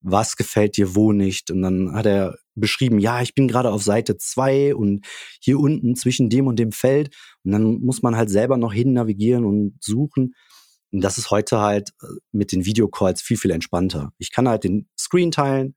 Was 0.02 0.36
gefällt 0.36 0.78
dir 0.78 0.96
wo 0.96 1.12
nicht? 1.12 1.52
Und 1.52 1.62
dann 1.62 1.94
hat 1.94 2.06
er 2.06 2.38
beschrieben, 2.56 3.00
ja, 3.00 3.22
ich 3.22 3.36
bin 3.36 3.48
gerade 3.48 3.72
auf 3.72 3.84
Seite 3.84 4.18
zwei 4.18 4.76
und 4.76 5.06
hier 5.40 5.60
unten 5.60 5.96
zwischen 5.96 6.30
dem 6.30 6.48
und 6.48 6.58
dem 6.58 6.72
Feld. 6.72 7.16
Und 7.44 7.52
dann 7.52 7.82
muss 7.82 8.02
man 8.02 8.16
halt 8.16 8.30
selber 8.30 8.58
noch 8.58 8.74
hin 8.74 8.94
navigieren 8.94 9.46
und 9.46 9.78
suchen. 9.82 10.34
Und 10.92 11.02
das 11.02 11.18
ist 11.18 11.32
heute 11.32 11.60
halt 11.60 11.90
äh, 12.02 12.08
mit 12.32 12.52
den 12.52 12.66
Videocalls 12.66 13.22
viel, 13.22 13.38
viel 13.38 13.52
entspannter. 13.52 14.12
Ich 14.18 14.32
kann 14.32 14.48
halt 14.48 14.64
den 14.64 14.88
Screen 14.98 15.32
teilen, 15.32 15.76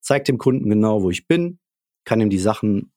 zeige 0.00 0.24
dem 0.24 0.38
Kunden 0.38 0.68
genau, 0.68 1.02
wo 1.02 1.10
ich 1.10 1.26
bin, 1.26 1.58
kann 2.04 2.20
ihm 2.20 2.30
die 2.30 2.38
Sachen 2.38 2.92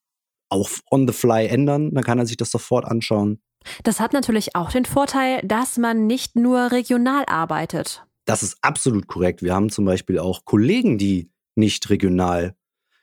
auch 0.49 0.69
on 0.91 1.07
the 1.07 1.13
fly 1.13 1.47
ändern, 1.47 1.93
dann 1.93 2.03
kann 2.03 2.19
er 2.19 2.25
sich 2.25 2.37
das 2.37 2.51
sofort 2.51 2.85
anschauen. 2.85 3.41
Das 3.83 3.99
hat 3.99 4.11
natürlich 4.11 4.55
auch 4.55 4.71
den 4.71 4.85
Vorteil, 4.85 5.41
dass 5.45 5.77
man 5.77 6.07
nicht 6.07 6.35
nur 6.35 6.71
regional 6.71 7.23
arbeitet. 7.25 8.03
Das 8.25 8.43
ist 8.43 8.57
absolut 8.61 9.07
korrekt. 9.07 9.41
Wir 9.41 9.53
haben 9.53 9.69
zum 9.69 9.85
Beispiel 9.85 10.19
auch 10.19 10.45
Kollegen, 10.45 10.97
die 10.97 11.31
nicht 11.55 11.89
regional 11.89 12.55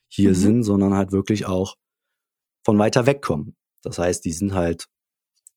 hier 0.09 0.31
mhm. 0.31 0.35
sind, 0.35 0.63
sondern 0.65 0.95
halt 0.95 1.13
wirklich 1.13 1.47
auch 1.47 1.77
von 2.65 2.79
weiter 2.79 3.07
weg 3.07 3.23
kommen. 3.23 3.57
Das 3.83 3.99
heißt, 3.99 4.25
die 4.25 4.33
sind 4.33 4.55
halt 4.55 4.87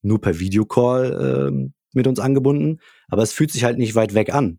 nur 0.02 0.20
per 0.20 0.38
Videocall 0.38 1.50
äh, 1.50 1.70
mit 1.92 2.06
uns 2.06 2.18
angebunden, 2.20 2.80
aber 3.08 3.22
es 3.22 3.32
fühlt 3.32 3.50
sich 3.50 3.64
halt 3.64 3.78
nicht 3.78 3.94
weit 3.94 4.14
weg 4.14 4.34
an. 4.34 4.58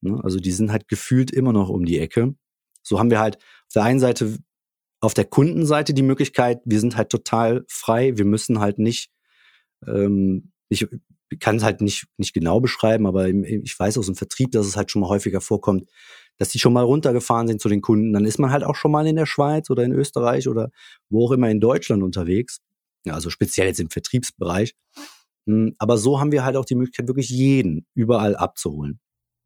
Ne? 0.00 0.20
Also 0.22 0.38
die 0.38 0.52
sind 0.52 0.70
halt 0.70 0.88
gefühlt 0.88 1.30
immer 1.30 1.52
noch 1.52 1.68
um 1.68 1.84
die 1.84 1.98
Ecke. 1.98 2.34
So 2.82 2.98
haben 2.98 3.10
wir 3.10 3.20
halt 3.20 3.36
auf 3.36 3.72
der 3.74 3.84
einen 3.84 4.00
Seite 4.00 4.38
auf 5.00 5.14
der 5.14 5.24
Kundenseite 5.24 5.94
die 5.94 6.02
Möglichkeit, 6.02 6.60
wir 6.64 6.80
sind 6.80 6.96
halt 6.96 7.10
total 7.10 7.64
frei, 7.68 8.16
wir 8.16 8.24
müssen 8.24 8.60
halt 8.60 8.78
nicht, 8.78 9.10
ähm, 9.86 10.52
ich 10.68 10.86
kann 11.38 11.56
es 11.56 11.62
halt 11.62 11.80
nicht, 11.80 12.06
nicht 12.16 12.32
genau 12.32 12.60
beschreiben, 12.60 13.06
aber 13.06 13.28
ich 13.28 13.78
weiß 13.78 13.98
aus 13.98 14.06
dem 14.06 14.14
Vertrieb, 14.14 14.52
dass 14.52 14.66
es 14.66 14.76
halt 14.76 14.90
schon 14.90 15.02
mal 15.02 15.08
häufiger 15.08 15.40
vorkommt, 15.40 15.88
dass 16.38 16.50
die 16.50 16.58
schon 16.58 16.72
mal 16.72 16.84
runtergefahren 16.84 17.48
sind 17.48 17.60
zu 17.60 17.68
den 17.68 17.80
Kunden. 17.80 18.12
Dann 18.12 18.24
ist 18.24 18.38
man 18.38 18.50
halt 18.50 18.64
auch 18.64 18.76
schon 18.76 18.90
mal 18.90 19.06
in 19.06 19.16
der 19.16 19.26
Schweiz 19.26 19.70
oder 19.70 19.84
in 19.84 19.92
Österreich 19.92 20.48
oder 20.48 20.70
wo 21.08 21.26
auch 21.26 21.32
immer 21.32 21.50
in 21.50 21.60
Deutschland 21.60 22.02
unterwegs. 22.02 22.60
Ja, 23.04 23.14
also 23.14 23.30
speziell 23.30 23.68
jetzt 23.68 23.80
im 23.80 23.90
Vertriebsbereich. 23.90 24.74
Hm, 25.48 25.74
aber 25.78 25.96
so 25.96 26.20
haben 26.20 26.32
wir 26.32 26.44
halt 26.44 26.56
auch 26.56 26.64
die 26.64 26.74
Möglichkeit, 26.74 27.08
wirklich 27.08 27.30
jeden 27.30 27.86
überall 27.94 28.36
abzuholen. 28.36 29.00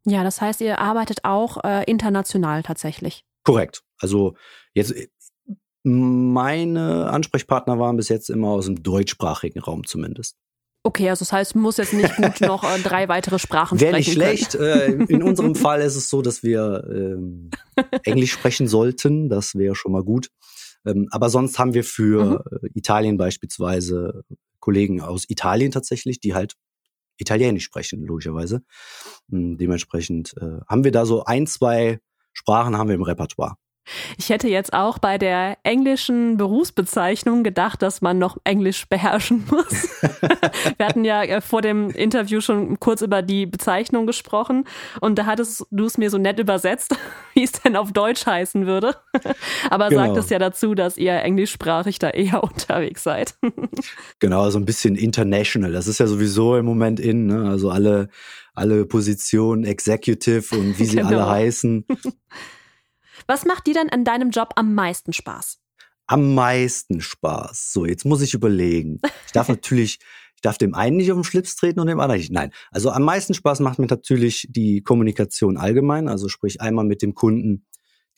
Ja, 0.06 0.24
das 0.24 0.40
heißt, 0.40 0.60
ihr 0.62 0.78
arbeitet 0.78 1.24
auch 1.24 1.62
äh, 1.62 1.84
international 1.84 2.62
tatsächlich. 2.62 3.24
Korrekt. 3.44 3.82
Also 3.98 4.34
jetzt 4.74 4.94
meine 5.82 7.10
Ansprechpartner 7.10 7.78
waren 7.78 7.96
bis 7.96 8.08
jetzt 8.08 8.30
immer 8.30 8.48
aus 8.48 8.66
dem 8.66 8.82
deutschsprachigen 8.82 9.60
Raum 9.60 9.86
zumindest. 9.86 10.36
Okay, 10.82 11.10
also 11.10 11.24
das 11.24 11.32
heißt, 11.32 11.56
muss 11.56 11.76
jetzt 11.76 11.92
nicht 11.92 12.16
gut 12.16 12.40
noch 12.40 12.64
äh, 12.64 12.78
drei 12.80 13.08
weitere 13.08 13.38
Sprachen 13.38 13.80
Wäre 13.80 14.02
sprechen. 14.02 14.20
Wäre 14.20 14.30
nicht 14.30 14.52
schlecht. 14.52 14.54
Äh, 14.54 15.12
in 15.12 15.22
unserem 15.22 15.54
Fall 15.56 15.82
ist 15.82 15.96
es 15.96 16.08
so, 16.08 16.22
dass 16.22 16.42
wir 16.42 16.84
ähm, 16.90 17.50
Englisch 18.04 18.32
sprechen 18.32 18.66
sollten. 18.66 19.28
Das 19.28 19.54
wäre 19.54 19.74
schon 19.74 19.92
mal 19.92 20.02
gut. 20.02 20.30
Ähm, 20.86 21.08
aber 21.10 21.28
sonst 21.28 21.58
haben 21.58 21.74
wir 21.74 21.84
für 21.84 22.44
mhm. 22.50 22.70
Italien 22.74 23.18
beispielsweise 23.18 24.24
Kollegen 24.58 25.02
aus 25.02 25.28
Italien 25.28 25.70
tatsächlich, 25.70 26.20
die 26.20 26.34
halt 26.34 26.54
Italienisch 27.18 27.64
sprechen, 27.64 28.02
logischerweise. 28.06 28.62
Ähm, 29.30 29.58
dementsprechend 29.58 30.34
äh, 30.40 30.60
haben 30.66 30.84
wir 30.84 30.92
da 30.92 31.04
so 31.04 31.24
ein, 31.24 31.46
zwei 31.46 31.98
Sprachen 32.32 32.78
haben 32.78 32.88
wir 32.88 32.94
im 32.94 33.02
Repertoire. 33.02 33.56
Ich 34.18 34.28
hätte 34.28 34.48
jetzt 34.48 34.72
auch 34.72 34.98
bei 34.98 35.18
der 35.18 35.58
englischen 35.62 36.36
Berufsbezeichnung 36.36 37.44
gedacht, 37.44 37.82
dass 37.82 38.00
man 38.00 38.18
noch 38.18 38.38
Englisch 38.44 38.88
beherrschen 38.88 39.46
muss. 39.50 40.00
Wir 40.76 40.86
hatten 40.86 41.04
ja 41.04 41.22
äh, 41.22 41.40
vor 41.40 41.62
dem 41.62 41.90
Interview 41.90 42.40
schon 42.40 42.78
kurz 42.80 43.02
über 43.02 43.22
die 43.22 43.46
Bezeichnung 43.46 44.06
gesprochen 44.06 44.64
und 45.00 45.18
da 45.18 45.26
hattest 45.26 45.66
du 45.70 45.84
es 45.84 45.98
mir 45.98 46.10
so 46.10 46.18
nett 46.18 46.38
übersetzt, 46.38 46.96
wie 47.34 47.42
es 47.42 47.52
denn 47.52 47.76
auf 47.76 47.92
Deutsch 47.92 48.26
heißen 48.26 48.66
würde. 48.66 48.96
Aber 49.70 49.88
genau. 49.88 50.06
sagt 50.06 50.16
es 50.18 50.30
ja 50.30 50.38
dazu, 50.38 50.74
dass 50.74 50.96
ihr 50.96 51.14
englischsprachig 51.14 51.98
da 51.98 52.10
eher 52.10 52.42
unterwegs 52.42 53.02
seid. 53.02 53.34
Genau, 54.18 54.50
so 54.50 54.58
ein 54.58 54.64
bisschen 54.64 54.96
international. 54.96 55.72
Das 55.72 55.86
ist 55.86 55.98
ja 55.98 56.06
sowieso 56.06 56.56
im 56.56 56.66
Moment 56.66 57.00
in, 57.00 57.26
ne? 57.26 57.48
also 57.48 57.70
alle, 57.70 58.08
alle 58.54 58.84
Positionen, 58.84 59.64
Executive 59.64 60.54
und 60.54 60.78
wie 60.78 60.84
sie 60.84 60.96
genau. 60.96 61.08
alle 61.08 61.28
heißen. 61.28 61.86
Was 63.26 63.44
macht 63.44 63.66
dir 63.66 63.74
denn 63.74 63.90
an 63.90 64.04
deinem 64.04 64.30
Job 64.30 64.50
am 64.56 64.74
meisten 64.74 65.12
Spaß? 65.12 65.58
Am 66.06 66.34
meisten 66.34 67.00
Spaß. 67.00 67.72
So, 67.72 67.86
jetzt 67.86 68.04
muss 68.04 68.22
ich 68.22 68.34
überlegen. 68.34 69.00
Ich 69.26 69.32
darf 69.32 69.48
natürlich, 69.48 69.98
ich 70.34 70.40
darf 70.42 70.58
dem 70.58 70.74
einen 70.74 70.96
nicht 70.96 71.12
auf 71.12 71.18
den 71.18 71.24
Schlips 71.24 71.56
treten 71.56 71.80
und 71.80 71.86
dem 71.86 72.00
anderen 72.00 72.18
nicht. 72.18 72.32
Nein. 72.32 72.50
Also 72.70 72.90
am 72.90 73.02
meisten 73.04 73.34
Spaß 73.34 73.60
macht 73.60 73.78
mir 73.78 73.86
natürlich 73.86 74.46
die 74.50 74.82
Kommunikation 74.82 75.56
allgemein. 75.56 76.08
Also 76.08 76.28
sprich 76.28 76.60
einmal 76.60 76.84
mit 76.84 77.02
dem 77.02 77.14
Kunden 77.14 77.66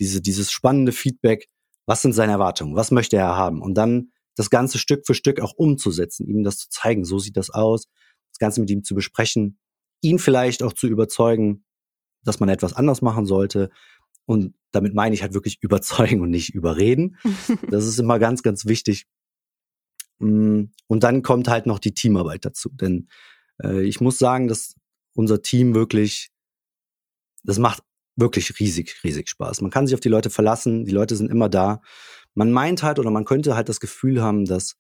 diese, 0.01 0.23
dieses 0.23 0.51
spannende 0.51 0.93
Feedback. 0.93 1.49
Was 1.87 2.03
sind 2.03 2.13
seine 2.13 2.33
Erwartungen? 2.33 2.77
Was 2.77 2.91
möchte 2.91 3.17
er 3.17 3.37
haben? 3.37 3.61
Und 3.61 3.75
dann 3.75 4.13
das 4.37 4.51
Ganze 4.51 4.79
Stück 4.79 5.07
für 5.07 5.15
Stück 5.15 5.41
auch 5.41 5.53
umzusetzen, 5.57 6.27
ihm 6.27 6.43
das 6.43 6.59
zu 6.59 6.69
zeigen. 6.71 7.05
So 7.05 7.19
sieht 7.19 7.37
das 7.37 7.51
aus. 7.51 7.89
Das 8.33 8.39
Ganze 8.39 8.61
mit 8.61 8.71
ihm 8.71 8.83
zu 8.83 8.95
besprechen, 8.95 9.59
ihn 10.01 10.19
vielleicht 10.19 10.63
auch 10.63 10.73
zu 10.73 10.87
überzeugen, 10.87 11.65
dass 12.25 12.41
man 12.41 12.49
etwas 12.49 12.73
anders 12.73 13.03
machen 13.03 13.27
sollte, 13.27 13.71
und 14.27 14.55
damit 14.71 14.95
meine 14.95 15.15
ich 15.15 15.23
halt 15.23 15.35
wirklich 15.35 15.59
überzeugen 15.63 16.21
und 16.21 16.31
nicht 16.31 16.55
überreden. 16.55 17.17
Das 17.71 17.87
ist 17.87 17.99
immer 17.99 18.19
ganz, 18.19 18.43
ganz 18.43 18.67
wichtig. 18.67 19.07
Mm, 20.19 20.65
und 20.87 21.03
dann 21.03 21.23
kommt 21.23 21.49
halt 21.49 21.67
noch 21.67 21.79
die 21.79 21.95
Teamarbeit 21.95 22.45
dazu. 22.45 22.71
Denn 22.71 23.09
äh, 23.63 23.83
ich 23.83 24.01
muss 24.01 24.19
sagen, 24.19 24.49
dass 24.49 24.75
unser 25.15 25.43
Team 25.43 25.75
wirklich, 25.75 26.31
das 27.45 27.59
macht 27.59 27.83
wirklich 28.17 28.59
riesig, 28.61 29.03
riesig 29.05 29.29
Spaß. 29.29 29.61
Man 29.61 29.71
kann 29.71 29.87
sich 29.87 29.95
auf 29.95 30.01
die 30.01 30.09
Leute 30.09 30.31
verlassen, 30.31 30.85
die 30.85 30.93
Leute 30.93 31.17
sind 31.17 31.31
immer 31.31 31.49
da. 31.49 31.81
Man 32.35 32.53
meint 32.53 32.83
halt 32.83 32.99
oder 32.99 33.11
man 33.11 33.25
könnte 33.25 33.57
halt 33.57 33.69
das 33.69 33.81
Gefühl 33.81 34.23
haben, 34.23 34.45
dass 34.45 34.77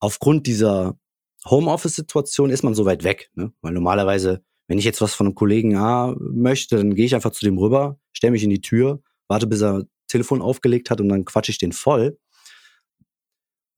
aufgrund 0.00 0.46
dieser 0.46 0.98
Homeoffice-Situation 1.44 2.50
ist 2.50 2.62
man 2.62 2.74
so 2.74 2.84
weit 2.84 3.04
weg. 3.04 3.30
Ne? 3.34 3.52
Weil 3.60 3.72
normalerweise 3.72 4.42
wenn 4.68 4.78
ich 4.78 4.84
jetzt 4.84 5.00
was 5.00 5.14
von 5.14 5.26
einem 5.26 5.34
Kollegen 5.34 5.76
A 5.76 6.14
möchte, 6.20 6.76
dann 6.76 6.94
gehe 6.94 7.06
ich 7.06 7.14
einfach 7.14 7.32
zu 7.32 7.44
dem 7.44 7.58
rüber, 7.58 7.98
stelle 8.18 8.32
mich 8.32 8.44
in 8.44 8.50
die 8.50 8.60
Tür, 8.60 9.00
warte, 9.28 9.46
bis 9.46 9.62
er 9.62 9.84
Telefon 10.08 10.42
aufgelegt 10.42 10.90
hat 10.90 11.00
und 11.00 11.08
dann 11.08 11.24
quatsche 11.24 11.50
ich 11.50 11.58
den 11.58 11.72
voll. 11.72 12.18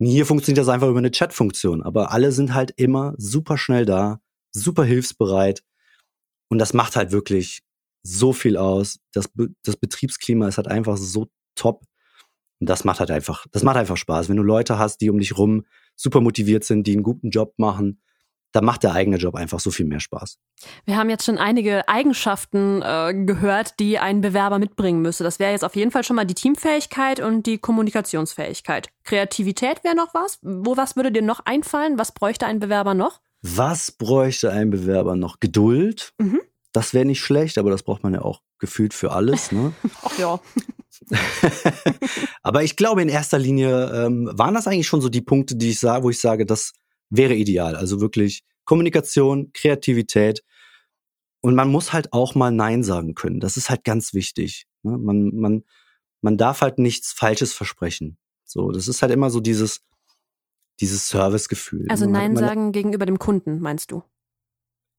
Hier 0.03 0.27
funktioniert 0.27 0.59
das 0.59 0.69
einfach 0.69 0.89
über 0.89 0.99
eine 0.99 1.11
Chat-Funktion, 1.11 1.83
aber 1.83 2.11
alle 2.11 2.33
sind 2.33 2.55
halt 2.55 2.73
immer 2.77 3.15
super 3.19 3.59
schnell 3.59 3.85
da, 3.85 4.21
super 4.53 4.85
hilfsbereit 4.85 5.63
und 6.49 6.59
das 6.59 6.73
macht 6.73 6.97
halt 6.97 7.13
wirklich 7.13 7.63
so 8.03 8.33
viel 8.33 8.57
aus. 8.57 8.99
Das, 9.13 9.31
das 9.63 9.77
Betriebsklima 9.77 10.49
ist 10.49 10.57
halt 10.57 10.69
einfach 10.69 10.97
so 10.97 11.29
top. 11.55 11.85
Und 12.61 12.69
das 12.69 12.85
macht 12.85 13.01
halt 13.01 13.11
einfach, 13.11 13.47
das 13.53 13.63
macht 13.63 13.77
einfach 13.77 13.97
Spaß. 13.97 14.29
Wenn 14.29 14.37
du 14.37 14.43
Leute 14.43 14.79
hast, 14.79 14.99
die 15.01 15.11
um 15.11 15.19
dich 15.19 15.37
rum 15.37 15.65
super 15.97 16.21
motiviert 16.21 16.65
sind, 16.65 16.87
die 16.87 16.93
einen 16.93 17.03
guten 17.03 17.31
Job 17.31 17.55
machen, 17.59 18.01
dann 18.53 18.65
macht 18.65 18.83
der 18.83 18.93
eigene 18.93 19.17
Job 19.17 19.35
einfach 19.35 19.61
so 19.61 19.71
viel 19.71 19.87
mehr 19.87 20.01
Spaß. 20.01 20.39
Wir 20.85 20.97
haben 20.97 21.11
jetzt 21.11 21.25
schon 21.25 21.39
einige 21.39 21.89
Eigenschaften 21.89 22.83
äh, 22.83 23.15
gehört, 23.25 23.79
die 23.79 23.99
ein 23.99 24.21
Bewerber 24.21 24.59
mitbringen 24.59 25.03
müsste. 25.03 25.25
Das 25.25 25.39
wäre 25.39 25.53
jetzt 25.53 25.65
auf 25.65 25.77
jeden 25.77 25.91
Fall 25.91 26.05
schon 26.05 26.17
mal 26.17 26.25
die 26.25 26.35
Teamfähigkeit 26.35 27.21
und 27.21 27.47
die 27.47 27.59
Kommunikationsfähigkeit. 27.59 28.89
Kreativität 29.05 29.85
wäre 29.85 29.95
noch 29.95 30.15
was. 30.15 30.39
Wo 30.43 30.77
was 30.77 30.97
würde 30.97 31.13
dir 31.13 31.23
noch 31.23 31.41
einfallen? 31.47 31.99
Was 31.99 32.13
bräuchte 32.13 32.47
ein 32.47 32.59
Bewerber 32.59 32.95
noch? 32.95 33.21
Was 33.43 33.93
bräuchte 33.93 34.51
ein 34.53 34.71
Bewerber 34.71 35.17
noch? 35.17 35.41
Geduld. 35.41 36.13
Mhm. 36.19 36.41
Das 36.73 36.95
wäre 36.95 37.05
nicht 37.05 37.21
schlecht, 37.21 37.59
aber 37.59 37.71
das 37.71 37.83
braucht 37.83 38.03
man 38.03 38.15
ja 38.15 38.23
auch 38.23 38.43
gefühlt 38.59 38.95
für 38.95 39.13
alles. 39.13 39.51
Ne? 39.53 39.73
Ach 40.03 40.19
ja. 40.19 40.41
aber 42.43 42.63
ich 42.63 42.77
glaube, 42.77 43.03
in 43.03 43.09
erster 43.09 43.39
Linie 43.39 44.07
ähm, 44.07 44.31
waren 44.33 44.55
das 44.55 44.67
eigentlich 44.67 44.87
schon 44.87 45.01
so 45.01 45.09
die 45.09 45.23
Punkte, 45.23 45.57
die 45.57 45.71
ich 45.71 45.81
sage, 45.81 46.05
wo 46.05 46.11
ich 46.11 46.21
sage, 46.21 46.47
das 46.47 46.73
wäre 47.11 47.35
ideal. 47.35 47.77
Also 47.77 48.01
wirklich 48.01 48.43
Kommunikation, 48.65 49.53
Kreativität. 49.53 50.43
Und 51.43 51.55
man 51.55 51.69
muss 51.69 51.93
halt 51.93 52.13
auch 52.13 52.35
mal 52.35 52.51
Nein 52.51 52.83
sagen 52.83 53.15
können. 53.15 53.41
Das 53.41 53.57
ist 53.57 53.71
halt 53.71 53.85
ganz 53.85 54.15
wichtig. 54.15 54.67
Ne? 54.83 54.97
Man, 54.97 55.35
man, 55.35 55.65
man 56.23 56.37
darf 56.37 56.61
halt 56.61 56.79
nichts 56.79 57.13
Falsches 57.13 57.53
versprechen. 57.53 58.19
So, 58.45 58.71
das 58.71 58.89
ist 58.89 59.03
halt 59.03 59.13
immer 59.13 59.31
so 59.31 59.41
dieses, 59.41 59.81
dieses 60.81 61.09
Servicegefühl. 61.09 61.87
Also 61.89 62.05
man 62.05 62.13
Nein 62.13 62.37
sagen 62.37 62.73
gegenüber 62.73 63.07
dem 63.07 63.19
Kunden, 63.19 63.61
meinst 63.61 63.91
du? 63.91 64.03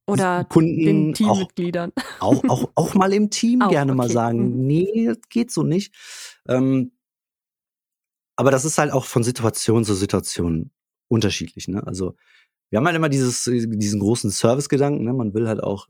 Oder 0.08 0.46
Kunden 0.46 0.84
den 0.84 1.14
Teammitgliedern? 1.14 1.94
Auch, 2.20 2.44
auch, 2.44 2.50
auch, 2.50 2.72
auch 2.76 2.94
mal 2.96 3.14
im 3.14 3.30
Team 3.30 3.62
auch, 3.62 3.70
gerne 3.70 3.92
okay. 3.92 3.98
mal 3.98 4.10
sagen, 4.10 4.58
mhm. 4.58 4.68
nee, 4.68 5.06
das 5.06 5.20
geht 5.30 5.52
so 5.52 5.64
nicht. 5.64 5.94
Ähm, 6.48 6.92
aber 8.36 8.52
das 8.52 8.66
ist 8.66 8.78
halt 8.78 8.92
auch 8.92 9.06
von 9.06 9.24
Situation 9.24 9.86
zu 9.86 9.94
Situation 9.94 10.72
unterschiedlich. 11.12 11.68
Ne? 11.68 11.86
Also 11.86 12.16
wir 12.70 12.78
haben 12.78 12.86
halt 12.86 12.96
immer 12.96 13.10
dieses, 13.10 13.44
diesen 13.44 14.00
großen 14.00 14.32
Service-Gedanken. 14.32 15.04
Ne? 15.04 15.14
Man 15.14 15.34
will 15.34 15.48
halt 15.48 15.62
auch, 15.62 15.88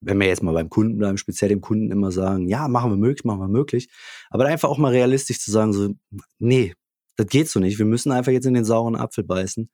wenn 0.00 0.18
wir 0.18 0.26
jetzt 0.26 0.42
mal 0.42 0.54
beim 0.54 0.70
Kunden 0.70 0.98
bleiben, 0.98 1.18
speziell 1.18 1.50
dem 1.50 1.60
Kunden 1.60 1.90
immer 1.90 2.10
sagen, 2.10 2.48
ja, 2.48 2.66
machen 2.66 2.90
wir 2.90 2.96
möglich, 2.96 3.24
machen 3.24 3.40
wir 3.40 3.48
möglich. 3.48 3.90
Aber 4.30 4.46
einfach 4.46 4.70
auch 4.70 4.78
mal 4.78 4.92
realistisch 4.92 5.40
zu 5.40 5.50
sagen, 5.50 5.72
so, 5.72 5.94
nee, 6.38 6.74
das 7.16 7.26
geht 7.26 7.48
so 7.48 7.60
nicht. 7.60 7.78
Wir 7.78 7.86
müssen 7.86 8.10
einfach 8.10 8.32
jetzt 8.32 8.46
in 8.46 8.54
den 8.54 8.64
sauren 8.64 8.96
Apfel 8.96 9.22
beißen. 9.22 9.68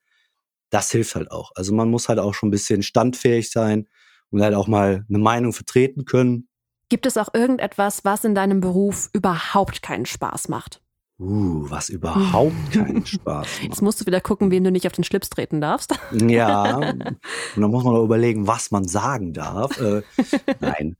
Das 0.69 0.91
hilft 0.91 1.15
halt 1.15 1.31
auch. 1.31 1.51
Also 1.55 1.73
man 1.73 1.89
muss 1.89 2.09
halt 2.09 2.19
auch 2.19 2.33
schon 2.33 2.49
ein 2.49 2.51
bisschen 2.51 2.83
standfähig 2.83 3.49
sein 3.49 3.87
und 4.29 4.41
halt 4.41 4.53
auch 4.53 4.67
mal 4.67 5.05
eine 5.07 5.19
Meinung 5.19 5.53
vertreten 5.53 6.05
können. 6.05 6.49
Gibt 6.89 7.05
es 7.05 7.15
auch 7.17 7.33
irgendetwas, 7.33 8.03
was 8.03 8.25
in 8.25 8.35
deinem 8.35 8.59
Beruf 8.59 9.09
überhaupt 9.13 9.81
keinen 9.81 10.05
Spaß 10.05 10.49
macht? 10.49 10.80
Uh, 11.21 11.69
was 11.69 11.89
überhaupt 11.89 12.71
keinen 12.71 13.05
Spaß 13.05 13.47
macht. 13.47 13.63
Jetzt 13.63 13.81
musst 13.83 14.01
du 14.01 14.07
wieder 14.07 14.21
gucken, 14.21 14.49
wen 14.49 14.63
du 14.63 14.71
nicht 14.71 14.87
auf 14.87 14.93
den 14.93 15.03
Schlips 15.03 15.29
treten 15.29 15.61
darfst. 15.61 15.93
Ja, 16.11 16.77
und 16.77 17.19
dann 17.55 17.71
muss 17.71 17.83
man 17.83 17.95
auch 17.95 18.03
überlegen, 18.03 18.47
was 18.47 18.71
man 18.71 18.87
sagen 18.87 19.31
darf. 19.31 19.79
Äh, 19.79 20.01
nein, 20.59 20.95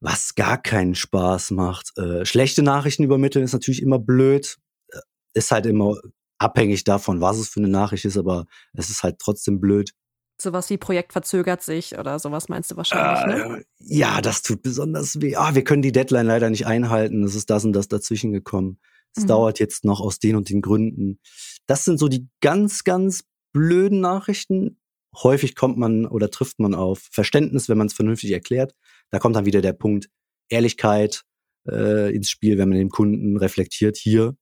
was 0.00 0.34
gar 0.34 0.60
keinen 0.60 0.94
Spaß 0.94 1.52
macht. 1.52 1.96
Äh, 1.96 2.26
schlechte 2.26 2.62
Nachrichten 2.62 3.04
übermitteln 3.04 3.42
ist 3.42 3.54
natürlich 3.54 3.80
immer 3.80 3.98
blöd. 3.98 4.58
Äh, 4.90 4.98
ist 5.32 5.50
halt 5.50 5.64
immer 5.64 5.96
abhängig 6.36 6.84
davon, 6.84 7.22
was 7.22 7.38
es 7.38 7.48
für 7.48 7.60
eine 7.60 7.70
Nachricht 7.70 8.04
ist, 8.04 8.18
aber 8.18 8.44
es 8.74 8.90
ist 8.90 9.02
halt 9.02 9.18
trotzdem 9.18 9.60
blöd. 9.60 9.92
Sowas 10.38 10.68
wie 10.68 10.76
Projekt 10.76 11.14
verzögert 11.14 11.62
sich 11.62 11.96
oder 11.96 12.18
sowas 12.18 12.50
meinst 12.50 12.70
du 12.70 12.76
wahrscheinlich, 12.76 13.24
ne? 13.34 13.60
Äh, 13.60 13.64
ja, 13.78 14.20
das 14.20 14.42
tut 14.42 14.60
besonders 14.60 15.22
weh. 15.22 15.36
Ah, 15.36 15.54
wir 15.54 15.64
können 15.64 15.80
die 15.80 15.92
Deadline 15.92 16.26
leider 16.26 16.50
nicht 16.50 16.66
einhalten. 16.66 17.24
Es 17.24 17.34
ist 17.34 17.48
das 17.48 17.64
und 17.64 17.72
das 17.72 17.88
dazwischen 17.88 18.32
gekommen. 18.32 18.78
Es 19.16 19.24
mhm. 19.24 19.28
dauert 19.28 19.58
jetzt 19.60 19.84
noch 19.84 20.00
aus 20.00 20.18
den 20.18 20.36
und 20.36 20.48
den 20.48 20.62
Gründen. 20.62 21.20
Das 21.66 21.84
sind 21.84 21.98
so 21.98 22.08
die 22.08 22.28
ganz, 22.40 22.84
ganz 22.84 23.24
blöden 23.52 24.00
Nachrichten. 24.00 24.78
Häufig 25.14 25.54
kommt 25.54 25.76
man 25.76 26.06
oder 26.06 26.30
trifft 26.30 26.58
man 26.58 26.74
auf 26.74 27.08
Verständnis, 27.10 27.68
wenn 27.68 27.78
man 27.78 27.88
es 27.88 27.92
vernünftig 27.92 28.30
erklärt. 28.32 28.74
Da 29.10 29.18
kommt 29.18 29.36
dann 29.36 29.46
wieder 29.46 29.60
der 29.60 29.74
Punkt 29.74 30.08
Ehrlichkeit 30.48 31.24
äh, 31.68 32.14
ins 32.14 32.30
Spiel, 32.30 32.58
wenn 32.58 32.68
man 32.68 32.78
den 32.78 32.90
Kunden 32.90 33.36
reflektiert. 33.36 33.96
Hier, 33.96 34.36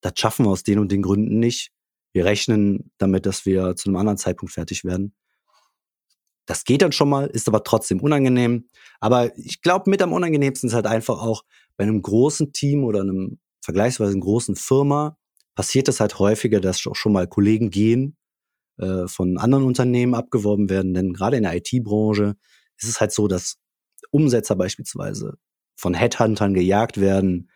das 0.00 0.12
schaffen 0.16 0.46
wir 0.46 0.50
aus 0.50 0.62
den 0.62 0.78
und 0.78 0.92
den 0.92 1.02
Gründen 1.02 1.38
nicht. 1.38 1.70
Wir 2.12 2.24
rechnen 2.24 2.90
damit, 2.98 3.26
dass 3.26 3.44
wir 3.46 3.76
zu 3.76 3.88
einem 3.88 3.96
anderen 3.96 4.18
Zeitpunkt 4.18 4.54
fertig 4.54 4.84
werden. 4.84 5.14
Das 6.46 6.64
geht 6.64 6.80
dann 6.80 6.92
schon 6.92 7.08
mal, 7.08 7.26
ist 7.26 7.48
aber 7.48 7.64
trotzdem 7.64 8.00
unangenehm. 8.00 8.68
Aber 9.00 9.36
ich 9.36 9.60
glaube, 9.62 9.90
mit 9.90 10.00
am 10.00 10.12
unangenehmsten 10.12 10.68
ist 10.68 10.74
halt 10.74 10.86
einfach 10.86 11.20
auch 11.20 11.42
bei 11.76 11.84
einem 11.84 12.00
großen 12.00 12.52
Team 12.52 12.84
oder 12.84 13.00
einem 13.00 13.40
vergleichsweise 13.66 14.16
großen 14.16 14.54
Firma 14.54 15.18
passiert 15.56 15.88
es 15.88 15.98
halt 15.98 16.20
häufiger, 16.20 16.60
dass 16.60 16.86
auch 16.86 16.94
schon 16.94 17.12
mal 17.12 17.26
Kollegen 17.26 17.70
gehen, 17.70 18.16
äh, 18.78 19.08
von 19.08 19.38
anderen 19.38 19.64
Unternehmen 19.64 20.14
abgeworben 20.14 20.70
werden. 20.70 20.94
Denn 20.94 21.12
gerade 21.12 21.36
in 21.36 21.42
der 21.42 21.56
IT-Branche 21.56 22.36
ist 22.78 22.88
es 22.88 23.00
halt 23.00 23.10
so, 23.10 23.26
dass 23.26 23.58
Umsetzer 24.10 24.54
beispielsweise 24.54 25.36
von 25.74 25.94
Headhuntern 25.94 26.54
gejagt 26.54 27.00
werden. 27.00 27.50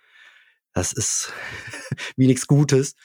Das 0.73 0.93
ist 0.93 1.33
wie 2.17 2.27
nichts 2.27 2.49
Gutes. 2.49 2.97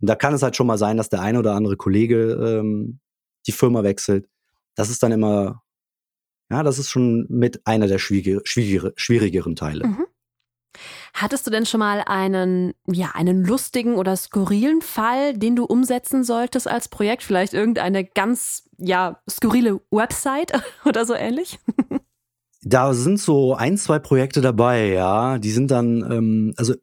Und 0.00 0.08
da 0.08 0.14
kann 0.14 0.32
es 0.32 0.42
halt 0.42 0.56
schon 0.56 0.66
mal 0.66 0.78
sein, 0.78 0.96
dass 0.96 1.10
der 1.10 1.20
eine 1.20 1.40
oder 1.40 1.52
andere 1.52 1.76
Kollege 1.76 2.32
ähm, 2.32 3.00
die 3.46 3.52
Firma 3.52 3.82
wechselt. 3.82 4.26
Das 4.74 4.88
ist 4.88 5.02
dann 5.02 5.12
immer, 5.12 5.62
ja, 6.50 6.62
das 6.62 6.78
ist 6.78 6.88
schon 6.88 7.26
mit 7.28 7.66
einer 7.66 7.88
der 7.88 7.98
schwierigere, 7.98 8.40
schwierigere, 8.44 8.94
schwierigeren 8.96 9.54
Teile. 9.54 9.86
Mhm. 9.86 10.06
Hattest 11.14 11.46
du 11.46 11.50
denn 11.50 11.66
schon 11.66 11.80
mal 11.80 12.02
einen, 12.06 12.74
ja, 12.86 13.12
einen 13.14 13.44
lustigen 13.44 13.96
oder 13.96 14.16
skurrilen 14.16 14.82
Fall, 14.82 15.36
den 15.36 15.56
du 15.56 15.64
umsetzen 15.64 16.24
solltest 16.24 16.68
als 16.68 16.88
Projekt? 16.88 17.22
Vielleicht 17.22 17.54
irgendeine 17.54 18.04
ganz, 18.04 18.68
ja, 18.78 19.20
skurrile 19.28 19.80
Website 19.90 20.52
oder 20.84 21.04
so 21.04 21.14
ähnlich? 21.14 21.58
Da 22.62 22.92
sind 22.92 23.18
so 23.18 23.54
ein, 23.54 23.76
zwei 23.78 23.98
Projekte 23.98 24.40
dabei, 24.40 24.88
ja. 24.88 25.38
Die 25.38 25.50
sind 25.50 25.70
dann, 25.70 26.10
ähm, 26.10 26.54
also 26.56 26.74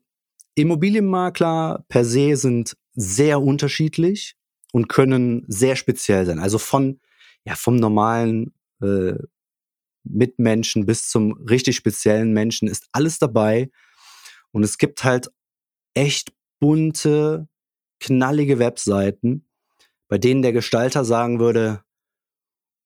Immobilienmakler 0.55 1.85
per 1.89 2.05
se 2.05 2.35
sind 2.37 2.77
sehr 2.93 3.41
unterschiedlich 3.41 4.35
und 4.71 4.87
können 4.87 5.43
sehr 5.47 5.75
speziell 5.75 6.25
sein. 6.25 6.39
Also 6.39 6.57
von, 6.57 6.99
ja, 7.45 7.55
vom 7.55 7.75
normalen 7.75 8.53
äh, 8.81 9.15
Mitmenschen 10.05 10.85
bis 10.85 11.09
zum 11.09 11.33
richtig 11.49 11.75
speziellen 11.75 12.31
Menschen 12.33 12.67
ist 12.67 12.87
alles 12.91 13.19
dabei. 13.19 13.69
Und 14.51 14.63
es 14.63 14.77
gibt 14.77 15.03
halt 15.03 15.31
echt 15.93 16.33
bunte, 16.59 17.47
knallige 17.99 18.59
Webseiten, 18.59 19.47
bei 20.07 20.17
denen 20.17 20.41
der 20.41 20.53
Gestalter 20.53 21.03
sagen 21.03 21.39
würde, 21.39 21.83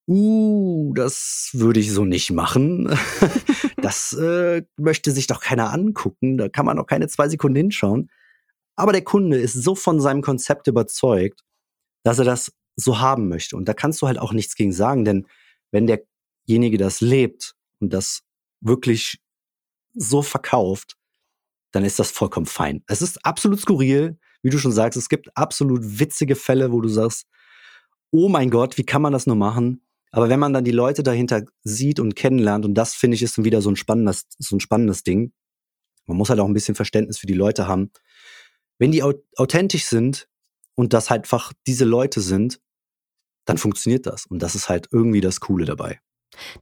uh, 0.07 0.93
das 0.95 1.51
würde 1.53 1.79
ich 1.79 1.91
so 1.91 2.05
nicht 2.05 2.31
machen. 2.31 2.89
das 3.77 4.13
äh, 4.13 4.63
möchte 4.77 5.11
sich 5.11 5.27
doch 5.27 5.41
keiner 5.41 5.71
angucken. 5.71 6.37
Da 6.37 6.49
kann 6.49 6.65
man 6.65 6.77
noch 6.77 6.87
keine 6.87 7.07
zwei 7.07 7.29
Sekunden 7.29 7.57
hinschauen. 7.57 8.09
Aber 8.75 8.91
der 8.91 9.03
Kunde 9.03 9.37
ist 9.37 9.53
so 9.53 9.75
von 9.75 9.99
seinem 9.99 10.21
Konzept 10.21 10.67
überzeugt, 10.67 11.43
dass 12.03 12.17
er 12.17 12.25
das 12.25 12.53
so 12.75 12.99
haben 12.99 13.27
möchte. 13.27 13.55
Und 13.55 13.65
da 13.65 13.73
kannst 13.73 14.01
du 14.01 14.07
halt 14.07 14.17
auch 14.17 14.31
nichts 14.31 14.55
gegen 14.55 14.71
sagen, 14.71 15.05
denn 15.05 15.27
wenn 15.71 15.85
derjenige 16.49 16.77
das 16.77 16.99
lebt 16.99 17.55
und 17.79 17.93
das 17.93 18.23
wirklich 18.59 19.19
so 19.93 20.21
verkauft, 20.21 20.97
dann 21.71 21.85
ist 21.85 21.99
das 21.99 22.11
vollkommen 22.11 22.47
fein. 22.47 22.83
Es 22.87 23.01
ist 23.01 23.23
absolut 23.23 23.59
skurril, 23.59 24.17
wie 24.41 24.49
du 24.49 24.57
schon 24.57 24.71
sagst. 24.71 24.97
Es 24.97 25.09
gibt 25.09 25.29
absolut 25.37 25.81
witzige 25.99 26.35
Fälle, 26.35 26.71
wo 26.71 26.81
du 26.81 26.89
sagst, 26.89 27.27
oh 28.11 28.27
mein 28.27 28.49
Gott, 28.49 28.77
wie 28.77 28.85
kann 28.85 29.03
man 29.03 29.13
das 29.13 29.27
nur 29.27 29.35
machen? 29.35 29.85
Aber 30.11 30.29
wenn 30.29 30.39
man 30.39 30.53
dann 30.53 30.63
die 30.63 30.71
Leute 30.71 31.03
dahinter 31.03 31.43
sieht 31.63 31.99
und 31.99 32.15
kennenlernt, 32.15 32.65
und 32.65 32.73
das 32.73 32.95
finde 32.95 33.15
ich 33.15 33.21
ist 33.21 33.37
dann 33.37 33.45
wieder 33.45 33.61
so 33.61 33.69
ein 33.69 33.75
spannendes, 33.75 34.25
so 34.39 34.55
ein 34.55 34.59
spannendes 34.59 35.03
Ding. 35.03 35.31
Man 36.07 36.17
muss 36.17 36.31
halt 36.31 36.39
auch 36.39 36.47
ein 36.47 36.53
bisschen 36.53 36.73
Verständnis 36.73 37.19
für 37.19 37.27
die 37.27 37.35
Leute 37.35 37.67
haben. 37.67 37.91
Wenn 38.79 38.91
die 38.91 39.03
authentisch 39.03 39.85
sind 39.85 40.27
und 40.73 40.93
das 40.93 41.11
halt 41.11 41.25
einfach 41.25 41.53
diese 41.67 41.85
Leute 41.85 42.21
sind, 42.21 42.59
dann 43.45 43.59
funktioniert 43.59 44.07
das. 44.07 44.25
Und 44.25 44.39
das 44.39 44.55
ist 44.55 44.69
halt 44.69 44.87
irgendwie 44.91 45.21
das 45.21 45.39
Coole 45.39 45.65
dabei. 45.65 45.99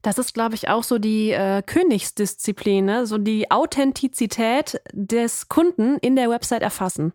Das 0.02 0.18
ist, 0.18 0.34
glaube 0.34 0.56
ich, 0.56 0.70
auch 0.70 0.84
so 0.84 0.98
die 0.98 1.32
äh, 1.32 1.62
Königsdisziplin, 1.62 2.86
ne? 2.86 3.06
so 3.06 3.18
die 3.18 3.52
Authentizität 3.52 4.82
des 4.94 5.50
Kunden 5.50 5.98
in 5.98 6.16
der 6.16 6.30
Website 6.30 6.62
erfassen. 6.62 7.14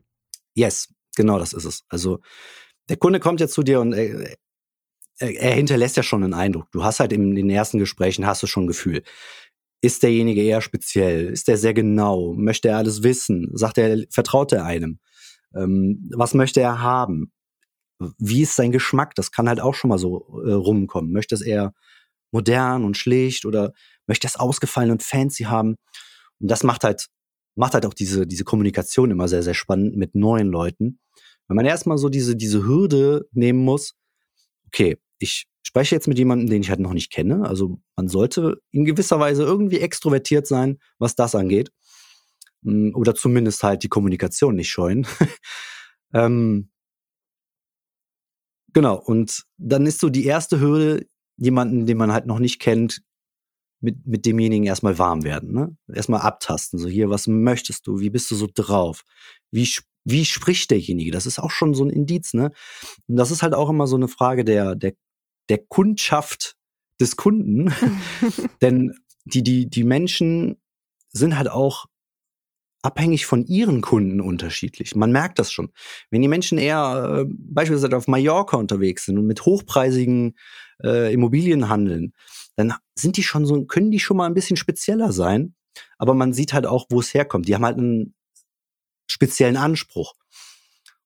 Yes, 0.55 0.93
genau 1.17 1.39
das 1.39 1.53
ist 1.53 1.65
es. 1.65 1.85
Also 1.89 2.21
der 2.89 2.97
Kunde 2.97 3.21
kommt 3.21 3.41
ja 3.41 3.49
zu 3.49 3.63
dir 3.63 3.81
und 3.81 3.93
er, 3.95 4.37
er 5.19 5.55
hinterlässt 5.55 5.97
ja 5.97 6.03
schon 6.03 6.25
einen 6.25 6.35
Eindruck. 6.35 6.71
Du 6.73 6.85
hast 6.85 7.01
halt 7.01 7.13
in 7.13 7.35
den 7.35 7.51
ersten 7.51 7.79
Gesprächen 7.79 8.27
hast 8.27 8.43
du 8.43 8.47
schon 8.47 8.65
ein 8.65 8.69
Gefühl. 8.69 9.03
Ist 9.81 10.03
derjenige 10.03 10.43
eher 10.43 10.61
speziell? 10.61 11.31
Ist 11.31 11.49
er 11.49 11.57
sehr 11.57 11.75
genau? 11.75 12.35
Möchte 12.35 12.69
er 12.69 12.77
alles 12.77 13.03
wissen? 13.03 13.51
Sagt 13.53 13.79
er, 13.79 14.05
vertraut 14.11 14.53
er 14.53 14.65
einem? 14.65 15.01
Ähm, 15.55 16.09
was 16.15 16.35
möchte 16.35 16.61
er 16.61 16.81
haben? 16.81 17.33
Wie 18.19 18.43
ist 18.43 18.57
sein 18.57 18.73
Geschmack? 18.73 19.15
Das 19.15 19.33
kann 19.33 19.49
halt 19.49 19.61
auch 19.61 19.75
schon 19.75 19.89
mal 19.89 19.99
so 19.99 20.43
äh, 20.45 20.53
rumkommen. 20.53 21.13
Möchte 21.13 21.35
es 21.35 21.41
eher 21.41 21.73
modern 22.33 22.85
und 22.85 22.97
schlicht 22.97 23.45
oder 23.45 23.73
möchte 24.07 24.27
es 24.27 24.37
ausgefallen 24.37 24.91
und 24.91 25.03
fancy 25.03 25.45
haben. 25.45 25.77
Und 26.41 26.51
das 26.51 26.65
macht 26.65 26.85
halt 26.85 27.07
macht 27.55 27.75
halt 27.75 27.87
auch 27.87 27.95
diese, 27.95 28.27
diese 28.27 28.45
Kommunikation 28.45 29.11
immer 29.11 29.29
sehr, 29.29 29.43
sehr 29.43 29.55
spannend 29.55 29.97
mit 29.97 30.15
neuen 30.15 30.49
Leuten. 30.49 30.99
Wenn 31.49 31.57
man 31.57 31.67
erstmal 31.67 31.99
so 31.99 32.09
diese, 32.09 32.37
diese 32.37 32.65
Hürde 32.65 33.29
nehmen 33.33 33.59
muss, 33.61 33.95
okay, 34.67 34.97
ich 35.19 35.47
spreche 35.63 35.95
jetzt 35.95 36.09
mit 36.09 36.19
jemandem, 36.19 36.49
den 36.49 36.63
ich 36.63 36.71
halt 36.71 36.81
noch 36.81 36.95
nicht 36.95 37.13
kenne. 37.13 37.45
Also 37.47 37.81
man 37.97 38.09
sollte 38.09 38.61
in 38.71 38.85
gewisser 38.85 39.21
Weise 39.21 39.43
irgendwie 39.43 39.81
extrovertiert 39.81 40.47
sein, 40.47 40.79
was 40.99 41.15
das 41.15 41.35
angeht. 41.35 41.71
Mm, 42.63 42.95
oder 42.95 43.15
zumindest 43.15 43.63
halt 43.63 43.83
die 43.83 43.89
Kommunikation 43.89 44.57
nicht 44.57 44.71
scheuen. 44.71 45.07
ähm, 46.15 46.71
genau, 48.73 48.97
und 48.97 49.43
dann 49.59 49.87
ist 49.87 50.01
so 50.01 50.09
die 50.09 50.25
erste 50.25 50.61
Hürde, 50.61 51.07
jemanden, 51.37 51.87
den 51.87 51.99
man 51.99 52.13
halt 52.13 52.27
noch 52.27 52.39
nicht 52.39 52.61
kennt, 52.61 53.03
mit, 53.81 54.07
mit 54.07 54.25
demjenigen 54.27 54.65
erstmal 54.65 54.99
warm 54.99 55.25
werden, 55.25 55.53
ne? 55.53 55.77
Erstmal 55.93 56.21
abtasten. 56.21 56.79
So 56.79 56.89
hier, 56.89 57.11
was 57.11 57.27
möchtest 57.27 57.87
du? 57.87 57.99
Wie 57.99 58.11
bist 58.11 58.31
du 58.31 58.37
so 58.37 58.49
drauf? 58.53 59.03
Wie, 59.51 59.69
wie 60.05 60.25
spricht 60.25 60.71
derjenige? 60.71 61.11
Das 61.11 61.27
ist 61.27 61.41
auch 61.41 61.51
schon 61.51 61.75
so 61.75 61.85
ein 61.85 61.91
Indiz, 61.91 62.33
ne? 62.33 62.53
Und 63.09 63.17
das 63.17 63.31
ist 63.31 63.43
halt 63.43 63.55
auch 63.55 63.69
immer 63.69 63.89
so 63.89 63.97
eine 63.97 64.09
Frage 64.09 64.45
der, 64.45 64.77
der, 64.77 64.95
der 65.49 65.59
Kundschaft 65.59 66.57
des 67.01 67.17
Kunden. 67.17 67.75
Denn 68.63 68.95
die, 69.25 69.43
die, 69.43 69.69
die 69.69 69.85
Menschen 69.85 70.61
sind 71.11 71.37
halt 71.37 71.51
auch 71.51 71.87
abhängig 72.83 73.27
von 73.27 73.47
ihren 73.47 73.81
Kunden 73.81 74.21
unterschiedlich. 74.21 74.95
Man 74.95 75.13
merkt 75.13 75.39
das 75.39 75.53
schon. 75.53 75.71
Wenn 76.11 76.23
die 76.23 76.29
Menschen 76.29 76.59
eher 76.59 77.21
äh, 77.21 77.25
beispielsweise 77.29 77.97
auf 77.97 78.09
Mallorca 78.09 78.57
unterwegs 78.57 79.07
sind 79.07 79.19
und 79.19 79.27
mit 79.27 79.47
hochpreisigen 79.47 80.37
äh, 80.83 81.13
Immobilien 81.13 81.69
handeln, 81.69 82.13
dann 82.57 82.75
sind 82.95 83.17
die 83.17 83.23
schon 83.23 83.47
so, 83.47 83.65
können 83.65 83.91
die 83.91 84.01
schon 84.01 84.17
mal 84.17 84.27
ein 84.27 84.35
bisschen 84.35 84.57
spezieller 84.57 85.13
sein. 85.13 85.55
Aber 85.97 86.15
man 86.15 86.33
sieht 86.33 86.53
halt 86.53 86.67
auch, 86.67 86.87
wo 86.91 87.01
es 87.01 87.15
herkommt. 87.15 87.49
Die 87.49 87.55
haben 87.55 87.65
halt 87.65 87.79
einen 87.79 88.15
speziellen 89.07 89.57
Anspruch. 89.57 90.15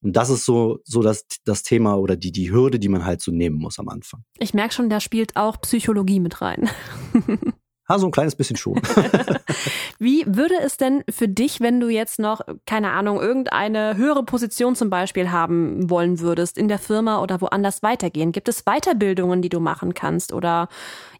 Und 0.00 0.14
das 0.14 0.30
ist 0.30 0.44
so, 0.44 0.80
so 0.84 1.02
das, 1.02 1.26
das 1.44 1.62
Thema 1.62 1.96
oder 1.96 2.16
die, 2.16 2.32
die 2.32 2.50
Hürde, 2.50 2.78
die 2.78 2.88
man 2.88 3.04
halt 3.04 3.20
so 3.20 3.32
nehmen 3.32 3.56
muss 3.56 3.78
am 3.78 3.88
Anfang. 3.88 4.24
Ich 4.38 4.54
merke 4.54 4.74
schon, 4.74 4.88
da 4.88 5.00
spielt 5.00 5.36
auch 5.36 5.60
Psychologie 5.60 6.20
mit 6.20 6.40
rein. 6.40 6.70
Ja, 7.88 7.98
so 7.98 8.06
ein 8.06 8.12
kleines 8.12 8.34
bisschen 8.34 8.56
schon. 8.56 8.74
Wie 9.98 10.24
würde 10.26 10.54
es 10.62 10.76
denn 10.76 11.04
für 11.08 11.28
dich, 11.28 11.60
wenn 11.60 11.80
du 11.80 11.88
jetzt 11.88 12.18
noch, 12.18 12.40
keine 12.66 12.90
Ahnung, 12.90 13.20
irgendeine 13.20 13.96
höhere 13.96 14.24
Position 14.24 14.74
zum 14.74 14.90
Beispiel 14.90 15.30
haben 15.30 15.88
wollen 15.88 16.20
würdest 16.20 16.58
in 16.58 16.68
der 16.68 16.78
Firma 16.78 17.22
oder 17.22 17.40
woanders 17.40 17.82
weitergehen? 17.82 18.32
Gibt 18.32 18.48
es 18.48 18.64
Weiterbildungen, 18.64 19.42
die 19.42 19.48
du 19.48 19.60
machen 19.60 19.94
kannst 19.94 20.32
oder 20.32 20.68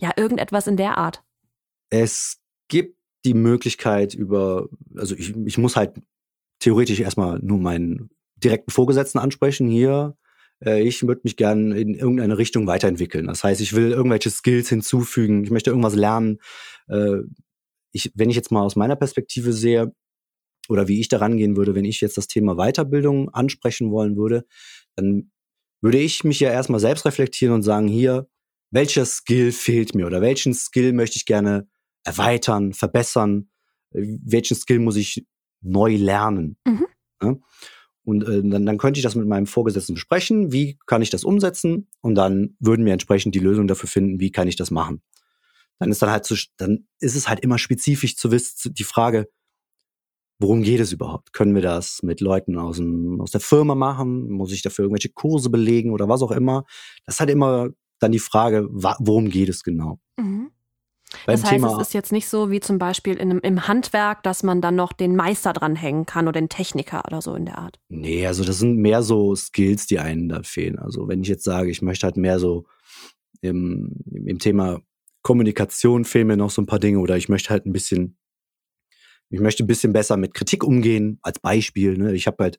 ja, 0.00 0.10
irgendetwas 0.16 0.66
in 0.66 0.76
der 0.76 0.98
Art? 0.98 1.22
Es 1.90 2.38
gibt 2.68 2.98
die 3.24 3.34
Möglichkeit 3.34 4.14
über, 4.14 4.68
also 4.96 5.14
ich, 5.14 5.36
ich 5.36 5.58
muss 5.58 5.76
halt 5.76 5.94
theoretisch 6.58 7.00
erstmal 7.00 7.38
nur 7.40 7.58
meinen 7.58 8.10
direkten 8.36 8.70
Vorgesetzten 8.70 9.18
ansprechen 9.18 9.68
hier 9.68 10.16
ich 10.60 11.06
würde 11.06 11.20
mich 11.24 11.36
gern 11.36 11.72
in 11.72 11.94
irgendeine 11.94 12.38
Richtung 12.38 12.66
weiterentwickeln. 12.66 13.26
Das 13.26 13.44
heißt, 13.44 13.60
ich 13.60 13.74
will 13.74 13.90
irgendwelche 13.90 14.30
Skills 14.30 14.68
hinzufügen, 14.68 15.44
ich 15.44 15.50
möchte 15.50 15.70
irgendwas 15.70 15.94
lernen. 15.94 16.38
Äh, 16.88 17.18
ich, 17.92 18.12
wenn 18.14 18.30
ich 18.30 18.36
jetzt 18.36 18.50
mal 18.50 18.62
aus 18.62 18.76
meiner 18.76 18.96
Perspektive 18.96 19.52
sehe, 19.52 19.92
oder 20.68 20.88
wie 20.88 21.00
ich 21.00 21.08
da 21.08 21.18
rangehen 21.18 21.56
würde, 21.56 21.74
wenn 21.74 21.84
ich 21.84 22.00
jetzt 22.00 22.16
das 22.16 22.26
Thema 22.26 22.56
Weiterbildung 22.56 23.28
ansprechen 23.30 23.90
wollen 23.90 24.16
würde, 24.16 24.44
dann 24.96 25.30
würde 25.80 25.98
ich 25.98 26.24
mich 26.24 26.40
ja 26.40 26.50
erstmal 26.50 26.80
selbst 26.80 27.04
reflektieren 27.04 27.54
und 27.54 27.62
sagen, 27.62 27.88
hier, 27.88 28.28
welcher 28.70 29.04
Skill 29.04 29.52
fehlt 29.52 29.94
mir 29.94 30.06
oder 30.06 30.20
welchen 30.20 30.54
Skill 30.54 30.92
möchte 30.92 31.16
ich 31.16 31.26
gerne 31.26 31.68
erweitern, 32.04 32.72
verbessern, 32.72 33.50
äh, 33.92 34.18
welchen 34.24 34.56
Skill 34.56 34.80
muss 34.80 34.96
ich 34.96 35.24
neu 35.60 35.96
lernen. 35.96 36.56
Mhm. 36.66 36.86
Ja? 37.22 37.36
Und 38.06 38.22
äh, 38.22 38.40
dann, 38.42 38.64
dann 38.64 38.78
könnte 38.78 38.98
ich 38.98 39.02
das 39.02 39.16
mit 39.16 39.26
meinem 39.26 39.46
Vorgesetzten 39.46 39.94
besprechen, 39.94 40.52
wie 40.52 40.78
kann 40.86 41.02
ich 41.02 41.10
das 41.10 41.24
umsetzen 41.24 41.88
und 42.02 42.14
dann 42.14 42.56
würden 42.60 42.86
wir 42.86 42.92
entsprechend 42.92 43.34
die 43.34 43.40
Lösung 43.40 43.66
dafür 43.66 43.88
finden, 43.88 44.20
wie 44.20 44.30
kann 44.30 44.46
ich 44.46 44.54
das 44.54 44.70
machen. 44.70 45.02
Dann 45.80 45.90
ist 45.90 46.00
dann 46.00 46.10
halt 46.10 46.24
so, 46.24 46.36
dann 46.56 46.86
ist 47.00 47.16
es 47.16 47.28
halt 47.28 47.40
immer 47.40 47.58
spezifisch 47.58 48.16
zu 48.16 48.30
wissen, 48.30 48.72
die 48.74 48.84
Frage, 48.84 49.28
worum 50.38 50.62
geht 50.62 50.78
es 50.78 50.92
überhaupt? 50.92 51.32
Können 51.32 51.56
wir 51.56 51.62
das 51.62 52.04
mit 52.04 52.20
Leuten 52.20 52.56
aus, 52.58 52.76
dem, 52.76 53.20
aus 53.20 53.32
der 53.32 53.40
Firma 53.40 53.74
machen? 53.74 54.30
Muss 54.30 54.52
ich 54.52 54.62
dafür 54.62 54.84
irgendwelche 54.84 55.10
Kurse 55.10 55.50
belegen 55.50 55.90
oder 55.90 56.08
was 56.08 56.22
auch 56.22 56.30
immer? 56.30 56.64
Das 57.06 57.16
ist 57.16 57.20
halt 57.20 57.30
immer 57.30 57.70
dann 57.98 58.12
die 58.12 58.20
Frage, 58.20 58.68
worum 58.70 59.30
geht 59.30 59.48
es 59.48 59.64
genau? 59.64 59.98
Mhm. 60.16 60.52
Beim 61.24 61.34
das 61.34 61.44
heißt, 61.44 61.52
Thema, 61.52 61.80
es 61.80 61.88
ist 61.88 61.94
jetzt 61.94 62.12
nicht 62.12 62.28
so 62.28 62.50
wie 62.50 62.60
zum 62.60 62.78
Beispiel 62.78 63.14
in, 63.14 63.38
im 63.38 63.68
Handwerk, 63.68 64.22
dass 64.22 64.42
man 64.42 64.60
dann 64.60 64.74
noch 64.74 64.92
den 64.92 65.14
Meister 65.14 65.52
dranhängen 65.52 66.04
kann 66.04 66.26
oder 66.26 66.40
den 66.40 66.48
Techniker 66.48 67.04
oder 67.06 67.22
so 67.22 67.34
in 67.34 67.46
der 67.46 67.58
Art. 67.58 67.78
Nee, 67.88 68.26
also 68.26 68.44
das 68.44 68.58
sind 68.58 68.78
mehr 68.78 69.02
so 69.02 69.34
Skills, 69.34 69.86
die 69.86 70.00
einen 70.00 70.28
da 70.28 70.42
fehlen. 70.42 70.78
Also 70.78 71.06
wenn 71.08 71.22
ich 71.22 71.28
jetzt 71.28 71.44
sage, 71.44 71.70
ich 71.70 71.80
möchte 71.80 72.06
halt 72.06 72.16
mehr 72.16 72.38
so 72.40 72.66
im, 73.40 73.92
im 74.26 74.38
Thema 74.38 74.80
Kommunikation 75.22 76.04
fehlen 76.04 76.28
mir 76.28 76.36
noch 76.36 76.50
so 76.50 76.62
ein 76.62 76.66
paar 76.66 76.78
Dinge 76.78 76.98
oder 76.98 77.16
ich 77.16 77.28
möchte 77.28 77.50
halt 77.50 77.66
ein 77.66 77.72
bisschen, 77.72 78.16
ich 79.28 79.40
möchte 79.40 79.64
ein 79.64 79.66
bisschen 79.66 79.92
besser 79.92 80.16
mit 80.16 80.34
Kritik 80.34 80.62
umgehen, 80.62 81.18
als 81.22 81.38
Beispiel. 81.40 81.98
Ne? 81.98 82.14
Ich 82.14 82.28
habe 82.28 82.44
halt, 82.44 82.58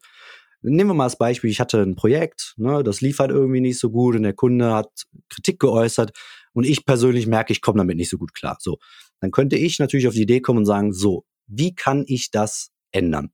nehmen 0.61 0.89
wir 0.89 0.93
mal 0.93 1.05
als 1.05 1.17
Beispiel, 1.17 1.49
ich 1.49 1.59
hatte 1.59 1.81
ein 1.81 1.95
Projekt, 1.95 2.55
ne, 2.57 2.83
das 2.83 2.99
lief 3.01 3.19
halt 3.19 3.31
irgendwie 3.31 3.61
nicht 3.61 3.79
so 3.79 3.89
gut 3.89 4.15
und 4.15 4.23
der 4.23 4.33
Kunde 4.33 4.73
hat 4.73 4.89
Kritik 5.29 5.59
geäußert 5.59 6.11
und 6.53 6.65
ich 6.65 6.85
persönlich 6.85 7.27
merke, 7.27 7.53
ich 7.53 7.61
komme 7.61 7.77
damit 7.77 7.97
nicht 7.97 8.09
so 8.09 8.17
gut 8.17 8.33
klar. 8.33 8.57
So, 8.59 8.79
dann 9.19 9.31
könnte 9.31 9.55
ich 9.55 9.79
natürlich 9.79 10.07
auf 10.07 10.13
die 10.13 10.23
Idee 10.23 10.41
kommen 10.41 10.59
und 10.59 10.65
sagen, 10.65 10.93
so, 10.93 11.25
wie 11.47 11.73
kann 11.75 12.03
ich 12.07 12.31
das 12.31 12.71
ändern? 12.91 13.31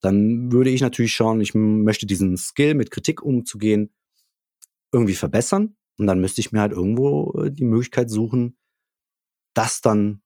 Dann 0.00 0.52
würde 0.52 0.70
ich 0.70 0.80
natürlich 0.80 1.12
schauen, 1.12 1.40
ich 1.40 1.54
möchte 1.54 2.06
diesen 2.06 2.36
Skill 2.36 2.74
mit 2.74 2.90
Kritik 2.90 3.22
umzugehen 3.22 3.92
irgendwie 4.92 5.14
verbessern 5.14 5.76
und 5.98 6.06
dann 6.06 6.20
müsste 6.20 6.40
ich 6.40 6.52
mir 6.52 6.60
halt 6.60 6.72
irgendwo 6.72 7.32
äh, 7.42 7.50
die 7.50 7.64
Möglichkeit 7.64 8.10
suchen, 8.10 8.56
das 9.54 9.80
dann 9.80 10.22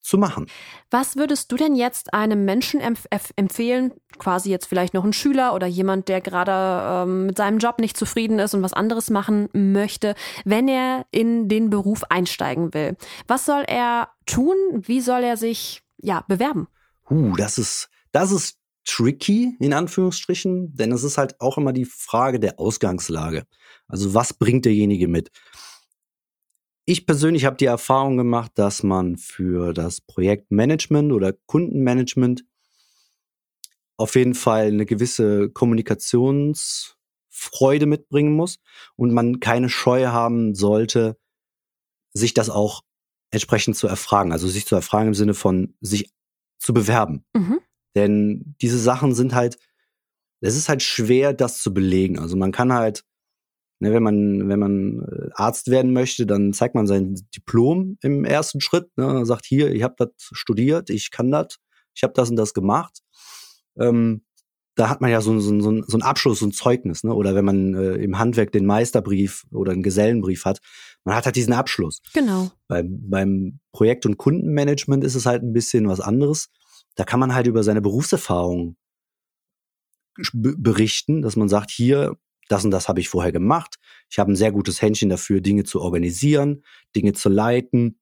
zu 0.00 0.18
machen. 0.18 0.46
Was 0.90 1.16
würdest 1.16 1.52
du 1.52 1.56
denn 1.56 1.74
jetzt 1.74 2.14
einem 2.14 2.44
Menschen 2.44 2.80
empf 2.80 3.06
empfehlen, 3.36 3.92
quasi 4.18 4.50
jetzt 4.50 4.66
vielleicht 4.66 4.94
noch 4.94 5.04
ein 5.04 5.12
Schüler 5.12 5.54
oder 5.54 5.66
jemand, 5.66 6.08
der 6.08 6.20
gerade 6.20 7.10
ähm, 7.10 7.26
mit 7.26 7.36
seinem 7.36 7.58
Job 7.58 7.78
nicht 7.78 7.96
zufrieden 7.96 8.38
ist 8.38 8.54
und 8.54 8.62
was 8.62 8.72
anderes 8.72 9.10
machen 9.10 9.48
möchte, 9.52 10.14
wenn 10.44 10.68
er 10.68 11.06
in 11.10 11.48
den 11.48 11.70
Beruf 11.70 12.04
einsteigen 12.08 12.72
will? 12.74 12.96
Was 13.26 13.44
soll 13.44 13.64
er 13.66 14.08
tun? 14.26 14.56
Wie 14.72 15.00
soll 15.00 15.22
er 15.22 15.36
sich 15.36 15.82
ja 15.98 16.24
bewerben? 16.26 16.68
Uh, 17.10 17.36
das 17.36 17.58
ist 17.58 17.88
das 18.12 18.32
ist 18.32 18.56
tricky 18.84 19.56
in 19.60 19.72
Anführungsstrichen, 19.72 20.74
denn 20.74 20.92
es 20.92 21.04
ist 21.04 21.18
halt 21.18 21.40
auch 21.40 21.58
immer 21.58 21.72
die 21.72 21.84
Frage 21.84 22.40
der 22.40 22.58
Ausgangslage. 22.58 23.44
Also 23.86 24.14
was 24.14 24.32
bringt 24.32 24.64
derjenige 24.64 25.08
mit? 25.08 25.30
Ich 26.90 27.06
persönlich 27.06 27.44
habe 27.44 27.56
die 27.56 27.66
Erfahrung 27.66 28.16
gemacht, 28.16 28.50
dass 28.56 28.82
man 28.82 29.16
für 29.16 29.72
das 29.72 30.00
Projektmanagement 30.00 31.12
oder 31.12 31.32
Kundenmanagement 31.32 32.44
auf 33.96 34.16
jeden 34.16 34.34
Fall 34.34 34.66
eine 34.66 34.86
gewisse 34.86 35.50
Kommunikationsfreude 35.50 37.86
mitbringen 37.86 38.32
muss 38.32 38.58
und 38.96 39.12
man 39.12 39.38
keine 39.38 39.68
Scheu 39.68 40.06
haben 40.06 40.56
sollte, 40.56 41.16
sich 42.12 42.34
das 42.34 42.50
auch 42.50 42.82
entsprechend 43.30 43.76
zu 43.76 43.86
erfragen. 43.86 44.32
Also 44.32 44.48
sich 44.48 44.66
zu 44.66 44.74
erfragen 44.74 45.06
im 45.06 45.14
Sinne 45.14 45.34
von 45.34 45.76
sich 45.80 46.10
zu 46.58 46.74
bewerben. 46.74 47.24
Mhm. 47.34 47.60
Denn 47.94 48.56
diese 48.60 48.80
Sachen 48.80 49.14
sind 49.14 49.32
halt, 49.32 49.58
es 50.40 50.56
ist 50.56 50.68
halt 50.68 50.82
schwer, 50.82 51.34
das 51.34 51.62
zu 51.62 51.72
belegen. 51.72 52.18
Also 52.18 52.36
man 52.36 52.50
kann 52.50 52.72
halt 52.72 53.04
Ne, 53.82 53.92
wenn 53.92 54.02
man, 54.02 54.48
wenn 54.48 54.58
man 54.58 55.00
äh, 55.00 55.30
Arzt 55.34 55.70
werden 55.70 55.94
möchte, 55.94 56.26
dann 56.26 56.52
zeigt 56.52 56.74
man 56.74 56.86
sein 56.86 57.14
Diplom 57.34 57.96
im 58.02 58.24
ersten 58.26 58.60
Schritt. 58.60 58.90
Ne, 58.96 59.24
sagt 59.24 59.46
hier, 59.46 59.72
ich 59.72 59.82
habe 59.82 59.94
das 59.96 60.10
studiert, 60.18 60.90
ich 60.90 61.10
kann 61.10 61.30
das, 61.30 61.56
ich 61.94 62.02
habe 62.02 62.12
das 62.14 62.28
und 62.28 62.36
das 62.36 62.52
gemacht. 62.52 63.00
Ähm, 63.78 64.22
da 64.74 64.88
hat 64.88 65.00
man 65.00 65.10
ja 65.10 65.20
so, 65.20 65.38
so, 65.40 65.60
so, 65.60 65.82
so 65.82 65.96
einen 65.96 66.02
Abschluss, 66.02 66.40
so 66.40 66.46
ein 66.46 66.52
Zeugnis. 66.52 67.04
Ne? 67.04 67.14
Oder 67.14 67.34
wenn 67.34 67.44
man 67.44 67.74
äh, 67.74 67.94
im 67.96 68.18
Handwerk 68.18 68.52
den 68.52 68.66
Meisterbrief 68.66 69.44
oder 69.50 69.72
einen 69.72 69.82
Gesellenbrief 69.82 70.44
hat, 70.44 70.60
man 71.04 71.14
hat 71.14 71.24
halt 71.24 71.36
diesen 71.36 71.52
Abschluss. 71.52 72.00
Genau. 72.12 72.50
Beim, 72.68 72.98
beim 73.08 73.60
Projekt- 73.72 74.06
und 74.06 74.16
Kundenmanagement 74.16 75.04
ist 75.04 75.14
es 75.14 75.26
halt 75.26 75.42
ein 75.42 75.52
bisschen 75.52 75.88
was 75.88 76.00
anderes. 76.00 76.50
Da 76.94 77.04
kann 77.04 77.20
man 77.20 77.34
halt 77.34 77.46
über 77.46 77.62
seine 77.62 77.80
Berufserfahrung 77.80 78.76
berichten, 80.32 81.22
dass 81.22 81.36
man 81.36 81.48
sagt, 81.48 81.70
hier, 81.70 82.16
das 82.50 82.64
und 82.64 82.72
das 82.72 82.88
habe 82.88 83.00
ich 83.00 83.08
vorher 83.08 83.32
gemacht. 83.32 83.76
Ich 84.10 84.18
habe 84.18 84.32
ein 84.32 84.36
sehr 84.36 84.50
gutes 84.50 84.82
Händchen 84.82 85.08
dafür, 85.08 85.40
Dinge 85.40 85.64
zu 85.64 85.80
organisieren, 85.80 86.64
Dinge 86.96 87.12
zu 87.12 87.28
leiten. 87.28 88.00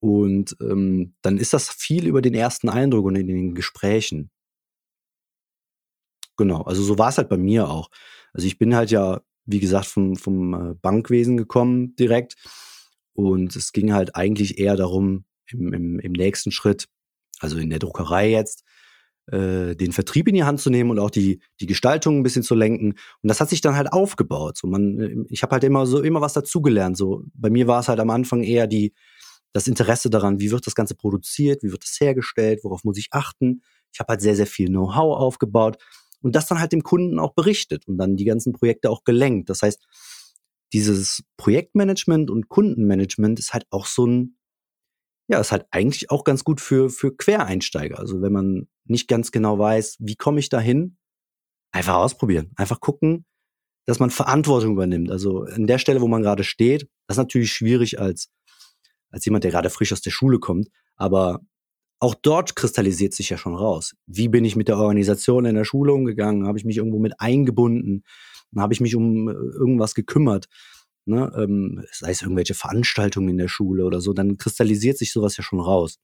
Und 0.00 0.56
ähm, 0.60 1.14
dann 1.22 1.38
ist 1.38 1.52
das 1.52 1.68
viel 1.68 2.06
über 2.06 2.22
den 2.22 2.34
ersten 2.34 2.68
Eindruck 2.68 3.06
und 3.06 3.16
in 3.16 3.26
den 3.26 3.54
Gesprächen. 3.54 4.30
Genau, 6.36 6.62
also 6.62 6.82
so 6.82 6.98
war 6.98 7.08
es 7.08 7.18
halt 7.18 7.28
bei 7.28 7.38
mir 7.38 7.68
auch. 7.68 7.90
Also 8.32 8.46
ich 8.46 8.58
bin 8.58 8.76
halt 8.76 8.90
ja, 8.90 9.22
wie 9.46 9.60
gesagt, 9.60 9.86
vom, 9.86 10.16
vom 10.16 10.54
äh, 10.54 10.74
Bankwesen 10.74 11.36
gekommen 11.36 11.96
direkt. 11.96 12.36
Und 13.14 13.56
es 13.56 13.72
ging 13.72 13.92
halt 13.92 14.14
eigentlich 14.14 14.58
eher 14.58 14.76
darum, 14.76 15.24
im, 15.48 15.72
im, 15.72 15.98
im 15.98 16.12
nächsten 16.12 16.52
Schritt 16.52 16.88
also 17.40 17.58
in 17.58 17.70
der 17.70 17.78
Druckerei 17.78 18.30
jetzt, 18.30 18.64
den 19.28 19.92
Vertrieb 19.92 20.28
in 20.28 20.34
die 20.34 20.44
Hand 20.44 20.60
zu 20.60 20.70
nehmen 20.70 20.90
und 20.90 20.98
auch 20.98 21.10
die, 21.10 21.40
die 21.60 21.66
Gestaltung 21.66 22.18
ein 22.18 22.22
bisschen 22.22 22.44
zu 22.44 22.54
lenken. 22.54 22.92
Und 23.22 23.28
das 23.28 23.40
hat 23.40 23.48
sich 23.48 23.60
dann 23.60 23.74
halt 23.74 23.92
aufgebaut. 23.92 24.56
So 24.56 24.68
man, 24.68 25.00
äh, 25.00 25.16
ich 25.28 25.42
habe 25.42 25.52
halt 25.52 25.64
immer 25.64 25.86
so 25.86 26.00
immer 26.00 26.20
was 26.20 26.32
dazugelernt. 26.32 26.96
So 26.96 27.24
bei 27.34 27.50
mir 27.50 27.66
war 27.66 27.80
es 27.80 27.88
halt 27.88 27.98
am 28.00 28.10
Anfang 28.10 28.42
eher 28.42 28.66
die 28.66 28.92
das 29.52 29.66
Interesse 29.66 30.10
daran, 30.10 30.38
wie 30.38 30.50
wird 30.50 30.66
das 30.66 30.74
Ganze 30.74 30.94
produziert, 30.94 31.62
wie 31.62 31.72
wird 31.72 31.82
das 31.82 31.98
hergestellt, 31.98 32.60
worauf 32.62 32.84
muss 32.84 32.98
ich 32.98 33.08
achten. 33.12 33.62
Ich 33.92 34.00
habe 34.00 34.10
halt 34.10 34.20
sehr, 34.20 34.36
sehr 34.36 34.46
viel 34.46 34.68
Know-how 34.68 35.16
aufgebaut 35.16 35.78
und 36.20 36.36
das 36.36 36.46
dann 36.46 36.60
halt 36.60 36.72
dem 36.72 36.82
Kunden 36.82 37.18
auch 37.18 37.32
berichtet 37.32 37.88
und 37.88 37.96
dann 37.96 38.16
die 38.16 38.26
ganzen 38.26 38.52
Projekte 38.52 38.90
auch 38.90 39.04
gelenkt. 39.04 39.48
Das 39.48 39.62
heißt, 39.62 39.86
dieses 40.72 41.22
Projektmanagement 41.36 42.30
und 42.30 42.48
Kundenmanagement 42.48 43.38
ist 43.38 43.54
halt 43.54 43.64
auch 43.70 43.86
so 43.86 44.06
ein, 44.06 44.35
ja, 45.28 45.40
ist 45.40 45.52
halt 45.52 45.66
eigentlich 45.70 46.10
auch 46.10 46.24
ganz 46.24 46.44
gut 46.44 46.60
für, 46.60 46.90
für 46.90 47.16
Quereinsteiger. 47.16 47.98
Also 47.98 48.22
wenn 48.22 48.32
man 48.32 48.68
nicht 48.84 49.08
ganz 49.08 49.32
genau 49.32 49.58
weiß, 49.58 49.96
wie 49.98 50.16
komme 50.16 50.40
ich 50.40 50.48
da 50.48 50.60
hin, 50.60 50.96
einfach 51.72 51.94
ausprobieren. 51.96 52.52
Einfach 52.56 52.80
gucken, 52.80 53.24
dass 53.86 53.98
man 53.98 54.10
Verantwortung 54.10 54.72
übernimmt. 54.72 55.10
Also 55.10 55.42
an 55.42 55.66
der 55.66 55.78
Stelle, 55.78 56.00
wo 56.00 56.08
man 56.08 56.22
gerade 56.22 56.44
steht, 56.44 56.88
das 57.06 57.16
ist 57.16 57.22
natürlich 57.22 57.52
schwierig 57.52 58.00
als 58.00 58.30
als 59.10 59.24
jemand, 59.24 59.44
der 59.44 59.50
gerade 59.50 59.70
frisch 59.70 59.92
aus 59.92 60.02
der 60.02 60.10
Schule 60.10 60.38
kommt. 60.38 60.68
Aber 60.96 61.40
auch 61.98 62.14
dort 62.14 62.56
kristallisiert 62.56 63.14
sich 63.14 63.30
ja 63.30 63.38
schon 63.38 63.54
raus. 63.54 63.94
Wie 64.06 64.28
bin 64.28 64.44
ich 64.44 64.56
mit 64.56 64.68
der 64.68 64.78
Organisation 64.78 65.46
in 65.46 65.54
der 65.54 65.64
Schule 65.64 65.92
umgegangen? 65.92 66.46
Habe 66.46 66.58
ich 66.58 66.64
mich 66.64 66.76
irgendwo 66.76 66.98
mit 66.98 67.18
eingebunden? 67.20 68.04
Habe 68.56 68.74
ich 68.74 68.80
mich 68.80 68.94
um 68.94 69.28
äh, 69.28 69.32
irgendwas 69.32 69.94
gekümmert? 69.94 70.46
Ne? 71.06 71.32
Ähm, 71.36 71.84
sei 71.92 72.10
es 72.10 72.22
irgendwelche 72.22 72.54
Veranstaltungen 72.54 73.28
in 73.30 73.38
der 73.38 73.48
Schule 73.48 73.84
oder 73.84 74.00
so, 74.00 74.12
dann 74.12 74.36
kristallisiert 74.36 74.98
sich 74.98 75.12
sowas 75.12 75.36
ja 75.36 75.44
schon 75.44 75.60
raus. 75.60 75.98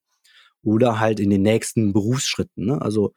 Oder 0.62 1.00
halt 1.00 1.18
in 1.18 1.30
den 1.30 1.42
nächsten 1.42 1.92
Berufsschritten. 1.92 2.66
Ne? 2.66 2.80
Also 2.80 3.12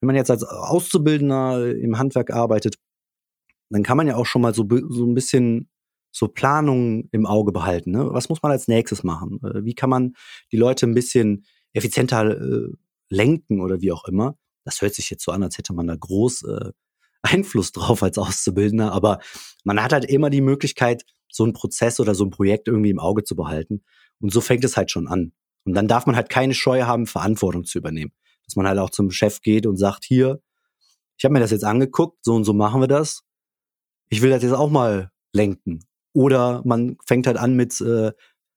wenn 0.00 0.06
man 0.06 0.16
jetzt 0.16 0.30
als 0.30 0.44
Auszubildender 0.44 1.76
im 1.76 1.98
Handwerk 1.98 2.30
arbeitet, 2.30 2.76
dann 3.68 3.82
kann 3.82 3.96
man 3.96 4.06
ja 4.06 4.16
auch 4.16 4.26
schon 4.26 4.42
mal 4.42 4.54
so, 4.54 4.66
so 4.88 5.06
ein 5.06 5.14
bisschen 5.14 5.68
so 6.10 6.26
Planungen 6.26 7.08
im 7.12 7.26
Auge 7.26 7.52
behalten. 7.52 7.92
Ne? 7.92 8.08
Was 8.12 8.28
muss 8.28 8.42
man 8.42 8.50
als 8.50 8.66
nächstes 8.66 9.04
machen? 9.04 9.40
Äh, 9.44 9.64
wie 9.64 9.74
kann 9.74 9.90
man 9.90 10.14
die 10.52 10.56
Leute 10.56 10.86
ein 10.86 10.94
bisschen 10.94 11.44
effizienter 11.72 12.40
äh, 12.40 12.72
lenken 13.10 13.60
oder 13.60 13.80
wie 13.80 13.92
auch 13.92 14.04
immer? 14.06 14.36
Das 14.64 14.82
hört 14.82 14.94
sich 14.94 15.10
jetzt 15.10 15.24
so 15.24 15.32
an, 15.32 15.42
als 15.42 15.58
hätte 15.58 15.72
man 15.72 15.86
da 15.86 15.96
groß 15.96 16.44
äh, 16.44 16.72
Einfluss 17.22 17.72
drauf 17.72 18.02
als 18.02 18.18
Auszubildender, 18.18 18.92
aber 18.92 19.18
man 19.64 19.82
hat 19.82 19.92
halt 19.92 20.04
immer 20.04 20.30
die 20.30 20.40
Möglichkeit, 20.40 21.04
so 21.28 21.44
einen 21.44 21.52
Prozess 21.52 22.00
oder 22.00 22.14
so 22.14 22.24
ein 22.24 22.30
Projekt 22.30 22.68
irgendwie 22.68 22.90
im 22.90 22.98
Auge 22.98 23.24
zu 23.24 23.36
behalten. 23.36 23.84
Und 24.20 24.32
so 24.32 24.40
fängt 24.40 24.64
es 24.64 24.76
halt 24.76 24.90
schon 24.90 25.06
an. 25.06 25.32
Und 25.64 25.74
dann 25.74 25.88
darf 25.88 26.06
man 26.06 26.16
halt 26.16 26.28
keine 26.28 26.54
Scheu 26.54 26.82
haben, 26.82 27.06
Verantwortung 27.06 27.64
zu 27.64 27.78
übernehmen. 27.78 28.12
Dass 28.44 28.56
man 28.56 28.66
halt 28.66 28.78
auch 28.78 28.90
zum 28.90 29.10
Chef 29.10 29.40
geht 29.42 29.66
und 29.66 29.76
sagt, 29.76 30.04
hier, 30.04 30.42
ich 31.16 31.24
habe 31.24 31.34
mir 31.34 31.40
das 31.40 31.50
jetzt 31.50 31.64
angeguckt, 31.64 32.24
so 32.24 32.34
und 32.34 32.44
so 32.44 32.52
machen 32.52 32.80
wir 32.80 32.88
das. 32.88 33.22
Ich 34.08 34.22
will 34.22 34.30
das 34.30 34.42
jetzt 34.42 34.54
auch 34.54 34.70
mal 34.70 35.10
lenken. 35.32 35.84
Oder 36.12 36.62
man 36.64 36.96
fängt 37.06 37.26
halt 37.26 37.36
an 37.36 37.54
mit 37.54 37.80
äh, 37.80 38.12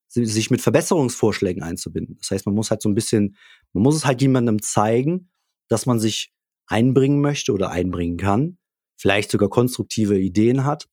sich 0.07 0.51
mit 0.51 0.61
Verbesserungsvorschlägen 0.61 1.63
einzubinden. 1.63 2.17
Das 2.19 2.31
heißt, 2.31 2.45
man 2.45 2.55
muss 2.55 2.69
halt 2.69 2.81
so 2.81 2.89
ein 2.89 2.95
bisschen, 2.95 3.35
man 3.73 3.83
muss 3.83 3.95
es 3.95 4.05
halt 4.05 4.21
jemandem 4.21 4.61
zeigen, 4.61 5.31
dass 5.69 5.85
man 5.85 5.99
sich 5.99 6.32
einbringen 6.67 7.21
möchte 7.21 7.53
oder 7.53 7.69
einbringen 7.71 8.17
kann, 8.17 8.57
vielleicht 8.97 9.31
sogar 9.31 9.49
konstruktive 9.49 10.17
Ideen 10.19 10.65
hat. 10.65 10.89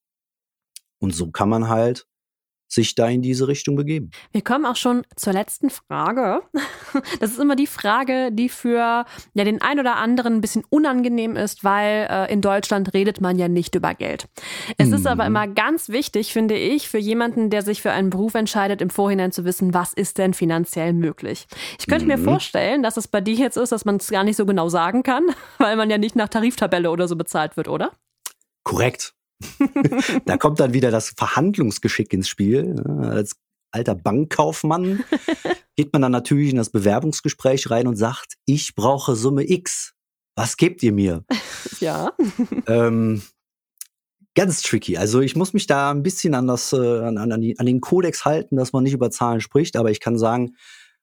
Und 0.99 1.15
so 1.15 1.31
kann 1.31 1.49
man 1.49 1.69
halt 1.69 2.07
sich 2.73 2.95
da 2.95 3.09
in 3.09 3.21
diese 3.21 3.49
Richtung 3.49 3.77
begeben. 3.77 4.11
Wir 4.33 4.43
kommen 4.43 4.65
auch 4.65 4.77
schon 4.77 5.03
zur 5.17 5.33
letzten 5.33 5.71
Frage. 5.71 6.43
Das 7.21 7.31
ist 7.31 7.39
immer 7.39 7.55
die 7.55 7.69
Frage, 7.69 8.31
die 8.33 8.49
für 8.49 9.05
ja, 9.35 9.45
den 9.45 9.63
ein 9.63 9.79
oder 9.79 9.97
anderen 9.97 10.35
ein 10.35 10.41
bisschen 10.41 10.65
unangenehm 10.71 11.37
ist, 11.37 11.63
weil 11.63 12.09
äh, 12.11 12.33
in 12.33 12.41
Deutschland 12.41 12.95
redet 12.95 13.21
man 13.21 13.39
ja 13.39 13.47
nicht 13.47 13.77
über 13.77 13.95
Geld. 13.95 14.27
Es 14.77 14.89
mhm. 14.89 14.95
ist 14.95 15.07
aber 15.07 15.25
mhm. 15.25 15.29
immer 15.29 15.49
ganz 15.49 15.89
wichtig, 15.89 16.33
finde 16.33 16.57
ich, 16.57 16.89
für 16.89 16.99
jemanden, 16.99 17.49
der 17.49 17.63
sich 17.63 17.81
für 17.81 17.93
einen 17.93 18.11
Beruf 18.11 18.35
entscheidet, 18.35 18.83
im 18.83 18.91
Vorhinein 18.91 19.31
zu 19.31 19.45
wissen, 19.45 19.73
was 19.73 19.93
ist 19.93 20.19
denn 20.19 20.35
finanziell 20.35 20.93
möglich. 20.93 21.47
Ich 21.79 21.87
könnte 21.87 22.05
mhm. 22.07 22.13
mir 22.13 22.19
vorstellen, 22.19 22.83
dass 22.83 22.97
es 22.97 23.07
bei 23.07 23.21
dir 23.21 23.35
jetzt 23.35 23.57
ist, 23.57 23.71
dass 23.71 23.85
man 23.85 23.97
es 23.97 24.09
gar 24.09 24.25
nicht 24.25 24.37
so 24.37 24.47
genau 24.47 24.69
sagen 24.69 25.05
kann, 25.05 25.25
weil 25.59 25.77
man 25.77 25.91
ja 25.91 25.99
nicht 25.99 26.17
nach 26.17 26.29
Tariftabelle 26.29 26.91
oder 26.91 27.07
so 27.07 27.15
bezahlt 27.15 27.57
wird, 27.57 27.69
oder? 27.69 27.93
Korrekt. 28.65 29.15
da 30.25 30.37
kommt 30.37 30.61
dann 30.61 30.75
wieder 30.75 30.91
das 30.91 31.11
Verhandlungsgeschick 31.17 32.13
ins 32.13 32.29
Spiel. 32.29 32.83
Als 33.01 33.37
alter 33.73 33.95
Bankkaufmann 33.95 35.05
geht 35.77 35.93
man 35.93 36.03
dann 36.03 36.13
natürlich 36.13 36.51
in 36.51 36.57
das 36.57 36.71
Bewerbungsgespräch 36.71 37.71
rein 37.71 37.87
und 37.87 37.97
sagt, 37.97 38.35
ich 38.45 38.75
brauche 38.75 39.17
Summe 39.17 39.49
X. 39.49 39.95
Was 40.37 40.57
gebt 40.57 40.83
ihr 40.83 40.93
mir? 40.93 41.25
Ja. 41.79 42.13
Ähm, 42.67 43.23
ganz 44.35 44.61
tricky. 44.63 44.99
Also 44.99 45.21
ich 45.21 45.35
muss 45.35 45.55
mich 45.55 45.67
da 45.67 45.91
ein 45.91 46.03
bisschen 46.03 46.35
an, 46.35 46.47
das, 46.47 46.75
äh, 46.75 46.77
an, 46.77 47.17
an, 47.17 47.41
die, 47.41 47.59
an 47.59 47.65
den 47.65 47.81
Kodex 47.81 48.25
halten, 48.25 48.57
dass 48.57 48.73
man 48.73 48.83
nicht 48.83 48.93
über 48.93 49.11
Zahlen 49.11 49.41
spricht, 49.41 49.77
aber 49.77 49.91
ich 49.91 50.01
kann 50.01 50.19
sagen, 50.19 50.57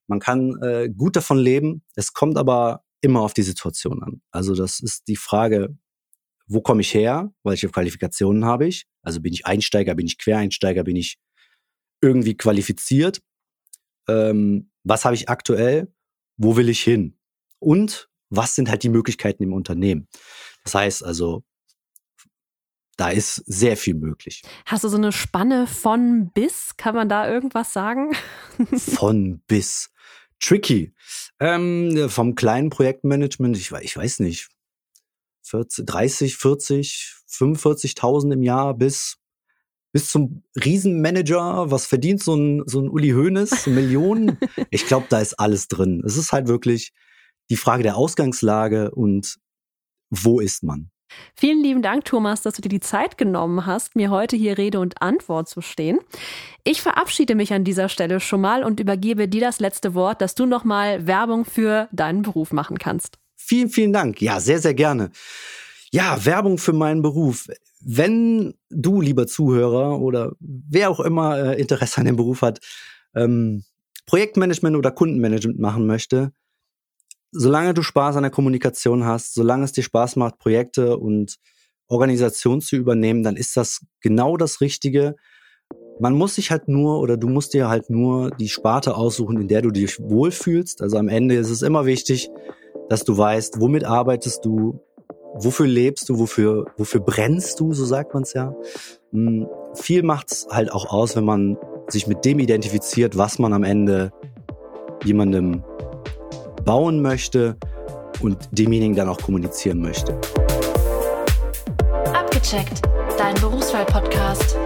man 0.08 0.20
kann 0.20 0.62
äh, 0.62 0.90
gut 0.90 1.16
davon 1.16 1.38
leben. 1.38 1.84
Es 1.96 2.14
kommt 2.14 2.38
aber 2.38 2.84
immer 3.02 3.22
auf 3.22 3.34
die 3.34 3.44
Situation 3.44 4.04
an. 4.04 4.22
Also 4.32 4.54
das 4.56 4.80
ist 4.80 5.08
die 5.08 5.16
Frage, 5.16 5.76
wo 6.48 6.62
komme 6.62 6.82
ich 6.82 6.93
her, 6.93 7.32
welche 7.43 7.70
Qualifikationen 7.70 8.45
habe 8.45 8.68
ich, 8.68 8.86
also 9.02 9.22
bin 9.22 9.34
ich 9.34 9.45
Einsteiger, 9.45 9.95
bin 9.95 10.08
ich 10.08 10.18
Quereinsteiger, 10.18 10.84
bin 10.84 10.95
ich 10.95 11.18
irgendwie 12.02 12.36
qualifiziert, 12.36 13.22
ähm, 14.08 14.72
was 14.84 15.06
habe 15.06 15.16
ich 15.16 15.30
aktuell, 15.30 15.93
wo 16.38 16.56
will 16.56 16.70
ich 16.70 16.82
hin 16.82 17.18
und 17.60 18.10
was 18.30 18.56
sind 18.56 18.70
halt 18.70 18.84
die 18.84 18.89
Möglichkeiten 18.89 19.43
im 19.43 19.54
Unternehmen. 19.54 20.08
Das 20.64 20.76
heißt 20.76 21.04
also, 21.04 21.43
da 22.98 23.10
ist 23.10 23.36
sehr 23.45 23.78
viel 23.78 23.93
möglich. 23.93 24.41
Hast 24.66 24.84
du 24.84 24.89
so 24.89 24.98
eine 24.98 25.12
Spanne 25.12 25.68
von 25.68 26.32
bis? 26.34 26.76
Kann 26.78 26.95
man 26.95 27.08
da 27.08 27.30
irgendwas 27.30 27.72
sagen? 27.72 28.16
von 28.76 29.41
bis. 29.48 29.91
Tricky. 30.39 30.93
Ähm, 31.39 32.10
vom 32.10 32.36
kleinen 32.36 32.70
Projektmanagement, 32.70 33.56
ich, 33.58 33.72
ich 33.72 33.95
weiß 33.95 34.20
nicht, 34.20 34.50
40, 35.50 35.86
30, 35.86 36.38
40, 36.38 37.14
45.000 37.30 38.34
im 38.34 38.43
Jahr 38.43 38.74
bis 38.74 39.18
bis 39.93 40.12
zum 40.12 40.43
Riesenmanager, 40.64 41.72
was 41.72 41.88
verdient 41.88 42.22
so 42.22 42.36
ein, 42.36 42.64
so 42.68 42.80
ein 42.80 42.89
Uli 42.89 43.12
Hoeneß, 43.12 43.68
Millionen? 43.68 44.38
ich 44.70 44.86
glaube, 44.86 45.08
da 45.10 45.20
ist 45.20 45.39
alles 45.39 45.70
drin. 45.70 46.04
Es 46.06 46.18
ist 46.18 46.34
halt 46.34 46.48
wirklich 46.48 46.91
die 47.50 47.56
Frage 47.56 47.84
der 47.84 47.98
Ausgangslage 47.98 48.91
und 48.91 49.38
wo 50.10 50.39
ist 50.39 50.64
man? 50.64 50.91
Vielen 51.36 51.64
lieben 51.64 51.82
Dank, 51.82 52.06
Thomas, 52.06 52.41
dass 52.41 52.56
du 52.56 52.62
dir 52.62 52.70
die 52.70 52.80
Zeit 52.80 53.18
genommen 53.18 53.66
hast, 53.66 53.95
mir 53.95 54.10
heute 54.10 54.36
hier 54.36 54.58
Rede 54.58 54.80
und 54.80 55.02
Antwort 55.02 55.48
zu 55.48 55.62
stehen. 55.62 56.00
Ich 56.64 56.82
verabschiede 56.82 57.34
mich 57.34 57.54
an 57.54 57.64
dieser 57.64 57.88
Stelle 57.88 58.20
schon 58.20 58.41
mal 58.41 58.64
und 58.64 58.80
übergebe 58.80 59.28
dir 59.28 59.41
das 59.41 59.60
letzte 59.60 59.93
Wort, 59.93 60.22
dass 60.22 60.36
du 60.36 60.45
nochmal 60.45 61.08
Werbung 61.08 61.45
für 61.45 61.88
deinen 61.91 62.24
Beruf 62.24 62.52
machen 62.52 62.78
kannst. 62.78 63.18
Vielen, 63.48 63.70
vielen 63.70 63.93
Dank. 63.93 64.22
Ja, 64.22 64.41
sehr, 64.41 64.60
sehr 64.60 64.74
gerne. 64.74 65.10
Ja, 65.93 66.26
Werbung 66.26 66.58
für 66.58 66.74
meinen 66.74 67.02
Beruf. 67.02 67.48
Wenn 67.80 68.56
du, 68.70 69.00
lieber 69.00 69.26
Zuhörer 69.26 70.02
oder 70.02 70.34
wer 70.41 70.89
auch 70.89 71.00
immer 71.00 71.39
äh, 71.39 71.62
Interesse 71.62 72.00
an 72.00 72.08
dem 72.08 72.18
Beruf 72.18 72.41
hat, 72.41 72.60
ähm, 73.16 73.64
Projektmanagement 74.06 74.76
oder 74.76 74.91
Kundenmanagement 74.91 75.60
machen 75.60 75.88
möchte, 75.88 76.34
solange 77.32 77.74
du 77.74 77.84
Spaß 77.84 78.18
an 78.18 78.24
der 78.24 78.32
Kommunikation 78.32 79.06
hast, 79.06 79.34
solange 79.34 79.64
es 79.64 79.72
dir 79.72 79.84
Spaß 79.84 80.18
macht, 80.18 80.39
Projekte 80.39 80.98
und 80.98 81.38
Organisation 81.88 82.60
zu 82.60 82.76
übernehmen, 82.76 83.24
dann 83.24 83.38
ist 83.38 83.56
das 83.56 83.86
genau 84.02 84.36
das 84.36 84.60
Richtige. 84.60 85.16
Man 86.02 86.16
muss 86.16 86.36
sich 86.36 86.52
halt 86.52 86.68
nur 86.68 87.00
oder 87.00 87.16
du 87.16 87.30
musst 87.30 87.54
dir 87.54 87.70
halt 87.70 87.89
nur 87.89 88.32
die 88.32 88.50
Sparte 88.50 88.98
aussuchen, 88.98 89.39
in 89.39 89.48
der 89.48 89.62
du 89.62 89.72
dich 89.72 90.02
wohlfühlst. 90.02 90.82
Also 90.82 90.98
am 90.98 91.08
Ende 91.08 91.36
ist 91.36 91.50
es 91.50 91.62
immer 91.62 91.86
wichtig, 91.86 92.30
dass 92.90 93.04
du 93.04 93.18
weißt, 93.18 93.60
womit 93.60 93.84
arbeitest 93.84 94.46
du, 94.46 94.80
wofür 95.34 95.68
lebst 95.68 96.10
du, 96.10 96.20
wofür, 96.20 96.66
wofür 96.78 97.02
brennst 97.02 97.60
du, 97.60 97.74
so 97.74 97.86
sagt 97.86 98.14
man 98.14 98.24
es 98.24 98.34
ja. 98.34 98.56
Hm, 99.12 99.48
viel 99.74 100.04
macht's 100.04 100.48
halt 100.50 100.72
auch 100.72 100.92
aus, 100.92 101.16
wenn 101.16 101.26
man 101.26 101.58
sich 101.88 102.08
mit 102.08 102.26
dem 102.26 102.40
identifiziert, 102.40 103.18
was 103.18 103.40
man 103.40 103.54
am 103.54 103.64
Ende 103.64 104.12
jemandem 105.04 105.64
bauen 106.66 107.02
möchte 107.02 107.56
und 108.22 108.38
demjenigen 108.52 108.96
dann 108.96 109.10
auch 109.10 109.20
kommunizieren 109.22 109.82
möchte. 109.82 110.20
Abgecheckt, 112.14 112.82
dein 113.18 113.36
Berufswahl-Podcast. 113.36 114.58